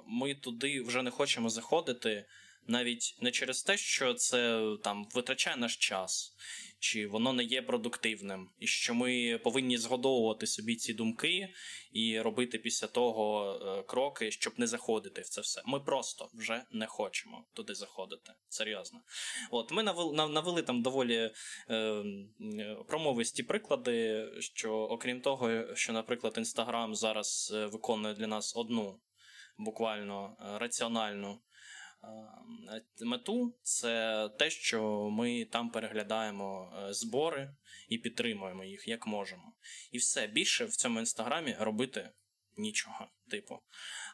ми 0.07 0.35
туди 0.35 0.83
вже 0.83 1.03
не 1.03 1.11
хочемо 1.11 1.51
заходити 1.51 2.27
навіть 2.69 3.19
не 3.21 3.31
через 3.31 3.63
те, 3.63 3.77
що 3.77 4.15
це 4.15 4.63
там 4.85 5.09
витрачає 5.15 5.57
наш 5.57 5.77
час, 5.77 6.35
чи 6.79 7.07
воно 7.07 7.33
не 7.33 7.45
є 7.45 7.63
продуктивним, 7.63 8.51
і 8.59 8.67
що 8.67 8.95
ми 8.95 9.41
повинні 9.45 9.79
згодовувати 9.79 10.47
собі 10.47 10.77
ці 10.77 10.95
думки 10.95 11.49
і 11.93 12.21
робити 12.21 12.59
після 12.59 12.87
того 12.87 13.53
е, 13.53 13.83
кроки, 13.83 14.31
щоб 14.31 14.53
не 14.57 14.67
заходити 14.67 15.21
в 15.21 15.29
це 15.29 15.41
все. 15.41 15.63
Ми 15.67 15.81
просто 15.81 16.31
вже 16.35 16.63
не 16.73 16.87
хочемо 16.87 17.47
туди 17.53 17.75
заходити. 17.75 18.33
Серйозно. 18.49 19.01
От 19.51 19.73
ми 19.73 19.83
навели, 19.83 20.29
навели 20.29 20.63
там 20.63 20.83
доволі 20.83 21.31
е, 21.71 22.05
промовисті 22.89 23.43
приклади, 23.43 24.29
що 24.41 24.73
окрім 24.73 25.21
того, 25.21 25.77
що, 25.77 25.93
наприклад, 25.93 26.35
Інстаграм 26.37 26.95
зараз 26.95 27.53
е, 27.55 27.67
виконує 27.67 28.15
для 28.15 28.27
нас 28.27 28.57
одну 28.57 29.01
буквально 29.59 30.37
е, 30.41 30.59
раціональну 30.59 31.41
Е, 31.46 31.46
мету 33.01 33.55
це 33.63 34.29
те, 34.39 34.51
що 34.51 35.11
ми 35.11 35.45
там 35.45 35.71
переглядаємо 35.71 36.73
е, 36.79 36.93
збори 36.93 37.57
і 37.89 37.99
підтримуємо 37.99 38.65
їх 38.65 38.89
як 38.89 39.07
можемо. 39.07 39.53
І 39.93 39.99
все 39.99 40.27
більше 40.27 40.65
в 40.65 40.77
цьому 40.77 40.99
інстаграмі 41.01 41.57
робити 41.61 42.11
нічого. 42.57 43.09
Типу. 43.31 43.59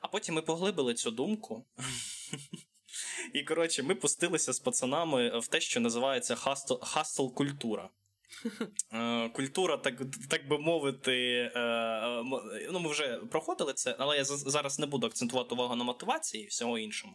А 0.01 0.09
потім 0.09 0.35
ми 0.35 0.43
поглибили 0.43 0.95
цю 0.95 1.11
думку. 1.11 1.67
І 3.33 3.43
коротше, 3.43 3.83
ми 3.83 3.95
пустилися 3.95 4.53
з 4.53 4.61
пацанами 4.61 5.39
в 5.39 5.47
те, 5.47 5.61
що 5.61 5.81
називається 5.81 6.35
хастл 6.83 7.27
культура. 9.33 9.75
Е, 9.75 9.79
так 9.79 9.95
так 10.29 10.49
би 10.49 10.59
мовити, 10.59 11.13
е, 11.13 11.61
е, 11.61 12.25
ну 12.73 12.81
ми 12.81 12.91
вже 12.91 13.21
проходили 13.31 13.73
це, 13.73 13.97
але 13.99 14.17
я 14.17 14.25
зараз 14.25 14.79
не 14.79 14.87
буду 14.87 15.07
акцентувати 15.07 15.55
увагу 15.55 15.77
на 15.77 15.85
мотивації 15.85 16.45
і 16.45 16.47
всього 16.47 16.79
іншому. 16.79 17.13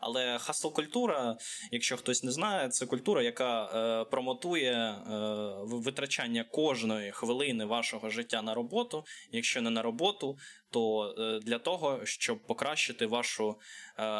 Але 0.00 0.38
хасл 0.38 0.68
культура, 0.68 1.36
якщо 1.70 1.96
хтось 1.96 2.22
не 2.22 2.32
знає, 2.32 2.68
це 2.68 2.86
культура, 2.86 3.22
яка 3.22 3.66
промотує 4.10 4.98
витрачання 5.62 6.44
кожної 6.44 7.12
хвилини 7.12 7.64
вашого 7.64 8.10
життя 8.10 8.42
на 8.42 8.54
роботу, 8.54 9.04
якщо 9.30 9.62
не 9.62 9.70
на 9.70 9.82
роботу, 9.82 10.38
то 10.76 11.40
для 11.42 11.58
того, 11.58 12.00
щоб 12.04 12.46
покращити 12.46 13.06
вашу 13.06 13.56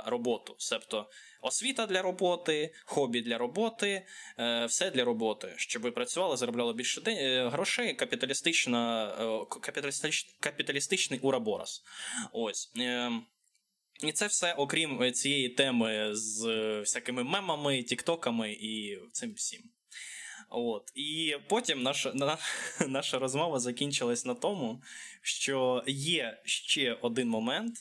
роботу. 0.06 0.54
Себто 0.58 1.08
освіта 1.46 1.86
для 1.86 2.02
роботи, 2.02 2.74
хобі 2.84 3.20
для 3.20 3.38
роботи, 3.38 4.06
е, 4.38 4.66
все 4.66 4.90
для 4.90 5.04
роботи, 5.04 5.54
щоб 5.56 5.82
ви 5.82 5.90
працювали, 5.90 6.36
заробляли 6.36 6.72
більше 6.72 7.00
е, 7.06 7.48
грошей, 7.48 7.94
капіталістична, 7.94 9.08
е, 9.20 9.60
капіталістич, 9.60 10.36
капіталістичний 10.40 11.20
уроборос. 11.20 11.82
Ось. 12.32 12.72
І 14.04 14.12
це 14.12 14.26
все, 14.26 14.52
окрім 14.52 15.12
цієї 15.12 15.48
теми 15.48 16.08
з 16.12 16.46
всякими 16.80 17.24
мемами, 17.24 17.82
тіктоками 17.82 18.52
і 18.52 18.98
цим 19.12 19.34
всім. 19.34 19.75
От. 20.48 20.92
І 20.94 21.36
потім 21.48 21.82
наша 21.82 22.12
на, 22.14 22.38
наша 22.88 23.18
розмова 23.18 23.58
закінчилась 23.58 24.24
на 24.24 24.34
тому, 24.34 24.82
що 25.22 25.84
є 25.86 26.40
ще 26.44 26.92
один 26.92 27.28
момент 27.28 27.74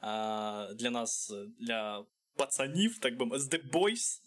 а, 0.00 0.68
для 0.74 0.90
нас, 0.90 1.32
для 1.60 2.04
пацанів, 2.36 2.98
так 2.98 3.16
би 3.16 3.26
мовити, 3.26 3.56
The 3.56 3.70
Boys, 3.70 4.20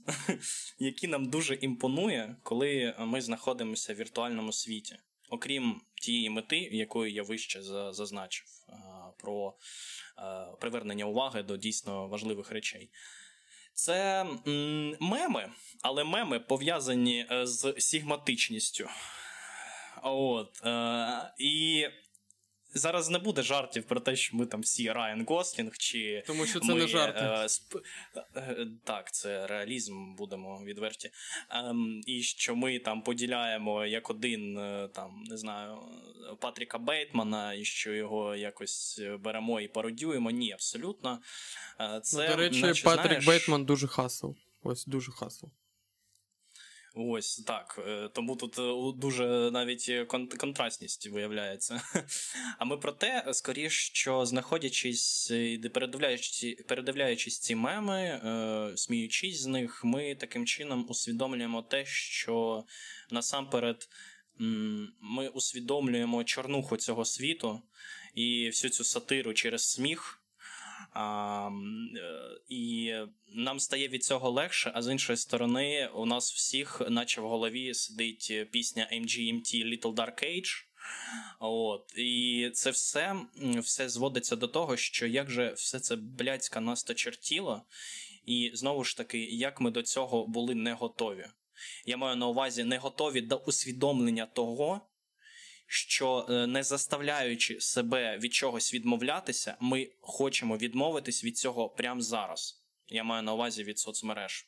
які 0.80 1.08
нам 1.08 1.30
дуже 1.30 1.56
імпонує, 1.56 2.36
коли 2.44 2.96
ми 3.00 3.22
знаходимося 3.22 3.94
в 3.94 3.98
віртуальному 3.98 4.54
світі. 4.54 4.98
Окрім 5.30 5.82
тієї 5.96 6.30
мети, 6.30 6.58
якою 6.58 7.12
я 7.12 7.24
вище 7.24 7.62
зазначив, 7.92 8.46
про 9.18 9.54
привернення 10.60 11.06
уваги 11.06 11.44
до 11.44 11.58
дійсно 11.58 12.08
важливих 12.08 12.52
речей. 12.52 12.90
Це 13.78 14.26
меми, 15.00 15.52
але 15.82 16.04
меми 16.04 16.40
пов'язані 16.40 17.26
е, 17.32 17.48
з 17.48 17.76
сігматичністю. 17.78 18.90
От, 20.04 20.66
е, 20.66 21.34
І 21.38 21.86
зараз 22.78 23.10
не 23.10 23.20
буде 23.20 23.42
жартів 23.42 23.84
про 23.84 24.00
те, 24.00 24.16
що 24.16 24.38
ми 24.38 24.46
там 24.46 24.62
всі 24.62 24.92
Райан 24.92 25.26
Гослінг, 25.26 25.78
чи 25.78 26.24
Тому 26.28 26.46
що 26.46 26.60
це 26.60 26.74
ми, 26.74 26.80
не 26.80 26.88
жарти. 26.88 27.20
Е, 27.20 27.50
сп... 27.50 27.76
е, 28.36 28.68
так, 28.84 29.14
це 29.14 29.48
реалізм, 29.48 30.16
будемо 30.16 30.64
відверті. 30.64 31.12
Е, 31.52 31.74
і 32.06 32.22
що 32.22 32.56
ми 32.56 32.80
там 32.80 33.02
поділяємо 33.02 33.86
як 33.86 34.10
один, 34.10 34.58
е, 34.58 34.90
там, 34.94 35.24
не 35.30 35.38
знаю, 35.38 35.78
Патріка 36.40 36.78
Бейтмана, 36.78 37.54
і 37.54 37.66
що 37.66 37.94
його 37.94 38.36
якось 38.36 39.02
беремо 39.20 39.62
і 39.62 39.68
пародюємо. 39.68 40.32
Ні, 40.32 40.52
абсолютно. 40.52 41.20
Е, 41.80 42.00
це, 42.04 42.30
ну, 42.30 42.36
до 42.36 42.36
речі, 42.36 42.62
наче, 42.62 42.84
Патрік 42.84 43.06
знаєш, 43.06 43.26
Бейтман 43.26 43.66
дуже 43.66 43.88
хасл. 43.88 44.28
Ось 44.64 44.86
дуже 44.86 45.12
хасл. 45.12 45.46
Ось 47.00 47.38
так. 47.38 47.80
Е, 47.88 48.10
тому 48.14 48.36
тут 48.36 48.60
е, 48.60 49.00
дуже 49.00 49.26
навіть 49.52 49.92
контрастність 50.38 51.08
виявляється. 51.08 51.82
А 52.60 52.66
ми 52.66 52.78
про 52.78 52.92
те, 52.92 53.26
скоріш, 53.34 53.92
що 53.94 54.26
знаходячись 54.26 55.32
і 55.32 55.70
передивляючись, 55.74 56.56
передивляючись 56.68 57.40
ці 57.40 57.56
меми, 57.56 58.02
е, 58.02 58.78
сміючись 58.78 59.42
з 59.42 59.46
них, 59.46 59.82
ми 59.84 60.16
таким 60.16 60.46
чином 60.46 60.86
усвідомлюємо 60.90 61.62
те, 61.62 61.86
що 61.86 62.64
насамперед 63.12 63.90
ми 65.02 65.28
усвідомлюємо 65.28 66.24
чорнуху 66.24 66.78
цього 66.78 67.06
світу 67.06 67.62
і 68.16 68.48
всю 68.48 68.72
цю 68.72 68.84
сатиру 68.84 69.34
через 69.34 69.72
сміх. 69.72 70.17
А, 71.00 71.50
е, 71.96 72.40
І 72.50 72.94
нам 73.28 73.60
стає 73.60 73.88
від 73.88 74.04
цього 74.04 74.32
легше, 74.32 74.72
а 74.76 74.82
з 74.82 74.92
іншої 74.92 75.18
сторони, 75.18 75.90
у 75.96 76.06
нас 76.06 76.34
всіх, 76.34 76.82
наче 76.90 77.22
в 77.22 77.28
голові, 77.28 77.74
сидить 77.74 78.48
пісня 78.52 78.90
MGMT 78.94 79.66
Little 79.66 79.94
Dark 79.94 80.24
Age. 80.24 80.64
От, 81.40 81.94
І 81.98 82.50
це 82.54 82.72
все 82.72 83.16
все 83.42 83.90
зводиться 83.90 84.36
до 84.36 84.48
того, 84.48 84.78
що 84.78 85.08
як 85.08 85.32
же 85.32 85.54
все 85.54 85.80
це 85.80 85.96
блядська 85.96 86.60
нас 86.60 86.86
і 88.26 88.52
знову 88.54 88.84
ж 88.84 88.98
таки, 88.98 89.20
як 89.20 89.62
ми 89.62 89.72
до 89.72 89.84
цього 89.84 90.28
були 90.28 90.56
не 90.56 90.74
готові. 90.74 91.26
Я 91.86 91.98
маю 91.98 92.16
на 92.16 92.28
увазі 92.28 92.64
не 92.64 92.78
готові 92.78 93.22
до 93.22 93.36
усвідомлення 93.36 94.26
того, 94.26 94.82
що 95.68 96.26
е, 96.30 96.48
не 96.48 96.64
заставляючи 96.64 97.62
себе 97.62 98.18
від 98.18 98.34
чогось 98.34 98.74
відмовлятися, 98.74 99.58
ми 99.60 99.90
хочемо 100.02 100.58
відмовитись 100.58 101.24
від 101.24 101.38
цього 101.38 101.70
прямо 101.70 102.02
зараз. 102.02 102.64
Я 102.88 103.04
маю 103.04 103.24
на 103.24 103.34
увазі 103.34 103.64
від 103.64 103.80
соцмереж. 103.80 104.48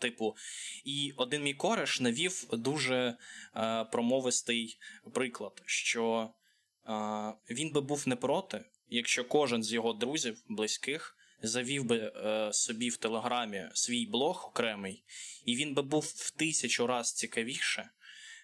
Типу, 0.00 0.36
і 0.84 1.12
один 1.16 1.42
мій 1.42 1.54
кореш 1.54 2.00
навів 2.00 2.44
дуже 2.52 3.16
е, 3.56 3.84
промовистий 3.84 4.78
приклад, 5.14 5.62
що 5.66 6.30
е, 6.86 6.92
він 7.50 7.72
би 7.72 7.80
був 7.80 8.08
не 8.08 8.16
проти, 8.16 8.64
якщо 8.88 9.24
кожен 9.24 9.62
з 9.62 9.72
його 9.72 9.92
друзів, 9.92 10.42
близьких, 10.48 11.16
завів 11.42 11.84
би 11.84 11.96
е, 11.98 12.52
собі 12.52 12.88
в 12.88 12.96
Телеграмі 12.96 13.68
свій 13.74 14.06
блог 14.06 14.46
окремий, 14.48 15.04
і 15.44 15.56
він 15.56 15.74
би 15.74 15.82
був 15.82 16.12
в 16.16 16.30
тисячу 16.30 16.86
раз 16.86 17.12
цікавіше, 17.12 17.90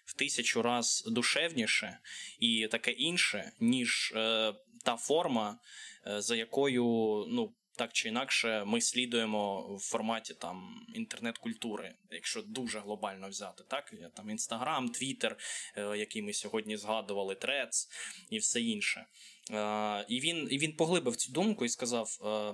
в 0.05 0.13
тисячу 0.13 0.61
раз 0.61 1.03
душевніше 1.07 1.99
і 2.39 2.67
таке 2.71 2.91
інше, 2.91 3.51
ніж 3.59 4.13
е, 4.15 4.53
та 4.83 4.97
форма, 4.97 5.59
е, 6.07 6.21
за 6.21 6.35
якою, 6.35 6.85
ну. 7.29 7.53
Так 7.75 7.93
чи 7.93 8.09
інакше, 8.09 8.63
ми 8.65 8.81
слідуємо 8.81 9.75
в 9.75 9.79
форматі 9.79 10.33
там 10.33 10.85
інтернет-культури, 10.95 11.95
якщо 12.11 12.41
дуже 12.41 12.79
глобально 12.79 13.29
взяти, 13.29 13.63
так 13.67 13.93
там 14.15 14.29
інстаграм, 14.29 14.89
твіттер, 14.89 15.37
який 15.77 16.21
ми 16.21 16.33
сьогодні 16.33 16.77
згадували, 16.77 17.35
трец 17.35 17.89
і 18.29 18.37
все 18.37 18.61
інше. 18.61 19.05
Е, 19.51 20.05
і 20.09 20.19
він 20.19 20.47
і 20.51 20.57
він 20.57 20.75
поглибив 20.75 21.15
цю 21.15 21.31
думку 21.31 21.65
і 21.65 21.69
сказав: 21.69 22.19
е, 22.25 22.53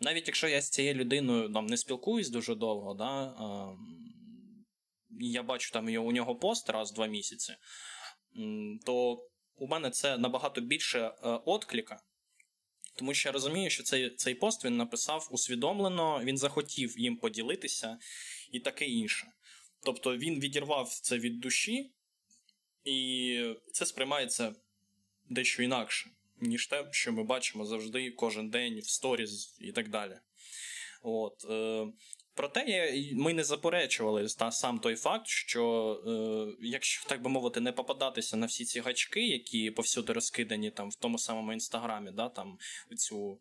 навіть 0.00 0.26
якщо 0.26 0.48
я 0.48 0.60
з 0.60 0.70
цією 0.70 0.94
людиною 0.94 1.52
там 1.52 1.66
не 1.66 1.76
спілкуюсь 1.76 2.30
дуже 2.30 2.54
довго, 2.54 2.94
да, 2.94 3.24
е, 3.26 3.34
я 5.10 5.42
бачу 5.42 5.70
там 5.70 5.96
у 5.96 6.12
нього 6.12 6.36
пост 6.36 6.70
раз 6.70 6.92
в 6.92 6.94
два 6.94 7.06
місяці, 7.06 7.54
то 8.86 9.24
у 9.56 9.66
мене 9.66 9.90
це 9.90 10.18
набагато 10.18 10.60
більше 10.60 11.00
е, 11.00 11.14
откліка. 11.44 12.02
Тому 12.96 13.14
що 13.14 13.28
я 13.28 13.32
розумію, 13.32 13.70
що 13.70 13.82
цей 13.82 14.10
цей 14.10 14.34
пост 14.34 14.64
він 14.64 14.76
написав 14.76 15.28
усвідомлено, 15.30 16.20
він 16.24 16.38
захотів 16.38 16.98
їм 16.98 17.16
поділитися 17.16 17.98
і 18.52 18.60
таке 18.60 18.86
інше. 18.86 19.26
Тобто 19.82 20.16
він 20.16 20.40
відірвав 20.40 20.88
це 20.88 21.18
від 21.18 21.40
душі, 21.40 21.90
і 22.84 23.54
це 23.72 23.86
сприймається 23.86 24.54
дещо 25.30 25.62
інакше, 25.62 26.10
ніж 26.40 26.66
те, 26.66 26.88
що 26.90 27.12
ми 27.12 27.24
бачимо 27.24 27.64
завжди 27.64 28.10
кожен 28.10 28.50
день 28.50 28.78
в 28.78 28.88
сторіз 28.88 29.56
і 29.60 29.72
так 29.72 29.88
далі. 29.88 30.18
От, 31.02 31.44
е, 31.50 31.86
Проте 32.38 32.92
ми 33.14 33.34
не 33.34 33.44
заперечували 33.44 34.26
та, 34.38 34.52
сам 34.52 34.78
той 34.78 34.96
факт, 34.96 35.26
що 35.26 35.94
е, 36.06 36.56
якщо 36.60 37.08
так 37.08 37.22
би 37.22 37.30
мовити, 37.30 37.60
не 37.60 37.72
попадатися 37.72 38.36
на 38.36 38.46
всі 38.46 38.64
ці 38.64 38.80
гачки, 38.80 39.26
які 39.26 39.70
повсюди 39.70 40.12
розкидані 40.12 40.70
там 40.70 40.90
в 40.90 40.94
тому 40.94 41.18
самому 41.18 41.52
інстаграмі, 41.52 42.10
да, 42.10 42.28
там 42.28 42.58
цю 42.96 43.38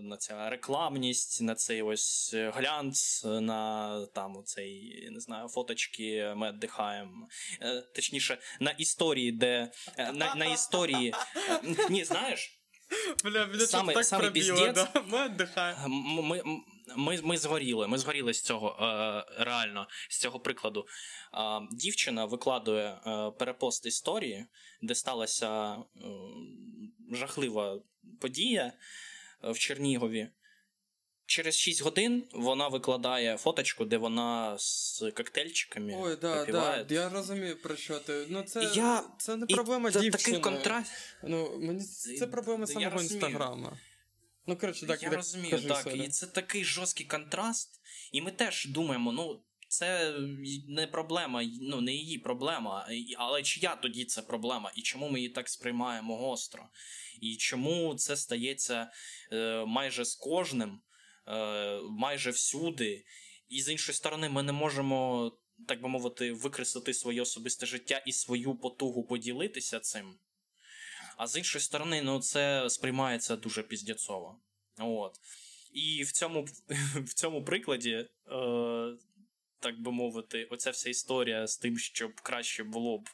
на 0.00 0.16
ця 0.18 0.50
рекламність, 0.50 1.42
на 1.42 1.54
цей 1.54 1.82
ось 1.82 2.34
глянц, 2.34 3.24
на 3.24 4.06
там 4.06 4.42
цей, 4.44 5.08
не 5.10 5.20
знаю, 5.20 5.48
фоточки 5.48 6.32
ми 6.36 6.52
віддихаємо. 6.52 7.28
Е, 7.60 7.80
точніше, 7.80 8.38
на 8.60 8.70
історії, 8.70 9.32
де 9.32 9.70
е, 9.96 10.12
на, 10.12 10.34
на 10.34 10.44
історії. 10.44 11.14
Е, 11.48 11.60
ні, 11.90 12.04
знаєш. 12.04 12.58
Бля, 13.24 13.46
мене 13.46 13.66
саме, 13.66 13.94
так 13.94 14.04
саме 14.04 14.22
пробіло, 14.22 14.72
да? 14.72 14.88
Ми 15.06 15.24
віддихаємо. 15.24 15.88
Ми, 16.22 16.42
ми 16.96 17.20
ми 17.22 17.38
згоріли. 17.38 17.88
Ми 17.88 17.98
згоріли 17.98 18.34
з 18.34 18.42
цього 18.42 18.76
е, 18.80 19.44
реально, 19.44 19.88
з 20.10 20.18
цього 20.18 20.40
прикладу. 20.40 20.86
Е, 21.34 21.38
дівчина 21.72 22.24
викладує 22.24 23.00
е, 23.06 23.30
перепост 23.38 23.86
історії, 23.86 24.46
де 24.82 24.94
сталася 24.94 25.76
жахлива 27.12 27.80
подія 28.20 28.72
в 29.42 29.58
Чернігові. 29.58 30.28
Через 31.26 31.56
6 31.56 31.82
годин 31.82 32.24
вона 32.32 32.68
викладає 32.68 33.36
фоточку, 33.36 33.84
де 33.84 33.98
вона 33.98 34.58
з 34.58 35.04
коктейльчиками. 35.16 35.94
Ой, 35.96 36.16
да, 36.20 36.44
да, 36.44 36.86
я 36.88 37.08
розумію 37.08 37.56
про 37.62 37.76
що 37.76 37.98
ти. 37.98 38.26
Ну, 38.28 38.42
це 38.42 38.70
я... 38.74 39.04
це 39.18 39.36
не 39.36 39.46
проблема 39.46 39.88
і 39.88 39.92
дівчини. 39.92 40.10
Такий 40.10 40.40
контраст... 40.40 40.92
Ну, 41.22 41.58
мені 41.58 41.80
Це 42.18 42.26
проблема 42.26 42.66
самого 42.66 43.02
інстаграма. 43.02 43.78
Ну, 44.46 44.56
коротше, 44.56 44.86
так, 44.86 45.02
я 45.02 45.08
так, 45.08 45.16
розумію, 45.16 45.50
кажи, 45.50 45.68
так. 45.68 45.82
Соля. 45.82 46.02
І 46.02 46.08
це 46.08 46.26
такий 46.26 46.64
жорсткий 46.64 47.06
контраст. 47.06 47.80
І 48.12 48.22
ми 48.22 48.30
теж 48.30 48.66
думаємо, 48.66 49.12
ну. 49.12 49.44
Це 49.68 50.14
не 50.68 50.86
проблема, 50.86 51.42
ну 51.60 51.80
не 51.80 51.92
її 51.92 52.18
проблема, 52.18 52.88
але 53.18 53.42
чия 53.42 53.76
тоді 53.76 54.04
це 54.04 54.22
проблема, 54.22 54.72
і 54.76 54.82
чому 54.82 55.08
ми 55.08 55.18
її 55.18 55.28
так 55.30 55.48
сприймаємо 55.48 56.16
гостро? 56.16 56.68
І 57.20 57.36
чому 57.36 57.94
це 57.94 58.16
стається 58.16 58.90
е, 59.32 59.64
майже 59.66 60.04
з 60.04 60.14
кожним, 60.14 60.82
е, 61.28 61.80
майже 61.90 62.30
всюди, 62.30 63.04
і 63.48 63.62
з 63.62 63.68
іншої 63.72 63.96
сторони, 63.96 64.28
ми 64.28 64.42
не 64.42 64.52
можемо, 64.52 65.32
так 65.68 65.82
би 65.82 65.88
мовити, 65.88 66.32
викреслити 66.32 66.94
своє 66.94 67.22
особисте 67.22 67.66
життя 67.66 68.02
і 68.06 68.12
свою 68.12 68.54
потугу 68.54 69.06
поділитися 69.06 69.80
цим. 69.80 70.18
А 71.22 71.26
з 71.26 71.36
іншої 71.36 71.62
сторони, 71.62 72.02
ну 72.02 72.20
це 72.20 72.70
сприймається 72.70 73.36
дуже 73.36 73.62
піздєцово. 73.62 74.38
От. 74.78 75.20
І 75.72 76.02
в 76.02 76.12
цьому 76.12 76.46
в 76.94 77.14
цьому 77.14 77.44
прикладі, 77.44 77.90
е, 77.90 78.08
так 79.60 79.80
би 79.80 79.92
мовити, 79.92 80.44
оця 80.44 80.70
вся 80.70 80.90
історія 80.90 81.46
з 81.46 81.58
тим, 81.58 81.78
щоб 81.78 82.20
краще 82.20 82.64
було 82.64 82.98
б, 82.98 83.08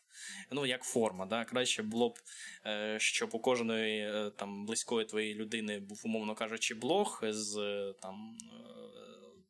ну, 0.50 0.66
як 0.66 0.82
форма, 0.82 1.26
да, 1.26 1.44
краще 1.44 1.82
було 1.82 2.08
б, 2.08 2.18
е, 2.66 2.96
щоб 3.00 3.30
у 3.32 3.38
кожної 3.38 4.00
е, 4.00 4.30
там 4.36 4.66
близької 4.66 5.06
твоєї 5.06 5.34
людини 5.34 5.78
був, 5.78 6.02
умовно 6.04 6.34
кажучи, 6.34 6.74
блог 6.74 7.20
з 7.22 7.54
там. 8.02 8.36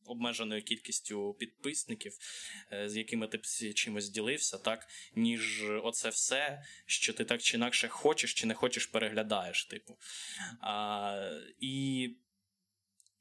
Обмеженою 0.08 0.62
кількістю 0.62 1.36
підписників, 1.38 2.12
з 2.86 2.96
якими 2.96 3.26
ти 3.26 3.38
чимось 3.72 4.08
ділився, 4.08 4.58
так, 4.58 4.86
ніж 5.16 5.70
оце 5.82 6.08
все, 6.08 6.62
що 6.86 7.12
ти 7.12 7.24
так 7.24 7.42
чи 7.42 7.56
інакше 7.56 7.88
хочеш 7.88 8.34
чи 8.34 8.46
не 8.46 8.54
хочеш 8.54 8.86
переглядаєш. 8.86 9.64
типу. 9.64 9.98
А, 10.60 11.40
І 11.60 12.10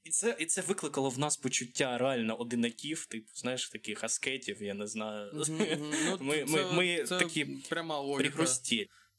і 0.03 0.09
це 0.09 0.35
і 0.39 0.45
це 0.45 0.61
викликало 0.61 1.09
в 1.09 1.19
нас 1.19 1.37
почуття 1.37 1.97
реально 1.97 2.35
одинаків, 2.35 3.05
типу, 3.05 3.31
знаєш, 3.33 3.69
таких 3.69 4.03
аскетів, 4.03 4.63
я 4.63 4.73
не 4.73 4.87
знаю. 4.87 5.31
Ну, 5.33 5.45
ми 6.21 6.45
ми, 6.45 6.71
ми 6.71 7.03
це 7.03 7.19
такі 7.19 7.45
пряма 7.45 7.99
логіка. 7.99 8.45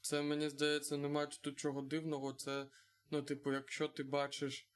Це 0.01 0.23
мені 0.23 0.49
здається, 0.49 0.97
немає 0.97 1.29
тут 1.41 1.59
чого 1.59 1.83
дивного. 1.83 2.33
Це, 2.33 2.67
ну, 3.11 3.23
типу, 3.23 3.53
якщо 3.53 3.89
ти 3.89 4.03
бачиш 4.03 4.69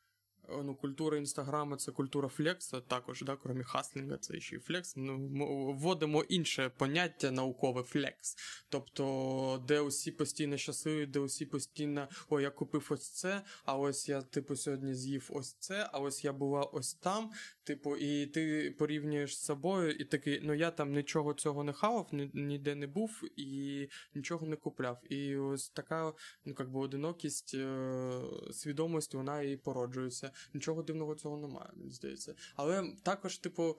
ну, 0.49 0.75
культура 0.75 1.19
інстаграму 1.19 1.77
це 1.77 1.93
культура 1.93 2.29
флекса, 2.29 2.81
також, 2.81 3.23
да, 3.23 3.37
крім 3.37 3.63
хаслінга, 3.65 4.17
це 4.17 4.41
ще 4.41 4.57
й 4.57 4.59
flex. 4.59 4.97
Ну, 4.97 5.19
ми 5.19 5.73
вводимо 5.73 6.23
інше 6.23 6.71
поняття 6.79 7.31
наукове 7.31 7.83
flex. 7.83 8.37
Тобто, 8.69 9.65
де 9.69 9.81
усі 9.81 10.13
постійно 10.13 10.57
щасливі, 10.57 11.07
де 11.07 11.19
усі 11.19 11.47
постійно 11.47 12.09
о, 12.29 12.41
я 12.41 12.51
купив 12.51 12.87
ось 12.91 13.11
це, 13.11 13.43
а 13.65 13.77
ось 13.77 14.09
я, 14.09 14.23
типу, 14.23 14.57
сьогодні 14.57 14.95
з'їв 14.95 15.31
ось 15.33 15.53
це, 15.53 15.91
а 15.93 15.99
ось 15.99 16.25
я 16.25 16.33
була 16.33 16.63
ось 16.63 16.95
там. 16.95 17.31
Типу, 17.65 17.97
і 17.97 18.27
ти 18.27 18.71
порівнюєш 18.79 19.37
з 19.37 19.45
собою, 19.45 19.91
і 19.91 20.05
такий, 20.05 20.41
ну 20.43 20.55
я 20.55 20.71
там 20.71 20.93
нічого 20.93 21.35
цього 21.35 21.65
не 21.65 21.73
хавав, 21.73 22.09
ні, 22.13 22.31
ніде 22.35 22.75
не 22.75 22.87
був 22.87 23.21
і 23.37 23.89
нічого 24.15 24.47
не 24.47 24.57
купляв. 24.57 25.13
І 25.13 25.37
ось 25.37 25.69
така, 25.69 26.13
ну 26.45 26.55
як 26.59 26.71
би 26.71 26.81
одинокість 26.81 27.55
е- 27.55 28.21
свідомості, 28.53 29.17
вона 29.17 29.43
і 29.43 29.57
породжується. 29.57 30.32
Нічого 30.55 30.83
дивного 30.83 31.15
цього 31.15 31.37
немає, 31.37 31.71
мені 31.75 31.91
здається. 31.91 32.35
Але 32.57 32.93
також, 33.03 33.39
типу, 33.39 33.77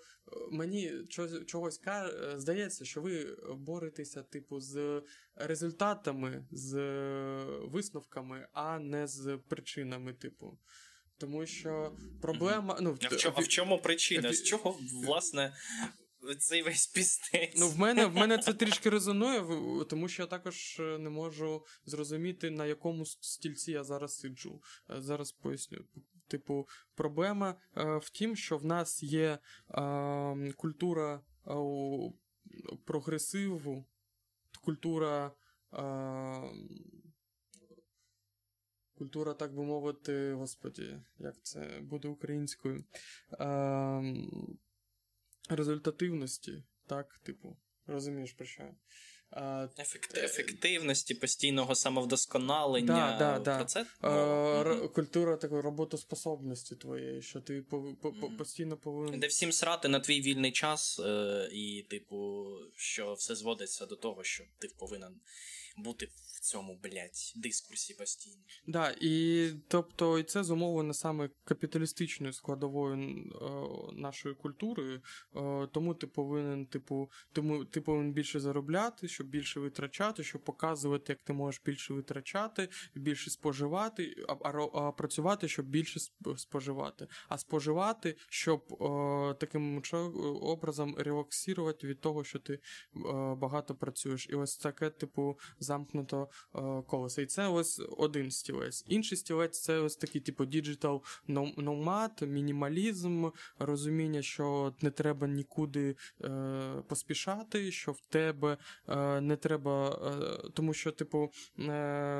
мені 0.51 0.91
чогось 1.45 1.81
здається, 2.35 2.85
що 2.85 3.01
ви 3.01 3.37
боретеся, 3.57 4.23
типу, 4.23 4.59
з 4.59 5.01
результатами, 5.35 6.45
з 6.51 6.75
висновками, 7.63 8.47
а 8.53 8.79
не 8.79 9.07
з 9.07 9.39
причинами, 9.47 10.13
типу. 10.13 10.59
Тому 11.17 11.45
що 11.45 11.95
проблема. 12.21 12.77
ну, 12.81 12.97
А 13.01 13.07
в 13.07 13.17
чому, 13.17 13.35
а 13.37 13.41
в 13.41 13.47
чому 13.47 13.77
причина? 13.77 14.33
З 14.33 14.43
чого, 14.43 14.77
власне, 15.05 15.53
цей 16.39 16.61
весь 16.61 16.87
пістець? 16.87 17.53
Ну, 17.57 17.69
в 17.69 17.79
мене 17.79 18.05
в 18.05 18.15
мене 18.15 18.37
це 18.37 18.53
трішки 18.53 18.89
резонує, 18.89 19.45
тому 19.89 20.07
що 20.07 20.23
я 20.23 20.27
також 20.27 20.77
не 20.79 21.09
можу 21.09 21.65
зрозуміти, 21.85 22.49
на 22.51 22.65
якому 22.65 23.05
стільці 23.05 23.71
я 23.71 23.83
зараз 23.83 24.19
сиджу. 24.19 24.61
Е, 24.89 25.01
зараз 25.01 25.31
поясню. 25.31 25.85
Типу, 26.33 26.67
проблема 26.95 27.55
е, 27.77 27.97
в 27.97 28.09
тім, 28.09 28.35
що 28.35 28.57
в 28.57 28.65
нас 28.65 29.03
є 29.03 29.39
е, 29.69 30.53
культура 30.57 31.21
е, 31.47 31.53
прогресиву, 32.85 33.85
культура. 34.61 35.31
Культура, 38.97 39.33
так 39.33 39.55
би 39.55 39.63
мовити, 39.63 40.33
господі, 40.33 40.99
як 41.17 41.35
це 41.41 41.79
буде 41.81 42.07
українською. 42.07 42.83
Результативності, 45.49 46.63
так, 46.87 47.19
типу, 47.23 47.57
розумієш 47.85 48.33
про 48.33 48.45
що? 48.45 48.75
Ефект, 49.79 50.17
ефективності, 50.17 51.15
постійного 51.15 51.75
самовдосконалення. 51.75 53.17
Да, 53.19 53.37
да, 53.37 53.39
да. 53.39 53.57
Про 53.57 53.65
це? 53.65 53.85
А, 54.01 54.09
р- 54.61 54.93
культура 54.93 55.37
такої 55.37 55.61
роботоспособності 55.61 56.75
твоєї, 56.75 57.21
що 57.21 57.41
ти 57.41 57.61
по, 57.61 57.95
по, 58.01 58.13
по, 58.13 58.29
постійно 58.29 58.77
повинен. 58.77 59.19
Де 59.19 59.27
всім 59.27 59.51
срати 59.51 59.87
на 59.87 59.99
твій 59.99 60.21
вільний 60.21 60.51
час, 60.51 60.99
е, 60.99 61.49
і, 61.51 61.85
типу, 61.89 62.45
що 62.75 63.13
все 63.13 63.35
зводиться 63.35 63.85
до 63.85 63.95
того, 63.95 64.23
що 64.23 64.43
ти 64.59 64.67
повинен 64.79 65.15
бути 65.77 66.07
цьому, 66.43 66.79
блядь, 66.83 67.33
дискурсі 67.35 67.93
постійно. 67.93 68.41
Да, 68.67 68.95
і 69.01 69.49
тобто 69.67 70.19
і 70.19 70.23
це 70.23 70.43
зумовлено 70.43 70.93
саме 70.93 71.29
капіталістичною 71.43 72.33
складовою 72.33 72.95
е, 72.95 73.93
нашої 73.93 74.35
культури, 74.35 75.01
е, 75.35 75.67
тому 75.73 75.93
ти 75.93 76.07
повинен, 76.07 76.65
типу, 76.65 77.11
тому 77.31 77.65
ти 77.65 77.81
повинен 77.81 78.13
більше 78.13 78.39
заробляти, 78.39 79.07
щоб 79.07 79.27
більше 79.27 79.59
витрачати, 79.59 80.23
щоб 80.23 80.43
показувати, 80.43 81.13
як 81.13 81.21
ти 81.21 81.33
можеш 81.33 81.61
більше 81.65 81.93
витрачати, 81.93 82.69
більше 82.95 83.29
споживати, 83.29 84.25
а, 84.27 84.33
а, 84.33 84.79
а 84.79 84.91
працювати, 84.91 85.47
щоб 85.47 85.65
більше 85.65 85.99
споживати, 86.37 87.07
а 87.29 87.37
споживати, 87.37 88.17
щоб 88.29 88.73
е, 88.73 89.33
таким 89.33 89.83
образом 90.41 90.95
релаксувати 90.97 91.87
від 91.87 92.01
того, 92.01 92.23
що 92.23 92.39
ти 92.39 92.53
е, 92.53 92.59
багато 93.35 93.75
працюєш. 93.75 94.27
І 94.29 94.35
ось 94.35 94.57
таке, 94.57 94.89
типу, 94.89 95.39
замкнуто 95.59 96.29
е, 96.55 96.81
колесо. 96.87 97.21
І 97.21 97.25
це 97.25 97.47
ось 97.47 97.81
один 97.97 98.31
стілець. 98.31 98.85
Інший 98.87 99.17
стілець 99.17 99.61
це 99.61 99.79
ось 99.79 99.95
такий, 99.95 100.21
типу, 100.21 100.45
digital 100.45 101.03
номад, 101.57 102.21
мінімалізм, 102.21 103.27
розуміння, 103.59 104.21
що 104.21 104.75
не 104.81 104.91
треба 104.91 105.27
нікуди 105.27 105.95
е, 106.21 106.83
поспішати, 106.87 107.71
що 107.71 107.91
в 107.91 107.99
тебе 107.99 108.57
е, 108.87 109.21
не 109.21 109.37
треба, 109.37 109.99
тому 110.53 110.73
що, 110.73 110.91
типу, 110.91 111.31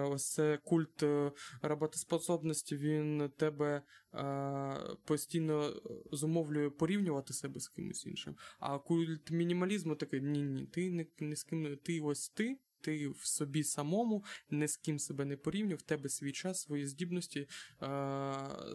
ось 0.09 0.31
це 0.33 0.59
культ 0.63 1.03
роботоспособності, 1.61 2.75
він 2.75 3.31
тебе 3.37 3.81
постійно 5.05 5.73
зумовлює 6.11 6.69
порівнювати 6.69 7.33
себе 7.33 7.59
з 7.59 7.67
кимось 7.67 8.05
іншим. 8.05 8.35
А 8.59 8.79
культ 8.79 9.31
мінімалізму 9.31 9.95
такий: 9.95 10.21
ні, 10.21 10.43
ні, 10.43 10.65
ти 10.65 10.91
не, 10.91 11.05
не 11.19 11.35
з 11.35 11.43
ким, 11.43 11.77
ти 11.83 12.01
ось 12.01 12.29
ти 12.29 12.57
ти 12.83 13.07
в 13.07 13.25
собі 13.25 13.63
самому 13.63 14.23
ні 14.49 14.67
з 14.67 14.77
ким 14.77 14.99
себе 14.99 15.25
не 15.25 15.37
порівнює, 15.37 15.75
в 15.75 15.81
тебе 15.81 16.09
свій 16.09 16.31
час, 16.31 16.61
свої 16.61 16.87
здібності, 16.87 17.47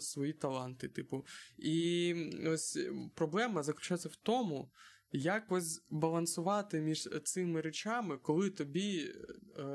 свої 0.01 0.32
таланти. 0.32 0.89
Типу. 0.89 1.26
І 1.59 2.14
ось 2.47 2.78
проблема 3.14 3.62
заключається 3.62 4.09
в 4.09 4.16
тому, 4.16 4.70
якось 5.12 5.82
балансувати 5.90 6.80
між 6.80 7.09
цими 7.24 7.60
речами, 7.60 8.18
коли 8.22 8.51
тобі 8.51 9.14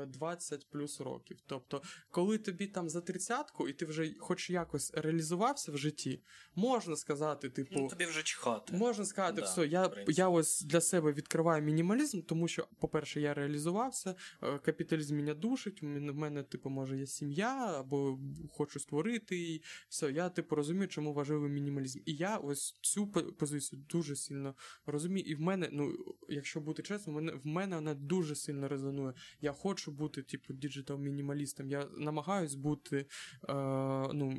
20 0.06 0.60
е, 0.62 0.66
плюс 0.70 1.00
років. 1.00 1.38
Тобто, 1.46 1.82
коли 2.10 2.38
тобі 2.38 2.66
там 2.66 2.88
за 2.88 3.00
тридцятку, 3.00 3.68
і 3.68 3.72
ти 3.72 3.84
вже 3.84 4.14
хоч 4.18 4.50
якось 4.50 4.94
реалізувався 4.94 5.72
в 5.72 5.78
житті, 5.78 6.22
можна 6.54 6.96
сказати, 6.96 7.50
типу, 7.50 7.74
ну, 7.80 7.88
тобі 7.88 8.04
вже 8.04 8.22
чхати. 8.22 8.76
Можна 8.76 9.04
сказати, 9.04 9.40
да, 9.40 9.46
все, 9.46 9.66
я 9.66 9.90
я 10.08 10.28
ось 10.28 10.62
для 10.62 10.80
себе 10.80 11.12
відкриваю 11.12 11.62
мінімалізм, 11.62 12.22
тому 12.22 12.48
що, 12.48 12.68
по-перше, 12.80 13.20
я 13.20 13.34
реалізувався, 13.34 14.14
е, 14.42 14.58
капіталізм 14.58 15.16
мене 15.16 15.34
душить, 15.34 15.82
в 15.82 15.86
мене, 15.86 16.42
типу, 16.42 16.70
може, 16.70 16.98
є 16.98 17.06
сім'я, 17.06 17.74
або 17.78 18.18
хочу 18.52 18.80
створити. 18.80 19.38
і 19.38 19.62
Все, 19.88 20.12
я 20.12 20.28
типу 20.28 20.56
розумію, 20.56 20.88
чому 20.88 21.12
важливий 21.12 21.50
мінімалізм. 21.50 22.00
І 22.06 22.14
я 22.14 22.36
ось 22.36 22.78
цю 22.80 23.06
позицію 23.12 23.82
дуже 23.88 24.16
сильно 24.16 24.54
розумію 24.86 25.23
і 25.24 25.34
в 25.34 25.40
мене, 25.40 25.68
ну, 25.72 25.94
якщо 26.28 26.60
бути 26.60 26.82
чесним, 26.82 27.16
в 27.16 27.20
мене, 27.20 27.32
в 27.32 27.46
мене 27.46 27.76
вона 27.76 27.94
дуже 27.94 28.34
сильно 28.34 28.68
резонує. 28.68 29.14
Я 29.40 29.52
хочу 29.52 29.92
бути, 29.92 30.22
типу, 30.22 30.54
діджитал-мінімалістом. 30.54 31.70
Я 31.70 31.88
намагаюсь 31.96 32.54
бути 32.54 32.96
е, 32.96 33.54
ну, 34.14 34.38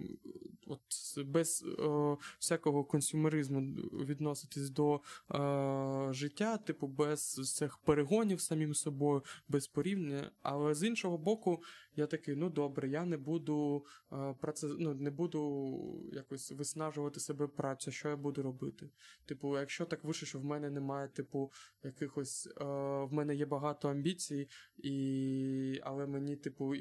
от, 0.68 0.82
без 1.26 1.66
е, 1.80 2.18
всякого 2.40 2.84
консюмеризму 2.84 3.62
відноситись 4.06 4.70
до 4.70 4.95
е, 4.95 6.14
життя, 6.14 6.57
типу, 6.57 6.88
без 6.88 7.34
цих 7.56 7.78
перегонів 7.78 8.41
самим 8.41 8.74
собою, 8.74 9.24
без 9.48 9.68
порівняння. 9.68 10.32
Але 10.41 10.74
з 10.74 10.84
іншого 10.84 11.18
боку, 11.18 11.64
я 11.95 12.07
такий, 12.07 12.35
ну 12.35 12.49
добре, 12.49 12.89
я 12.89 13.05
не 13.05 13.17
буду 13.17 13.85
е, 14.13 14.35
праце, 14.41 14.67
ну, 14.80 14.93
не 14.93 15.11
буду 15.11 16.09
якось 16.13 16.51
виснажувати 16.51 17.19
себе 17.19 17.47
працю, 17.47 17.91
що 17.91 18.09
я 18.09 18.15
буду 18.15 18.41
робити. 18.43 18.89
Типу, 19.26 19.59
якщо 19.59 19.85
так 19.85 20.03
вийшло, 20.03 20.26
що 20.26 20.39
в 20.39 20.45
мене 20.45 20.69
немає, 20.69 21.07
типу, 21.07 21.51
якихось 21.84 22.47
е, 22.47 22.63
в 23.05 23.13
мене 23.13 23.35
є 23.35 23.45
багато 23.45 23.89
амбіцій, 23.89 24.49
і... 24.77 25.80
але 25.84 26.07
мені, 26.07 26.35
типу, 26.35 26.76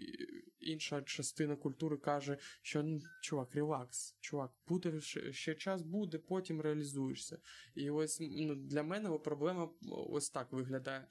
інша 0.60 1.02
частина 1.02 1.56
культури 1.56 1.96
каже, 1.96 2.38
що 2.62 2.82
ну, 2.82 3.00
чувак, 3.22 3.54
релакс, 3.54 4.16
чувак, 4.20 4.52
буде 4.68 5.00
ще 5.30 5.54
час 5.54 5.82
буде, 5.82 6.18
потім 6.18 6.60
реалізуєшся. 6.60 7.38
І 7.74 7.90
ось 7.90 8.18
ну, 8.20 8.54
для 8.54 8.82
мене 8.82 9.18
проблема 9.18 9.70
ось 9.90 10.30
так 10.30 10.52
виглядає. 10.52 11.06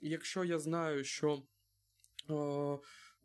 Якщо 0.00 0.44
я 0.44 0.58
знаю, 0.58 1.04
що. 1.04 1.42
Е, 2.30 2.78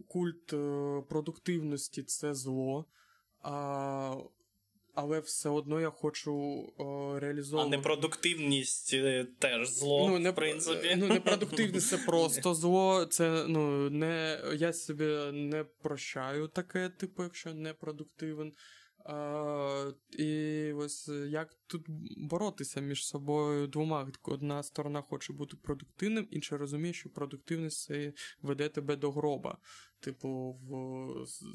культ 0.08 0.54
е, 0.54 1.02
продуктивності 1.10 2.04
це 2.04 2.34
зло, 2.34 2.86
а, 3.42 4.16
але 4.94 5.20
все 5.20 5.50
одно 5.50 5.82
я 5.82 5.90
хочу 5.90 6.34
о, 6.78 7.20
реалізовувати. 7.20 7.76
А 7.76 7.78
непродуктивність 7.78 8.94
е, 8.94 9.28
теж 9.40 9.70
зло. 9.70 10.10
Ну, 10.10 10.20
не, 10.20 10.32
в 10.32 10.36
принципі. 10.36 10.96
Ну, 10.98 11.08
непродуктивність 11.08 11.88
це 11.88 11.98
просто 11.98 12.54
зло. 12.54 13.06
Це 13.06 13.46
ну, 13.48 13.90
не, 13.90 14.42
я 14.56 14.74
собі 14.74 15.32
не 15.32 15.64
прощаю 15.64 16.48
таке, 16.48 16.90
типу, 16.90 17.24
якщо 17.24 17.54
непродуктивен. 17.54 18.54
А, 19.06 19.92
І 20.12 20.72
ось 20.74 21.08
як 21.28 21.56
тут 21.68 21.86
боротися 22.18 22.82
між 22.82 23.06
собою 23.06 23.68
двома. 23.68 24.12
Одна 24.24 24.64
сторона 24.64 25.02
хоче 25.02 25.34
бути 25.34 25.58
продуктивним, 25.58 26.28
інша 26.32 26.58
розуміє, 26.58 26.94
що 26.94 27.10
продуктивність 27.10 27.92
веде 28.42 28.70
тебе 28.70 28.96
до 28.96 29.12
гроба, 29.12 29.58
типу, 30.00 30.52
в, 30.52 30.72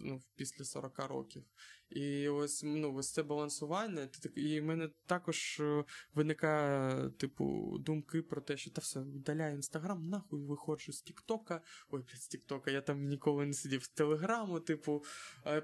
ну, 0.04 0.22
після 0.36 0.64
40 0.64 0.98
років. 0.98 1.44
І 1.90 2.28
ось 2.28 2.62
ну, 2.64 2.94
ось 2.94 3.12
це 3.12 3.22
балансування. 3.22 4.08
І 4.34 4.60
в 4.60 4.64
мене 4.64 4.90
також 5.06 5.60
е, 5.60 5.84
виникає, 6.14 7.10
типу, 7.10 7.76
думки 7.80 8.22
про 8.22 8.40
те, 8.40 8.56
що 8.56 8.70
та 8.70 8.80
все, 8.80 9.00
видаляю 9.00 9.54
інстаграм, 9.54 10.08
нахуй 10.08 10.40
виходжу 10.40 10.92
з 10.92 11.02
Тіктока. 11.02 11.60
Ой, 11.90 12.00
блядь, 12.02 12.22
з 12.22 12.28
Тіктока, 12.28 12.70
я 12.70 12.80
там 12.80 13.04
ніколи 13.04 13.46
не 13.46 13.52
сидів 13.52 13.84
з 13.84 13.88
Телеграму, 13.88 14.60
типу, 14.60 15.04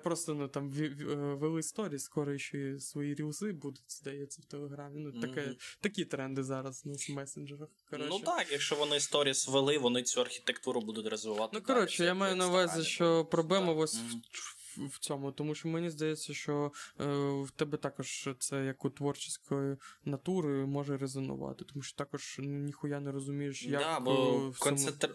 просто 0.02 0.34
ну 0.34 0.48
там 0.48 0.72
е, 0.78 0.88
вели 1.34 1.62
сторі, 1.62 1.98
скоро 1.98 2.38
ще 2.38 2.80
свої 2.80 3.14
рілзи 3.14 3.52
будуть, 3.52 3.92
здається, 3.92 4.42
в 4.42 4.44
Телеграмі. 4.44 5.00
Ну, 5.00 5.20
таке, 5.20 5.42
Мгм. 5.46 5.56
такі 5.80 6.04
тренди 6.04 6.42
зараз 6.42 6.86
на 6.86 6.94
месенджерах. 7.14 7.68
Коротше. 7.90 8.08
Ну 8.10 8.18
так, 8.18 8.52
якщо 8.52 8.76
вони 8.76 9.00
сторіс 9.00 9.48
ввели, 9.48 9.78
вони 9.78 10.02
цю 10.02 10.20
архітектуру 10.20 10.80
будуть 10.80 11.06
розвивати. 11.06 11.50
Ну, 11.54 11.62
коротше, 11.62 12.04
я 12.04 12.14
маю 12.14 12.36
на 12.36 12.48
увазі, 12.48 12.82
що 12.82 13.24
проблема 13.24 13.66
Так. 13.66 13.78
ось 13.78 13.94
Мгм. 13.94 14.22
в, 14.32 14.53
в 14.76 14.98
цьому, 14.98 15.32
тому 15.32 15.54
що 15.54 15.68
мені 15.68 15.90
здається, 15.90 16.34
що 16.34 16.72
е, 17.00 17.04
в 17.42 17.50
тебе 17.50 17.78
також 17.78 18.28
це 18.38 18.64
як 18.64 18.84
у 18.84 18.90
творчої 18.90 19.76
натури 20.04 20.66
може 20.66 20.96
резонувати, 20.96 21.64
тому 21.64 21.82
що 21.82 21.96
також 21.96 22.36
ніхуя 22.42 23.00
не 23.00 23.12
розумієш, 23.12 23.62
як 23.62 23.80
да, 23.80 23.96
е, 23.96 24.00
бо 24.00 24.52
концентр... 24.58 25.14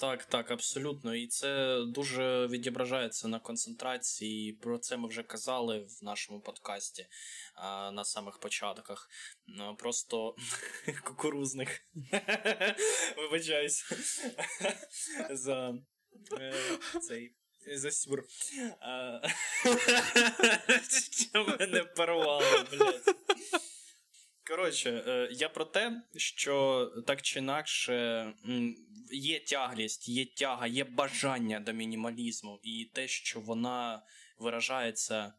Так, 0.00 0.24
так, 0.24 0.50
абсолютно. 0.50 1.14
І 1.14 1.26
це 1.26 1.80
дуже 1.86 2.46
відображається 2.46 3.28
на 3.28 3.40
концентрації. 3.40 4.52
Про 4.52 4.78
це 4.78 4.96
ми 4.96 5.08
вже 5.08 5.22
казали 5.22 5.78
в 5.78 6.04
нашому 6.04 6.40
подкасті 6.40 7.06
а, 7.54 7.90
на 7.90 8.04
самих 8.04 8.38
початках. 8.38 9.08
Ну, 9.46 9.76
Просто 9.76 10.34
кукурузних. 11.04 11.80
Вибачаюсь 13.16 13.84
за 15.30 15.74
е, 16.40 16.54
цей. 17.00 17.34
За 17.66 17.90
сюр. 17.90 18.24
Що 21.30 21.44
мене 21.44 21.84
порвало, 21.84 22.64
блядь. 22.70 23.16
Коротше, 24.50 25.04
е, 25.06 25.28
я 25.32 25.48
про 25.48 25.64
те, 25.64 26.02
що 26.16 26.86
так 27.06 27.22
чи 27.22 27.38
інакше 27.38 28.26
є 29.12 29.40
тяглість, 29.40 30.08
є 30.08 30.26
тяга, 30.26 30.66
є 30.66 30.84
бажання 30.84 31.60
до 31.60 31.72
мінімалізму, 31.72 32.60
і 32.62 32.90
те, 32.94 33.08
що 33.08 33.40
вона 33.40 34.02
виражається 34.38 35.32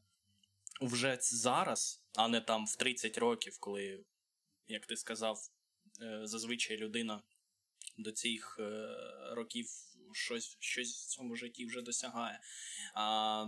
вже 0.82 1.18
зараз, 1.22 2.04
а 2.16 2.28
не 2.28 2.42
там 2.42 2.66
в 2.66 2.76
30 2.76 3.18
років, 3.18 3.58
коли, 3.60 4.06
як 4.68 4.86
ти 4.86 4.98
сказав, 4.98 5.40
е, 6.02 6.22
зазвичай 6.24 6.78
людина 6.78 7.22
до 7.98 8.12
цих 8.12 8.58
е, 8.60 8.96
років 9.32 9.68
щось, 10.14 10.58
щось 10.60 10.90
в 10.90 11.10
цьому 11.10 11.36
житті 11.36 11.66
вже 11.66 11.82
досягає. 11.82 12.40
А, 12.94 13.46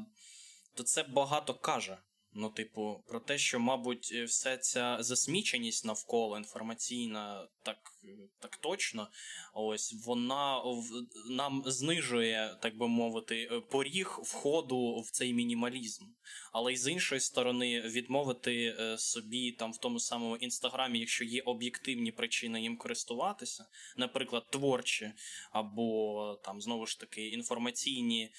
то 0.74 0.84
це 0.84 1.04
багато 1.04 1.54
каже. 1.54 1.98
Ну, 2.36 2.50
типу, 2.50 3.04
про 3.08 3.20
те, 3.20 3.38
що, 3.38 3.60
мабуть, 3.60 4.10
е, 4.14 4.24
вся 4.24 4.58
ця 4.58 4.98
засміченість 5.00 5.86
навколо 5.86 6.38
інформаційна, 6.38 7.48
так, 7.64 7.78
е, 8.04 8.08
так 8.40 8.58
точно, 8.58 9.08
ось 9.54 9.96
вона 10.06 10.58
в- 10.58 11.08
нам 11.30 11.64
знижує, 11.66 12.58
так 12.62 12.78
би 12.78 12.88
мовити, 12.88 13.50
е, 13.52 13.60
поріг 13.60 14.20
входу 14.24 15.00
в 15.00 15.12
цей 15.12 15.34
мінімалізм. 15.34 16.06
Але 16.54 16.74
й 16.74 16.78
з 16.78 16.92
іншої 16.92 17.22
сторони, 17.22 17.82
відмовити 17.82 18.76
собі 18.98 19.52
там 19.52 19.72
в 19.72 19.78
тому 19.78 20.00
самому 20.00 20.38
інстаграмі, 20.38 21.00
якщо 21.00 21.24
є 21.26 21.42
об'єктивні 21.42 22.12
причини 22.12 22.62
їм 22.62 22.78
користуватися, 22.78 23.66
наприклад, 23.98 24.50
творчі, 24.50 25.12
або 25.52 26.40
там 26.44 26.62
знову 26.62 26.86
ж 26.86 27.00
таки 27.00 27.28
інформаційні, 27.28 28.30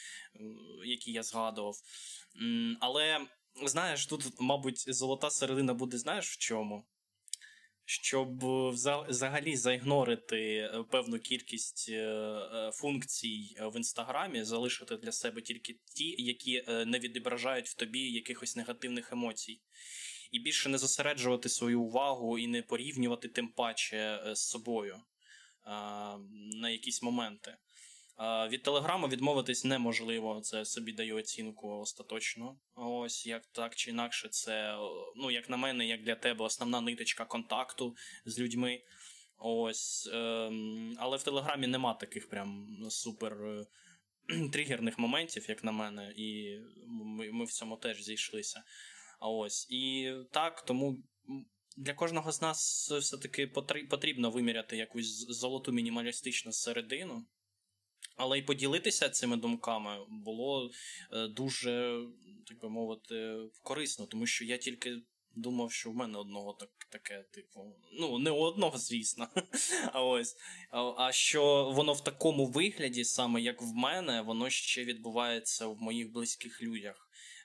які 0.85 1.13
я 1.13 1.23
згадував. 1.23 1.75
Але 2.81 3.27
знаєш, 3.63 4.07
тут, 4.07 4.25
мабуть, 4.41 4.95
золота 4.95 5.31
середина 5.31 5.75
буде, 5.75 5.99
знаєш 5.99 6.31
в 6.31 6.39
чому? 6.39 6.87
Щоб 7.87 8.45
взагалі 9.09 9.57
заігнорити 9.57 10.57
е, 10.57 10.85
певну 10.91 11.19
кількість 11.19 11.89
е, 11.89 11.95
е, 11.95 12.71
функцій 12.73 13.57
в 13.61 13.77
інстаграмі, 13.77 14.45
залишити 14.45 14.97
для 14.97 15.13
себе 15.13 15.43
тільки 15.43 15.79
ті, 15.97 16.15
які 16.19 16.65
не 16.69 16.99
відображають 16.99 17.69
в 17.69 17.75
тобі 17.75 18.13
якихось 18.13 18.57
негативних 18.57 19.13
емоцій. 19.13 19.61
І 20.31 20.39
більше 20.39 20.69
не 20.69 20.79
зосереджувати 20.79 21.49
свою 21.49 21.83
увагу 21.83 22.39
і 22.39 22.47
не 22.47 22.63
порівнювати 22.63 23.29
тим 23.29 23.49
паче 23.49 24.33
з 24.35 24.49
собою 24.49 25.01
на 26.61 26.71
якісь 26.71 27.03
моменти. 27.03 27.57
Від 28.49 28.63
телеграму 28.63 29.09
відмовитись 29.09 29.65
неможливо, 29.65 30.41
це 30.41 30.65
собі 30.65 30.93
даю 30.93 31.17
оцінку 31.17 31.69
остаточно. 31.69 32.59
Ось 32.75 33.27
як 33.27 33.47
так 33.47 33.75
чи 33.75 33.91
інакше, 33.91 34.29
це, 34.29 34.77
ну, 35.17 35.31
як 35.31 35.51
на 35.51 35.57
мене, 35.57 35.87
як 35.87 36.03
для 36.03 36.15
тебе, 36.15 36.45
основна 36.45 36.81
ниточка 36.81 37.25
контакту 37.25 37.97
з 38.25 38.39
людьми. 38.39 38.83
Ось, 39.39 40.11
ем, 40.13 40.95
але 40.99 41.17
в 41.17 41.23
телеграмі 41.23 41.67
нема 41.67 41.95
таких 41.95 42.29
прям 42.29 42.79
супер 42.91 43.33
е, 43.33 43.67
тригерних 44.53 44.99
моментів, 44.99 45.47
як 45.49 45.65
на 45.65 45.73
мене, 45.73 46.13
і 46.17 46.59
ми, 46.87 47.33
ми 47.33 47.45
в 47.45 47.53
цьому 47.53 47.77
теж 47.77 48.03
зійшлися. 48.03 48.63
Ось, 49.21 49.67
і 49.71 50.13
так, 50.31 50.65
тому 50.65 51.03
для 51.77 51.95
кожного 51.95 52.33
з 52.33 52.43
нас 52.43 52.91
все-таки 52.91 53.47
потрібно 53.91 54.31
виміряти 54.31 54.77
якусь 54.77 55.27
золоту 55.29 55.73
мінімалістичну 55.73 56.53
середину. 56.53 57.27
Але 58.17 58.39
й 58.39 58.43
поділитися 58.43 59.09
цими 59.09 59.37
думками 59.37 59.99
було 60.09 60.71
е, 61.13 61.29
дуже, 61.29 62.01
так 62.47 62.61
би 62.61 62.69
мовити, 62.71 63.37
корисно, 63.63 64.07
тому 64.07 64.27
що 64.27 64.45
я 64.45 64.57
тільки 64.57 65.01
думав, 65.37 65.73
що 65.73 65.91
в 65.91 65.95
мене 65.95 66.19
одного 66.19 66.53
так, 66.53 66.71
таке, 66.91 67.25
типу, 67.31 67.77
ну, 67.93 68.19
не 68.19 68.31
у 68.31 68.37
одного, 68.37 68.79
звісно. 68.79 69.29
А 69.93 70.03
ось. 70.03 70.37
А, 70.71 70.95
а 70.97 71.13
що 71.13 71.73
воно 71.75 71.93
в 71.93 72.05
такому 72.05 72.47
вигляді, 72.47 73.05
саме 73.05 73.41
як 73.41 73.63
в 73.63 73.75
мене, 73.75 74.21
воно 74.23 74.51
ще 74.51 74.85
відбувається 74.85 75.67
в 75.67 75.83
моїх 75.83 76.13
близьких 76.13 76.63
людях. 76.63 77.04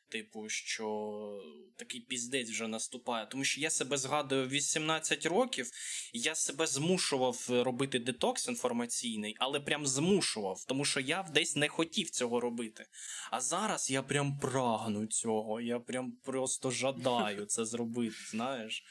Типу, 0.10 0.50
що 0.50 1.42
такий 1.76 2.02
піздець 2.02 2.50
вже 2.50 2.68
наступає. 2.68 3.26
Тому 3.26 3.44
що 3.44 3.62
я 3.62 3.70
себе 3.70 3.98
згадую 3.98 4.48
18 4.48 5.26
років, 5.26 5.72
я 6.14 6.36
себе 6.36 6.68
змушував 6.68 7.46
робити 7.50 8.00
детокс 8.00 8.48
інформаційний, 8.48 9.36
але 9.40 9.60
прям 9.60 9.88
змушував, 9.88 10.66
тому 10.68 10.86
що 10.86 11.00
я 11.00 11.24
десь 11.34 11.56
не 11.56 11.68
хотів 11.68 12.10
цього 12.10 12.40
робити. 12.40 12.86
А 13.32 13.42
зараз 13.42 13.92
я 13.92 14.04
прям 14.04 14.40
прагну 14.40 15.08
цього, 15.08 15.62
я 15.62 15.80
прям 15.80 16.12
просто 16.12 16.72
жадаю 16.72 17.46
це 17.46 17.66
зробити, 17.66 18.16
знаєш. 18.32 18.84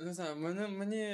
Не 0.00 0.14
знаю, 0.14 0.36
мене, 0.36 0.68
мені 0.68 1.04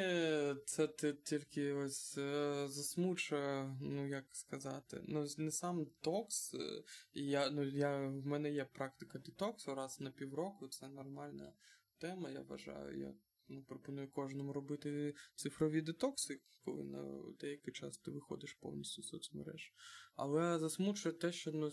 це 0.67 0.89
тільки 1.13 1.73
ось 1.73 2.19
е, 2.19 2.69
засмучує, 2.69 3.77
ну 3.81 4.09
як 4.09 4.25
сказати, 4.33 5.01
ну 5.09 5.27
не 5.39 5.51
сам 5.51 5.87
токс. 6.01 6.55
е, 6.55 6.83
Я, 7.15 7.51
ну, 7.51 7.63
я, 7.63 8.09
в 8.09 8.27
мене 8.27 8.53
є 8.53 8.65
практика 8.65 9.19
детоксу 9.19 9.75
раз 9.75 10.01
на 10.01 10.11
півроку, 10.11 10.69
це 10.69 10.89
нормальна 10.89 11.53
тема, 11.99 12.31
я 12.31 12.41
вважаю. 12.41 12.99
Я 12.99 13.15
ну, 13.49 13.63
пропоную 13.63 14.11
кожному 14.11 14.53
робити 14.53 15.15
цифрові 15.35 15.81
детокси, 15.81 16.41
коли 16.65 16.85
на 16.85 17.23
деякий 17.41 17.73
час 17.75 17.99
ти 17.99 18.11
виходиш 18.11 18.53
повністю 18.53 19.03
з 19.03 19.09
соцмереж. 19.09 19.73
Але 20.17 20.59
засмучує 20.59 21.15
те, 21.15 21.33
що, 21.33 21.53
ну, 21.53 21.71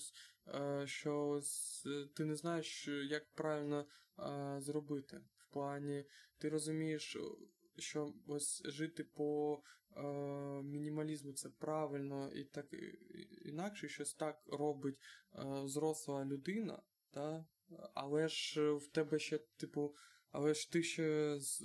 е, 0.48 0.88
що 0.88 1.42
ти 2.16 2.26
не 2.26 2.36
знаєш, 2.36 2.88
як 2.88 3.34
правильно 3.34 3.86
е, 4.20 4.62
зробити. 4.62 5.22
Плані 5.54 6.06
ти 6.38 6.50
розумієш, 6.50 7.18
що 7.78 8.14
ось 8.28 8.62
жити 8.66 9.04
по 9.04 9.62
е, 9.98 10.02
мінімалізму 10.64 11.34
це 11.34 11.50
правильно 11.50 12.32
і 12.32 12.44
так 12.44 12.66
інакше 13.46 13.90
щось 13.90 14.14
так 14.14 14.42
робить 14.48 14.98
е, 15.36 15.62
зросла 15.66 16.26
людина, 16.26 16.82
та? 17.12 17.46
але 17.94 18.28
ж 18.28 18.72
в 18.72 18.88
тебе 18.88 19.20
ще, 19.20 19.38
типу, 19.38 19.96
але 20.32 20.54
ж 20.54 20.72
ти 20.72 20.84
ще 20.84 21.40
з. 21.40 21.62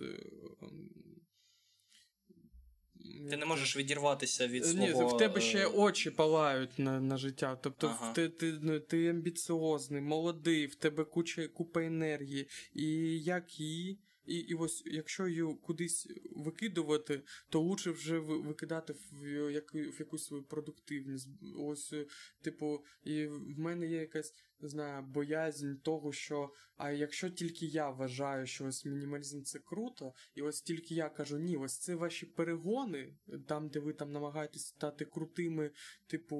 Ти 3.31 3.37
не 3.37 3.47
можеш 3.47 3.77
відірватися 3.77 4.49
від 4.49 4.67
свого... 4.67 5.03
Ні, 5.03 5.15
в 5.15 5.17
тебе 5.17 5.41
ще 5.41 5.59
е, 5.59 5.67
очі 5.67 6.11
палають 6.11 6.79
на, 6.79 7.01
на 7.01 7.17
життя. 7.17 7.59
Тобто 7.63 7.87
Ага. 7.87 8.13
ти, 8.13 8.29
ти, 8.29 8.59
ну, 8.63 8.81
ти 8.81 9.09
амбіціозний, 9.09 10.03
молодий, 10.03 10.67
в 10.67 10.75
тебе 10.75 11.05
куча 11.05 11.49
купа 11.49 11.83
енергії. 11.83 12.49
І 12.75 13.19
як 13.21 13.61
її. 13.61 13.99
І, 14.27 14.35
і 14.37 14.55
ось 14.55 14.83
якщо 14.87 15.29
її 15.29 15.55
кудись 15.63 16.09
викидувати, 16.37 17.23
то 17.49 17.61
лучше 17.61 17.91
вже 17.91 18.19
викидати 18.19 18.95
в, 19.13 19.53
яку, 19.53 19.79
в 19.79 19.97
якусь 19.99 20.25
свою 20.25 20.43
продуктивність. 20.43 21.29
Ось, 21.59 21.93
е, 21.93 22.07
типу, 22.43 22.85
і 23.05 23.27
в 23.27 23.59
мене 23.59 23.87
є 23.87 23.97
якась 23.97 24.35
не 24.61 24.69
знаю, 24.69 25.03
боязнь 25.03 25.75
того, 25.83 26.13
що 26.13 26.51
а 26.79 26.91
якщо 26.91 27.31
тільки 27.31 27.67
я 27.67 27.91
вважаю, 27.91 28.47
що 28.47 28.67
ось 28.67 28.85
мінімалізм 28.85 29.43
це 29.43 29.59
круто, 29.59 30.13
і 30.35 30.43
ось 30.43 30.63
тільки 30.63 30.95
я 30.95 31.09
кажу, 31.09 31.39
ні, 31.39 31.57
ось 31.57 31.79
це 31.79 31.95
ваші 31.95 32.27
перегони, 32.27 33.15
там, 33.49 33.69
де 33.69 33.81
ви 33.81 33.93
там 33.93 34.13
намагаєтесь 34.13 34.67
стати 34.67 35.05
крутими, 35.05 35.71
типу, 36.07 36.37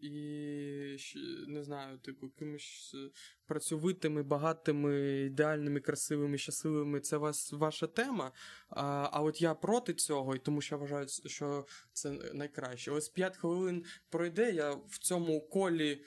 і 0.00 0.96
не 1.48 1.62
знаю, 1.62 1.98
типу, 1.98 2.30
кимось 2.30 2.94
е, 2.94 3.10
працьовитими, 3.46 4.22
багатими, 4.22 5.20
ідеальними, 5.20 5.80
красивими, 5.80 6.38
щасливими, 6.38 7.00
це 7.00 7.16
вас 7.16 7.52
ваша 7.52 7.86
тема. 7.86 8.32
А, 8.68 9.08
а 9.12 9.22
от 9.22 9.42
я 9.42 9.54
проти 9.54 9.94
цього, 9.94 10.36
і 10.36 10.38
тому 10.38 10.60
що 10.60 10.74
я 10.74 10.78
вважаю, 10.78 11.06
що 11.08 11.66
це 11.92 12.10
найкраще. 12.10 12.90
Ось 12.90 13.08
5 13.08 13.36
хвилин 13.36 13.84
пройде, 14.10 14.52
я 14.52 14.70
в 14.70 14.98
цьому 14.98 15.40
колі 15.40 16.04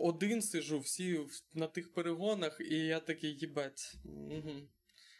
один 0.00 0.42
сижу, 0.42 0.78
всі 0.78 1.20
на 1.54 1.66
тих 1.66 1.92
перегонах, 1.92 2.60
і 2.60 2.76
я 2.76 3.00
такий, 3.00 3.34
їбать. 3.34 3.94
Угу. 4.04 4.52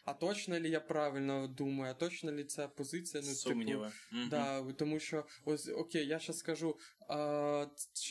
А 0.05 0.15
точно 0.15 0.61
ли 0.61 0.69
я 0.69 0.81
правильно 0.81 1.49
думаю, 1.49 1.91
а 1.91 1.95
точно 1.95 2.33
ли 2.33 2.45
ця 2.45 2.69
позиція? 2.69 3.23
Ну, 3.27 3.35
Сумніви. 3.35 3.93
Мгм. 4.13 4.29
Да, 4.29 4.63
тому 4.73 5.01
що 5.01 5.25
ось 5.45 5.69
окей, 5.69 6.07
я 6.07 6.19
зараз 6.19 6.39
скажу. 6.39 6.77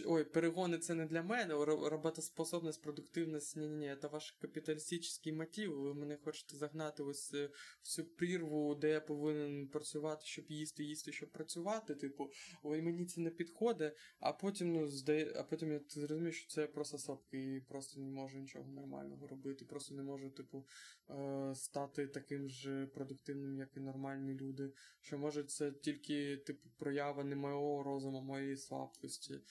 Ой, 0.05 0.23
перегони 0.23 0.77
це 0.77 0.93
не 0.93 1.05
для 1.05 1.23
мене, 1.23 1.53
ро- 1.53 1.89
роботоспособність, 1.89 2.81
продуктивність, 2.81 3.57
ні, 3.57 3.67
ні, 3.67 3.95
це 4.01 4.07
ваш 4.07 4.31
капіталістичний 4.31 5.35
мотив. 5.35 5.81
Ви 5.81 5.93
мене 5.93 6.17
хочете 6.23 6.57
загнати 6.57 7.03
ось 7.03 7.33
е, 7.33 7.49
в 7.81 7.87
цю 7.87 8.03
прірву, 8.05 8.75
де 8.75 8.89
я 8.89 9.01
повинен 9.01 9.67
працювати, 9.67 10.21
щоб 10.25 10.45
їсти, 10.49 10.83
їсти, 10.83 11.11
щоб 11.11 11.31
працювати. 11.31 11.95
Типу, 11.95 12.31
ой, 12.63 12.81
мені 12.81 13.05
це 13.05 13.21
не 13.21 13.29
підходить, 13.29 13.93
а 14.19 14.33
потім, 14.33 14.73
ну, 14.73 14.87
здає, 14.87 15.33
а 15.37 15.43
потім 15.43 15.71
я 15.71 15.81
зрозумію, 15.87 16.31
що 16.31 16.49
це 16.49 16.67
просто 16.67 16.97
слабкий, 16.97 17.57
і 17.57 17.61
просто 17.61 18.01
не 18.01 18.11
можу 18.11 18.37
нічого 18.37 18.71
нормального 18.71 19.27
робити, 19.27 19.65
просто 19.65 19.95
не 19.95 20.03
можу, 20.03 20.29
типу, 20.29 20.65
е, 21.09 21.55
стати 21.55 22.07
таким 22.07 22.49
же 22.49 22.87
продуктивним, 22.93 23.57
як 23.57 23.69
і 23.77 23.79
нормальні 23.79 24.33
люди 24.33 24.71
що 25.01 25.17
може 25.17 25.43
це 25.43 25.71
тільки 25.71 26.37
типу 26.37 26.69
проява 26.77 27.23
не 27.23 27.35
мого 27.35 27.83
розуму, 27.83 28.21
моєї 28.21 28.57
слабкості, 28.89 29.41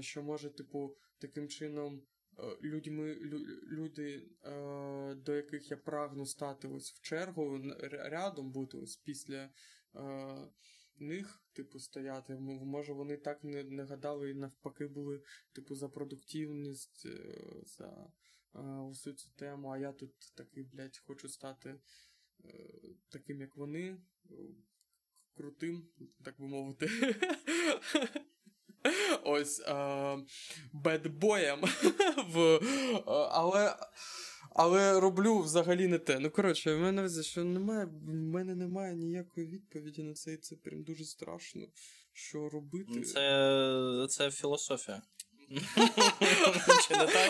що 0.00 0.22
може, 0.22 0.50
типу, 0.50 0.96
таким 1.18 1.48
чином 1.48 2.02
е, 2.38 2.56
людьми, 2.62 3.14
лю, 3.14 3.38
люди, 3.70 4.28
е, 4.44 5.14
до 5.14 5.34
яких 5.34 5.70
я 5.70 5.76
прагну 5.76 6.26
стати 6.26 6.68
ось 6.68 6.92
в 6.92 7.00
чергу, 7.00 7.60
рядом 7.90 8.52
бути 8.52 8.76
ось 8.76 8.96
після 8.96 9.50
е, 9.94 10.48
них, 10.96 11.42
типу, 11.52 11.78
стояти. 11.78 12.34
Може, 12.34 12.92
вони 12.92 13.16
так 13.16 13.44
не, 13.44 13.64
не 13.64 13.84
гадали 13.84 14.30
і 14.30 14.34
навпаки 14.34 14.86
були, 14.86 15.22
типу, 15.52 15.74
за 15.74 15.88
продуктивність, 15.88 17.06
е, 17.06 17.62
за 17.64 18.12
е, 18.54 18.60
усю 18.60 19.12
цю 19.12 19.30
тему, 19.30 19.68
а 19.68 19.78
я 19.78 19.92
тут 19.92 20.34
такий, 20.34 20.62
блядь, 20.62 20.98
хочу 20.98 21.28
стати 21.28 21.80
е, 22.44 22.80
таким, 23.08 23.40
як 23.40 23.56
вони, 23.56 23.98
е, 24.30 24.34
крутим, 25.34 25.88
так 26.24 26.40
би 26.40 26.48
мовити. 26.48 26.88
Ось 29.42 29.60
е, 29.60 30.18
бедбоєм. 30.72 31.60
в, 32.28 32.38
е, 32.38 32.60
але, 33.30 33.76
але 34.50 35.00
роблю 35.00 35.38
взагалі 35.38 35.86
не 35.86 35.98
те. 35.98 36.18
Ну, 36.18 36.30
коротше, 36.30 36.74
в 36.74 36.80
мене 36.80 37.22
що 37.22 37.44
немає, 37.44 37.84
в 37.84 38.14
мене 38.14 38.54
немає 38.54 38.94
ніякої 38.94 39.46
відповіді 39.46 40.02
на 40.02 40.14
це, 40.14 40.32
і 40.32 40.36
це 40.36 40.56
прям 40.56 40.82
дуже 40.82 41.04
страшно. 41.04 41.66
Що 42.12 42.48
робити? 42.48 43.00
Це, 43.00 44.06
це 44.08 44.30
філософія. 44.30 45.02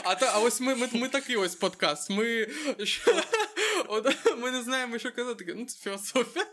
А, 0.04 0.14
та, 0.14 0.26
а 0.34 0.40
ось 0.40 0.60
ми, 0.60 0.74
ми, 0.74 0.88
ми 0.92 1.08
такий 1.08 1.36
ось 1.36 1.54
подкаст. 1.54 2.10
Ми, 2.10 2.48
що, 2.84 3.22
от, 3.88 4.06
ми 4.38 4.50
не 4.50 4.62
знаємо, 4.62 4.98
що 4.98 5.12
казати. 5.12 5.54
Ну, 5.56 5.66
це 5.66 5.78
філософія. 5.78 6.46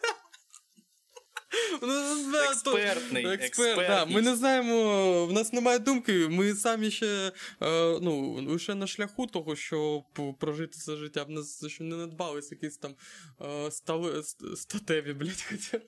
Ну, 1.81 2.37
Експертний, 2.51 3.25
Експерт, 3.25 3.77
да. 3.77 4.05
Ми 4.05 4.21
не 4.21 4.35
знаємо, 4.35 5.25
в 5.25 5.33
нас 5.33 5.53
немає 5.53 5.79
думки, 5.79 6.27
ми 6.27 6.55
самі 6.55 6.91
ще 6.91 7.31
е, 7.61 7.99
ну, 8.01 8.31
лише 8.47 8.75
на 8.75 8.87
шляху 8.87 9.27
того, 9.27 9.55
щоб 9.55 10.03
прожити 10.39 10.77
це 10.77 10.95
життя. 10.95 11.23
В 11.23 11.29
нас 11.29 11.65
ще 11.67 11.83
не 11.83 11.95
надбались 11.95 12.51
якісь 12.51 12.77
там 12.77 12.95
е, 13.41 13.71
стали, 13.71 14.23
статеві, 14.55 15.13
блядь, 15.13 15.45
хоча. 15.49 15.79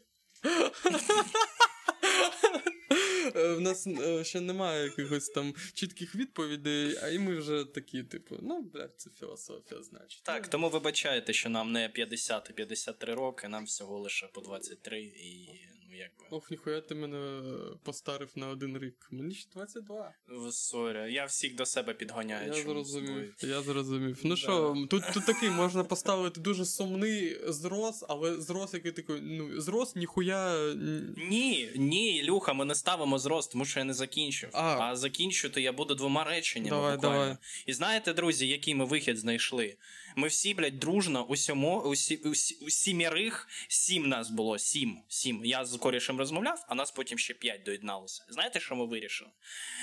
Е, 3.36 3.54
В 3.54 3.62
нас 3.62 3.88
ще 4.24 4.42
немає 4.42 4.84
якихось 4.84 5.30
там 5.30 5.54
чітких 5.74 6.16
відповідей, 6.16 6.98
а 7.04 7.10
і 7.10 7.20
ми 7.20 7.36
вже 7.36 7.66
такі, 7.66 8.04
типу, 8.04 8.36
ну, 8.42 8.62
блядь, 8.62 8.94
це 8.98 9.10
філософія, 9.20 9.84
значить. 9.84 10.24
Так, 10.24 10.48
тому 10.48 10.70
вибачайте, 10.70 11.34
що 11.34 11.50
нам 11.50 11.72
не 11.72 11.90
50 11.90 12.50
і 12.50 12.54
53 12.54 13.14
роки, 13.14 13.48
нам 13.48 13.66
всього 13.66 14.00
лише 14.00 14.28
по 14.28 14.42
23 14.42 15.02
і 15.02 15.50
ну 15.92 15.98
якби. 15.98 16.26
Ох, 16.30 16.52
ніхуя 16.52 16.82
ти 16.82 16.96
мене 16.96 17.42
постарив 17.84 18.30
на 18.36 18.48
один 18.48 18.78
рік. 18.78 19.08
Мені 19.12 19.36
ще 19.36 19.50
22. 19.54 20.12
В- 20.28 20.52
Sorry, 20.52 21.14
я 21.14 21.26
всіх 21.26 21.56
до 21.56 21.66
себе 21.66 21.94
підганяю. 21.94 22.54
Я 22.54 22.64
зрозумів. 22.64 23.36
Я 23.42 23.62
зрозумів. 23.62 24.20
Ну 24.24 24.30
Да. 24.30 24.36
що, 24.36 24.76
тут, 24.90 25.04
тут 25.14 25.26
такий 25.26 25.50
можна 25.50 25.84
поставити 25.84 26.42
дуже 26.42 26.66
сумний 26.66 27.38
зрос, 27.48 28.06
але 28.10 28.42
зрос, 28.42 28.74
який 28.74 28.92
такий, 28.92 29.22
ну, 29.22 29.62
зрос 29.62 29.96
ніхуя. 29.96 30.74
Ні, 31.18 31.70
ні, 31.76 32.18
Ілюха, 32.18 32.54
ми 32.54 32.66
не 32.66 32.76
ставимо 32.76 33.20
зрост, 33.20 33.52
тому 33.52 33.66
що 33.66 33.80
я 33.80 33.86
не 33.86 33.94
закінчив. 33.94 34.50
А. 34.54 34.78
А, 34.78 34.96
закінчити 34.96 35.62
я 35.62 35.72
буду 35.72 35.96
двома 35.96 36.24
реченнями. 36.24 36.70
Давай, 36.70 36.96
буквально. 36.96 37.20
давай. 37.20 37.38
І 37.66 37.74
знаєте, 37.74 38.14
друзі, 38.14 38.48
який 38.48 38.76
ми 38.76 38.86
вихід 38.86 39.18
знайшли? 39.18 39.76
Ми 40.16 40.28
всі, 40.28 40.54
блядь, 40.54 40.80
дружно, 40.80 41.26
усьому, 41.26 41.82
усі, 41.82 42.16
усі, 42.16 42.56
у 42.56 42.70
сім'ярих, 42.70 43.48
сім 43.68 44.10
нас 44.10 44.30
було, 44.30 44.60
сім, 44.60 45.00
сім. 45.08 45.46
Я 45.46 45.66
з 45.66 45.78
корішем 45.78 46.18
розмовляв, 46.18 46.66
а 46.70 46.76
нас 46.76 46.92
потім 46.92 47.18
ще 47.18 47.34
п'ять 47.34 47.64
доєдналося. 47.64 48.26
Знаєте, 48.30 48.60
що 48.60 48.76
ми 48.76 48.86
вирішили? 48.86 49.30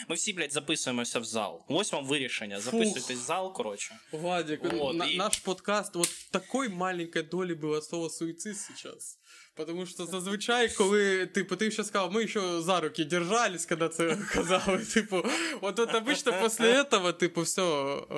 Ми 0.08 0.14
всі, 0.14 0.32
блядь, 0.32 0.52
записуємося 0.52 1.18
в 1.20 1.24
зал. 1.24 1.64
Ось 1.68 1.92
вам 1.92 2.06
вирішення. 2.06 2.60
Записуйтесь 2.60 3.18
в 3.18 3.24
зал, 3.24 3.54
коротше. 3.54 3.98
Владик, 4.12 4.72
Вот, 4.72 4.96
на- 4.96 5.06
і... 5.06 5.16
наш 5.16 5.36
подкаст 5.38 5.96
от 5.96 6.08
в 6.08 6.30
такой 6.30 6.68
маленькой 6.68 7.22
долі 7.22 7.54
було 7.54 7.82
слово 7.82 8.10
суїцид 8.10 8.58
сейчас. 8.58 9.18
Потому 9.57 9.85
що 9.85 10.05
зазвичай, 10.05 10.69
коли 10.77 11.25
типу, 11.25 11.55
ти 11.55 11.71
ще 11.71 11.83
сказав, 11.83 12.11
ми 12.13 12.27
ще 12.27 12.61
за 12.61 12.79
руки 12.79 13.05
держались, 13.05 13.65
коли 13.65 13.89
це 13.89 14.17
казали. 14.33 14.77
Типу, 14.93 15.25
от, 15.61 15.79
от 15.79 15.89
обычно 15.93 16.43
після 16.43 16.65
этого, 16.83 17.13
типу, 17.13 17.41
все, 17.41 17.61
о, 17.61 18.15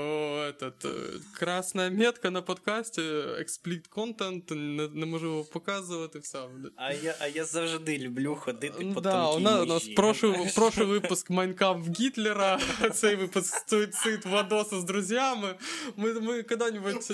этот, 0.50 0.88
е, 0.88 1.20
красна 1.40 1.90
метка 1.90 2.30
на 2.30 2.42
подкасті, 2.42 3.02
експліт 3.40 3.88
контент, 3.88 4.52
не, 4.52 4.88
неможливо 4.88 5.44
показувати, 5.44 6.20
все. 6.20 6.40
А 6.76 6.94
я, 6.94 7.16
а 7.20 7.28
я 7.28 7.46
завжди 7.46 7.98
люблю 7.98 8.36
ходити 8.36 8.86
по 8.96 9.02
Да, 9.02 9.12
тонкій 9.26 9.38
у 9.38 9.40
нас, 9.40 9.62
у 9.62 9.66
нас 9.66 9.84
межі. 9.84 9.96
прошлый, 9.96 10.56
прошлый 10.56 10.86
выпуск 11.00 11.32
Майнкамп 11.32 12.00
Гітлера, 12.00 12.60
цей 12.94 13.16
випуск 13.16 13.70
суицид 13.70 14.26
Владоса 14.26 14.80
з 14.80 14.84
друзями. 14.84 15.56
Ми, 15.96 16.14
ми 16.14 16.44
когда-нибудь... 16.44 17.08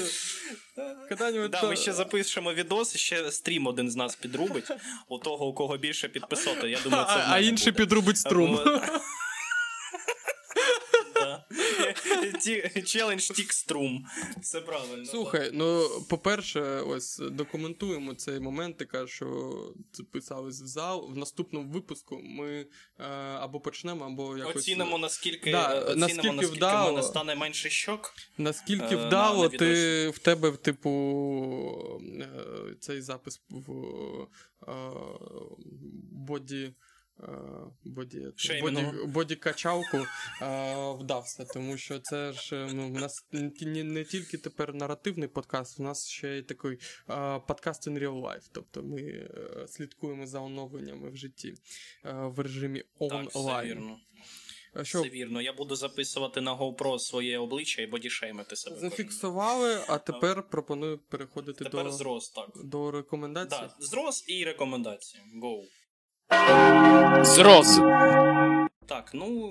е, 0.78 0.95
когда-нибудь 1.10 1.52
Да, 1.52 1.61
то- 1.61 1.68
ми 1.68 1.76
ще 1.76 1.94
запишемо 1.94 2.53
відос, 2.53 2.95
і 2.95 2.98
ще 2.98 3.32
стрім 3.32 3.68
один 3.68 3.91
з 3.91 3.95
нас 3.95 4.15
підрубить. 4.20 4.70
У 5.09 5.18
того, 5.18 5.47
у 5.47 5.55
кого 5.55 5.76
більше 5.76 6.09
підписоти. 6.09 6.70
Я 6.70 6.78
думаю, 6.84 7.05
це 7.05 7.12
а, 7.12 7.26
а 7.28 7.38
інший 7.38 7.72
буде. 7.72 7.84
підрубить 7.84 8.18
струм. 8.18 8.60
Челендж 12.85 13.31
тік 13.31 13.52
струм. 13.52 14.06
Це 14.43 14.60
правильно. 14.60 15.05
Слухай, 15.05 15.51
ну, 15.52 15.89
по-перше, 16.09 16.60
ось 16.81 17.18
документуємо 17.18 18.14
цей 18.14 18.40
момент. 18.40 18.82
Кажеш, 18.82 19.16
що 19.16 19.52
записались 19.93 20.62
в 20.62 20.66
зал. 20.66 21.10
В 21.12 21.16
наступному 21.16 21.73
випуску 21.73 22.20
ми 22.23 22.66
е, 22.98 23.05
або 23.40 23.60
почнемо, 23.60 24.05
або 24.05 24.39
якось. 24.39 24.56
Оцінимо, 24.56 24.98
наскільки, 24.98 25.51
Да, 25.52 25.74
оцінимо, 25.81 26.01
наскільки 26.01 26.32
наскільки, 26.32 26.56
вдало. 26.56 26.90
мене 26.93 27.02
стане 27.02 27.35
менше 27.35 27.70
щок. 27.70 28.14
Наскільки 28.39 28.94
Е, 28.94 28.97
на- 28.97 29.06
вдало, 29.06 29.43
на 29.43 29.48
ти 29.48 30.09
в 30.09 30.18
тебе, 30.18 30.51
типу, 30.52 30.90
е, 32.20 32.28
цей 32.81 33.01
запис 33.01 33.40
в 33.51 33.73
боді. 36.12 36.74
Е, 37.20 37.26
Боді, 37.84 38.18
боді, 38.18 38.32
Шеймінгу. 38.36 39.06
боді 39.06 39.36
качалку 39.36 39.97
е, 40.43 40.93
вдався, 40.93 41.44
тому 41.44 41.76
що 41.76 41.98
це 41.98 42.32
ж 42.32 42.56
е, 42.56 42.70
ну, 42.72 42.88
в 42.88 42.93
нас 42.93 43.26
не, 43.32 43.84
не, 43.84 44.05
тільки 44.05 44.38
тепер 44.38 44.74
наративний 44.74 45.28
подкаст, 45.28 45.80
у 45.80 45.82
нас 45.82 46.09
ще 46.09 46.38
й 46.38 46.43
такий 46.43 46.78
подкаст 47.47 47.88
in 47.88 47.98
real 47.98 48.22
life. 48.22 48.48
Тобто 48.52 48.82
ми 48.82 49.30
слідкуємо 49.68 50.26
за 50.26 50.40
оновленнями 50.40 51.10
в 51.10 51.16
житті 51.16 51.55
в 52.05 52.40
режимі 52.40 52.84
онлайн. 52.98 53.97
Що 54.82 55.01
Все 55.01 55.10
вірно. 55.10 55.43
Я 55.43 55.52
буду 55.52 55.76
записувати 55.76 56.40
на 56.40 56.56
GoPro 56.56 56.98
своє 56.98 57.38
обличчя 57.38 57.82
і 57.82 57.86
бодішеймити 57.86 58.56
себе. 58.56 58.76
зафіксували, 58.76 59.84
а 59.88 59.98
тепер 59.98 60.43
пропоную 60.43 60.98
переходити 60.98 61.64
Тепер 61.64 61.84
до, 61.84 61.93
зрос, 61.93 62.30
так. 62.30 62.51
до 62.64 62.90
рекомендацій. 62.90 63.56
Да, 63.60 63.74
зрос 63.78 64.24
і 64.28 64.44
рекомендації. 64.44 65.22
Go. 65.43 65.62
Зрос. 67.23 67.81
Так, 68.86 69.11
ну 69.15 69.48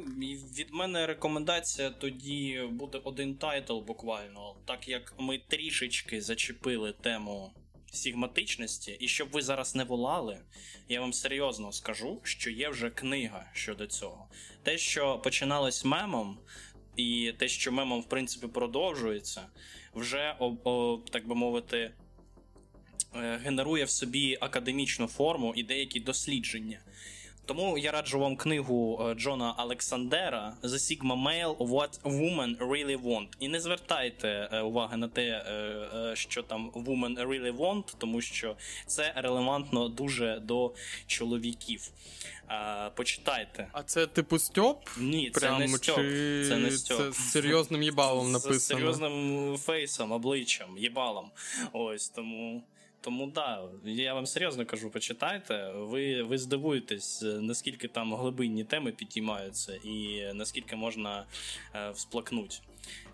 від 0.58 0.74
мене 0.74 1.08
рекомендація 1.08 1.90
тоді 1.90 2.62
буде 2.72 3.02
один 3.04 3.36
title 3.36 3.80
буквально, 3.80 4.56
так 4.66 4.88
як 4.88 5.14
ми 5.20 5.42
трішечки 5.48 6.22
зачепили 6.22 6.94
тему 7.02 7.52
сігматичності, 7.92 8.98
і 9.00 9.08
щоб 9.08 9.30
ви 9.32 9.42
зараз 9.42 9.76
не 9.76 9.84
волали, 9.84 10.38
я 10.90 11.02
вам 11.02 11.14
серйозно 11.14 11.72
скажу, 11.72 12.20
що 12.24 12.50
є 12.50 12.70
вже 12.70 12.90
книга 12.90 13.46
щодо 13.54 13.88
цього. 13.88 14.28
Те, 14.64 14.78
що 14.78 15.20
починалось 15.20 15.86
мемом, 15.86 16.38
і 16.96 17.34
те, 17.38 17.48
що 17.48 17.72
мемом, 17.72 18.02
в 18.02 18.10
принципі, 18.10 18.48
продовжується, 18.48 19.42
вже 19.94 20.36
так 21.12 21.28
би 21.28 21.36
мовити. 21.36 21.94
Е, 23.16 23.40
Генерує 23.44 23.86
в 23.86 23.90
собі 23.90 24.38
академічну 24.42 25.08
форму 25.08 25.54
і 25.56 25.64
деякі 25.64 26.00
дослідження. 26.00 26.80
Тому 27.48 27.78
я 27.78 27.92
раджу 27.92 28.20
вам 28.20 28.36
книгу 28.36 29.02
е, 29.10 29.14
Джона 29.16 29.56
Олександера 29.60 30.54
The 30.64 30.68
Sigma 30.74 31.24
Male 31.24 31.58
What 31.58 32.02
Women 32.02 32.58
Really 32.58 33.02
Want. 33.04 33.28
І 33.40 33.48
не 33.48 33.60
звертайте 33.60 34.50
е, 34.52 34.62
уваги 34.62 34.98
на 34.98 35.08
те, 35.08 35.46
що 36.14 36.44
там 36.44 36.72
Women 36.72 37.28
Really 37.28 37.58
Want, 37.58 37.84
тому 37.98 38.22
що 38.22 38.56
це 38.88 39.14
релевантно 39.16 39.90
дуже 39.90 40.40
до 40.40 40.74
чоловіків. 41.08 41.92
Почитайте. 42.96 43.68
А 43.72 43.84
це 43.84 44.08
типу 44.08 44.40
Стьоп? 44.40 44.90
Ні, 44.98 45.32
це 45.34 45.40
Прям, 45.40 45.60
не 45.60 45.68
Стьоп. 45.68 45.96
чи 45.96 46.46
Це 46.50 46.58
не 46.58 46.72
Стьоп. 46.72 46.98
це 46.98 47.12
з 47.12 47.32
серйозним 47.32 47.84
їбалом 47.84 48.28
З 48.28 48.32
написано? 48.32 48.60
серйозним 48.60 49.58
фейсом, 49.58 50.12
обличчям, 50.12 50.78
їбалом. 50.78 51.32
Ось 51.74 52.10
тому. 52.10 52.64
Тому 53.06 53.28
да, 53.28 53.70
я 53.84 54.14
вам 54.14 54.26
серйозно 54.26 54.66
кажу, 54.66 54.90
почитайте. 54.90 55.72
Ви, 55.76 56.24
ви 56.24 56.38
здивуєтесь, 56.38 57.22
наскільки 57.22 57.88
там 57.88 58.16
глибинні 58.16 58.64
теми 58.64 58.92
підіймаються, 58.92 59.76
і 59.84 60.24
наскільки 60.34 60.76
можна 60.76 61.26
е, 61.76 61.90
всплакнути 61.90 62.56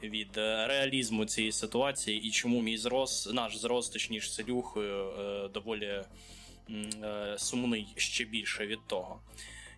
від 0.03 0.37
е, 0.37 0.67
реалізму 0.67 1.25
цієї 1.25 1.51
ситуації, 1.51 2.21
і 2.21 2.31
чому 2.31 2.61
мій 2.61 2.77
зрос, 2.77 3.33
наш 3.33 3.57
зрос, 3.57 3.89
точніше, 3.89 4.29
селюх, 4.29 4.77
е, 4.77 4.79
е, 4.79 5.47
доволі 5.53 6.03
е, 6.69 7.35
сумний 7.37 7.87
ще 7.95 8.25
більше 8.25 8.67
від 8.67 8.87
того. 8.87 9.21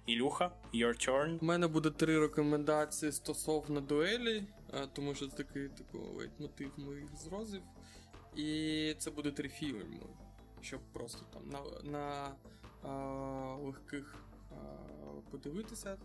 Ілюха, 0.06 0.52
your 0.74 1.10
turn. 1.10 1.38
У 1.42 1.46
мене 1.46 1.68
буде 1.68 1.90
три 1.90 2.20
рекомендації 2.20 3.12
стосовно 3.12 3.82
дуелі, 3.82 4.44
е, 4.74 4.88
тому 4.94 5.16
що 5.16 5.28
це 5.28 5.38
такий 5.38 5.70
типу 5.70 6.00
мотив 6.40 6.72
моїх 6.78 7.16
зрозів. 7.16 7.62
І 8.36 8.96
це 9.00 9.12
буде 9.12 9.32
три 9.32 9.50
фільми, 9.50 9.86
щоб 10.62 10.80
просто 10.94 11.26
там 11.34 11.50
на, 11.50 11.62
на 11.92 12.36
а, 12.84 13.56
легких 13.56 14.16
а, 14.52 14.56
подивитися. 15.32 15.98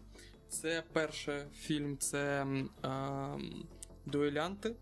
Це 0.48 0.82
перший 0.92 1.40
фільм 1.52 1.98
це 1.98 2.46
а, 2.82 3.36
Дуелянти. 4.06 4.76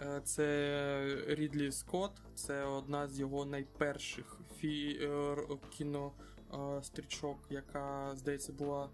Е, 0.00 0.20
Це 0.24 1.24
Рідлі 1.28 1.72
Скотт, 1.72 2.12
це 2.34 2.64
одна 2.64 3.08
з 3.08 3.20
його 3.20 3.44
найперших 3.44 4.38
фі... 4.56 4.98
е, 5.02 5.06
р- 5.06 5.58
кіно 5.70 6.12
е, 6.54 6.82
яка, 7.50 8.12
здається, 8.16 8.52
була 8.52 8.88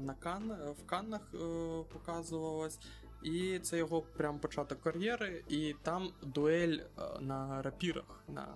на 0.00 0.16
Кан... 0.20 0.52
в 0.78 0.86
Каннах 0.86 1.34
показувалась. 1.92 2.78
І 3.22 3.58
це 3.58 3.78
його 3.78 4.02
прям 4.02 4.38
початок 4.38 4.82
кар'єри, 4.82 5.44
і 5.48 5.74
там 5.82 6.12
дуель 6.22 6.78
е, 6.78 7.02
на 7.20 7.62
рапірах, 7.62 8.24
на 8.28 8.48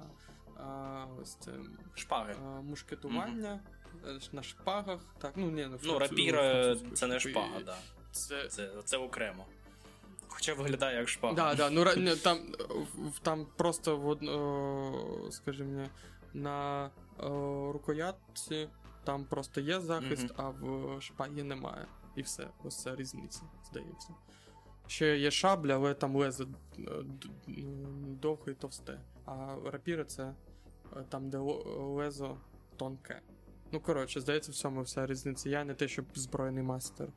е, 0.58 1.20
ось 1.22 1.34
це 1.34 1.52
Шпаги. 1.94 2.32
е, 2.32 2.62
мушкетування. 2.62 3.60
е, 4.06 4.18
На 4.32 4.42
шпагах, 4.42 5.00
так, 5.18 5.32
ну 5.36 5.50
ні, 5.50 5.66
ну, 5.70 5.78
Ну, 5.82 5.98
рапіра 5.98 6.76
це 6.94 7.06
не 7.06 7.20
шпага, 7.20 7.58
і 7.60 7.64
да. 7.64 7.76
Це, 8.12 8.48
Це, 8.48 8.70
це 8.84 8.96
окремо. 8.96 9.46
Хоча 10.28 10.54
виглядає 10.54 10.98
як 10.98 11.08
шпага. 11.08 11.34
Да, 11.34 11.54
да, 11.54 11.70
ну 11.70 11.84
там, 12.16 12.38
там 13.22 13.46
просто 13.56 13.96
в 13.96 14.06
одно, 14.08 15.28
скажімо, 15.30 15.86
на 16.34 16.90
рукоятці 17.72 18.68
там 19.04 19.24
просто 19.24 19.60
є 19.60 19.80
захист, 19.80 20.22
Мгм. 20.24 20.32
а 20.36 20.48
в 20.48 21.00
шпагі 21.00 21.42
немає. 21.42 21.86
І 22.16 22.22
все, 22.22 22.48
ось 22.64 22.82
це 22.82 22.96
різниця, 22.96 23.40
здається. 23.70 24.08
Ще 24.86 25.18
є 25.18 25.30
шабля, 25.30 25.74
але 25.74 25.94
там 25.94 26.16
лезо 26.16 26.48
е, 26.78 26.82
довге 28.22 28.52
і 28.52 28.54
товсте. 28.54 29.00
А 29.26 29.56
рапіра 29.72 30.04
це 30.04 30.22
е, 30.22 31.04
там, 31.08 31.30
де 31.30 31.38
лезо 31.78 32.36
тонке. 32.76 33.20
Ну, 33.72 33.80
коротше, 33.80 34.20
здається, 34.20 34.52
в 34.52 34.54
цьому 34.54 34.82
вся 34.82 35.06
різниця. 35.06 35.48
Я 35.48 35.64
не 35.64 35.74
те, 35.74 35.88
щоб 35.88 36.04
збройний 36.14 36.62
мастер. 36.62 37.08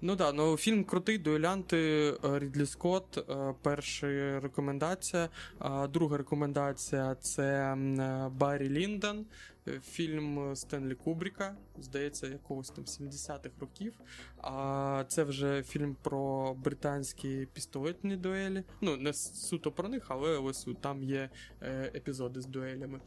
Ну 0.00 0.16
да, 0.16 0.32
ну 0.32 0.56
фільм 0.56 0.84
крутий, 0.84 1.18
дуелянти 1.18 1.78
е, 2.24 2.38
Рідлі 2.38 2.66
Скотт. 2.66 3.26
Перша 3.62 4.40
рекомендація. 4.40 5.28
Друга 5.90 6.16
рекомендація 6.16 7.14
це 7.14 7.76
Баррі 8.32 8.68
Ліндон. 8.68 9.26
Е, 9.68 9.80
Фільм 9.80 10.56
Стенлі 10.56 10.94
Кубріка, 10.94 11.56
здається, 11.78 12.26
якогось 12.26 12.70
там 12.70 12.84
70-х 12.84 13.50
років. 13.60 13.94
А 14.42 15.04
це 15.08 15.24
вже 15.24 15.62
фільм 15.62 15.96
про 16.02 16.54
британські 16.54 17.48
пістолетні 17.52 18.16
дуелі. 18.16 18.64
Ну, 18.80 18.96
не 18.96 19.12
суто 19.12 19.72
про 19.72 19.88
них, 19.88 20.06
але 20.08 20.38
ось 20.38 20.66
там 20.80 21.02
є 21.02 21.30
е, 21.62 21.92
епізоди 21.94 22.40
з 22.40 22.46
дуелями 22.46 23.00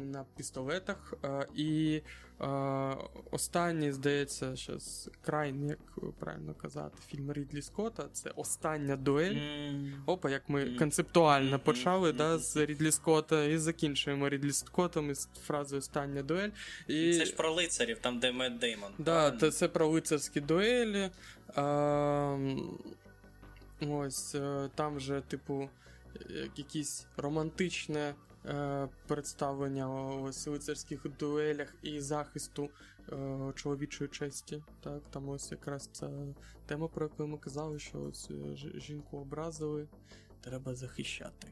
на 0.00 0.24
пістолетах. 0.36 1.14
Е, 1.24 1.46
І 1.54 1.94
е, 1.96 2.02
останній, 3.30 3.92
здається, 3.92 4.56
щас 4.56 5.08
крайній, 5.24 5.68
як 5.68 5.78
правильно 6.18 6.54
казати, 6.54 6.98
фільм 7.08 7.32
Рідлі 7.32 7.62
Скотта. 7.62 8.08
Це 8.12 8.30
остання 8.36 8.96
дуель. 8.96 9.36
Опа, 10.06 10.30
як 10.30 10.48
ми 10.48 10.66
концептуально 10.78 11.58
почали 11.58 12.12
да, 12.12 12.38
з 12.38 12.56
Рідлі 12.56 12.92
Скотта 12.92 13.44
і 13.44 13.58
закінчуємо 13.58 14.28
Рідлі 14.28 14.52
Скоттом 14.52 15.10
із 15.10 15.28
фразою 15.46 15.78
остання 15.78 16.22
дуель. 16.22 16.50
І... 16.88 17.14
Це 17.14 17.24
ж 17.24 17.34
про 17.34 17.52
лицарів, 17.52 17.98
там 17.98 18.18
де 18.18 18.32
Мед 18.32 18.58
Деймон. 18.58 18.92
Да, 18.98 19.04
правильно? 19.04 19.38
та 19.38 19.50
це 19.50 19.68
про 19.68 19.88
лицарські 19.88 20.40
дуелі. 20.40 21.10
Ем, 21.56 22.78
ось 23.80 24.34
е, 24.34 24.70
там 24.74 24.96
вже, 24.96 25.20
типу, 25.20 25.68
е, 26.30 26.48
якісь 26.56 27.06
романтичне 27.16 28.14
представлення 29.06 29.90
ось 30.22 30.46
лицарських 30.46 31.06
дуелях 31.18 31.74
і 31.82 32.00
захисту 32.00 32.70
е, 33.12 33.52
чоловічої 33.54 34.10
честі. 34.10 34.62
Так, 34.80 35.02
там 35.10 35.28
ось 35.28 35.50
якраз 35.50 35.88
ця 35.92 36.10
тема, 36.66 36.88
про 36.88 37.06
яку 37.06 37.26
ми 37.26 37.38
казали, 37.38 37.78
що 37.78 38.00
ось 38.00 38.30
е, 38.30 38.56
жінку 38.80 39.18
образили, 39.18 39.88
треба 40.40 40.74
захищати. 40.74 41.48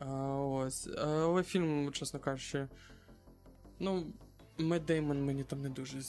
Ось. 0.00 0.86
Е, 0.86 1.00
Але 1.00 1.42
фільм, 1.42 1.92
чесно 1.92 2.20
кажучи, 2.20 2.68
ну, 3.78 4.12
Мед 4.58 4.86
Деймон 4.86 5.24
мені 5.24 5.44
там 5.44 5.62
не 5.62 5.68
дуже 5.68 6.00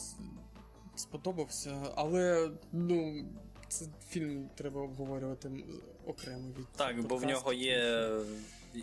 сподобався, 0.95 1.93
але 1.95 2.51
ну, 2.71 3.25
це 3.67 3.85
фільм 4.09 4.49
треба 4.55 4.81
обговорювати 4.81 5.51
окремо 6.05 6.49
від 6.59 6.67
Так, 6.75 7.01
бо 7.01 7.17
в 7.17 7.25
нього 7.25 7.53
є 7.53 8.09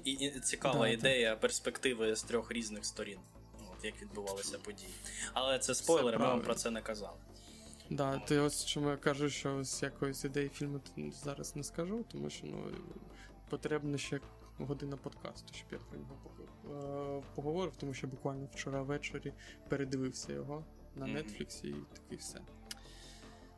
і, 0.05 0.11
і 0.11 0.41
цікава 0.41 0.79
Да, 0.79 0.89
ідея 0.89 1.37
перспективи 1.37 2.17
з 2.17 2.23
трьох 2.23 2.53
різних 2.53 2.85
сторін. 2.85 3.19
От 3.79 3.85
як 3.85 4.03
відбувалися 4.03 4.59
події. 4.59 4.93
Але 5.33 5.59
це 5.59 5.75
спойлери, 5.75 6.19
ми 6.19 6.27
вам 6.27 6.41
про 6.41 6.55
це 6.55 6.71
не 6.71 6.83
казали. 6.83 7.19
Да, 7.91 8.19
ти 8.19 8.39
ось 8.39 8.65
чому 8.67 8.91
я 8.91 8.97
кажу, 8.97 9.31
що 9.31 9.57
ось 9.57 9.83
якоїсь 9.83 10.25
ідеї 10.25 10.49
фільму 10.49 10.81
зараз 11.25 11.57
не 11.57 11.65
скажу, 11.65 12.05
тому 12.13 12.31
що 12.31 12.47
ну, 12.47 12.65
потрібно 13.51 13.99
ще 13.99 14.21
година 14.59 14.97
подкасту, 14.97 15.55
щоб 15.55 15.67
я 15.73 15.79
про 15.79 15.99
нього 15.99 17.21
е, 17.21 17.23
поговорив, 17.35 17.77
тому 17.77 17.95
що 17.95 18.07
буквально 18.07 18.49
вчора 18.53 18.83
ввечері 18.83 19.33
передивився 19.69 20.33
його 20.33 20.65
на 20.97 21.07
Мгм. 21.07 21.17
Netflix 21.17 21.67
і 21.67 21.75
такий 21.95 22.19
все. 22.19 22.41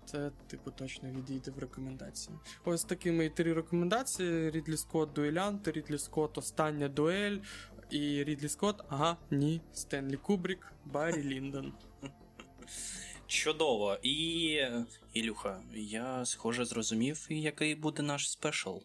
Це, 0.05 0.31
типу, 0.47 0.71
точно 0.71 1.11
відійде 1.11 1.51
в 1.51 1.59
рекомендації. 1.59 2.39
Ось 2.65 2.85
такі 2.85 3.13
мої 3.13 3.31
три 3.31 3.53
рекомендації: 3.53 4.51
Рідлі 4.51 4.77
Скотт 4.77 5.13
дуелянт, 5.13 5.69
Рідлі 5.69 5.99
Скотт 5.99 6.39
Остання 6.39 6.89
дуель 6.89 7.39
і 7.91 8.25
Рідлі 8.25 8.49
Скотт, 8.49 8.85
ага, 8.89 9.17
ні, 9.31 9.61
Стенлі 9.73 10.17
Кубрік, 10.17 10.73
Баррі 10.85 11.23
Ліндон. 11.29 11.73
Чудово. 13.27 13.99
І 14.03 14.59
Ілюха, 15.13 15.63
я 15.75 16.25
схоже 16.25 16.65
зрозумів, 16.65 17.27
який 17.31 17.75
буде 17.75 18.03
наш 18.03 18.31
спешл. 18.31 18.79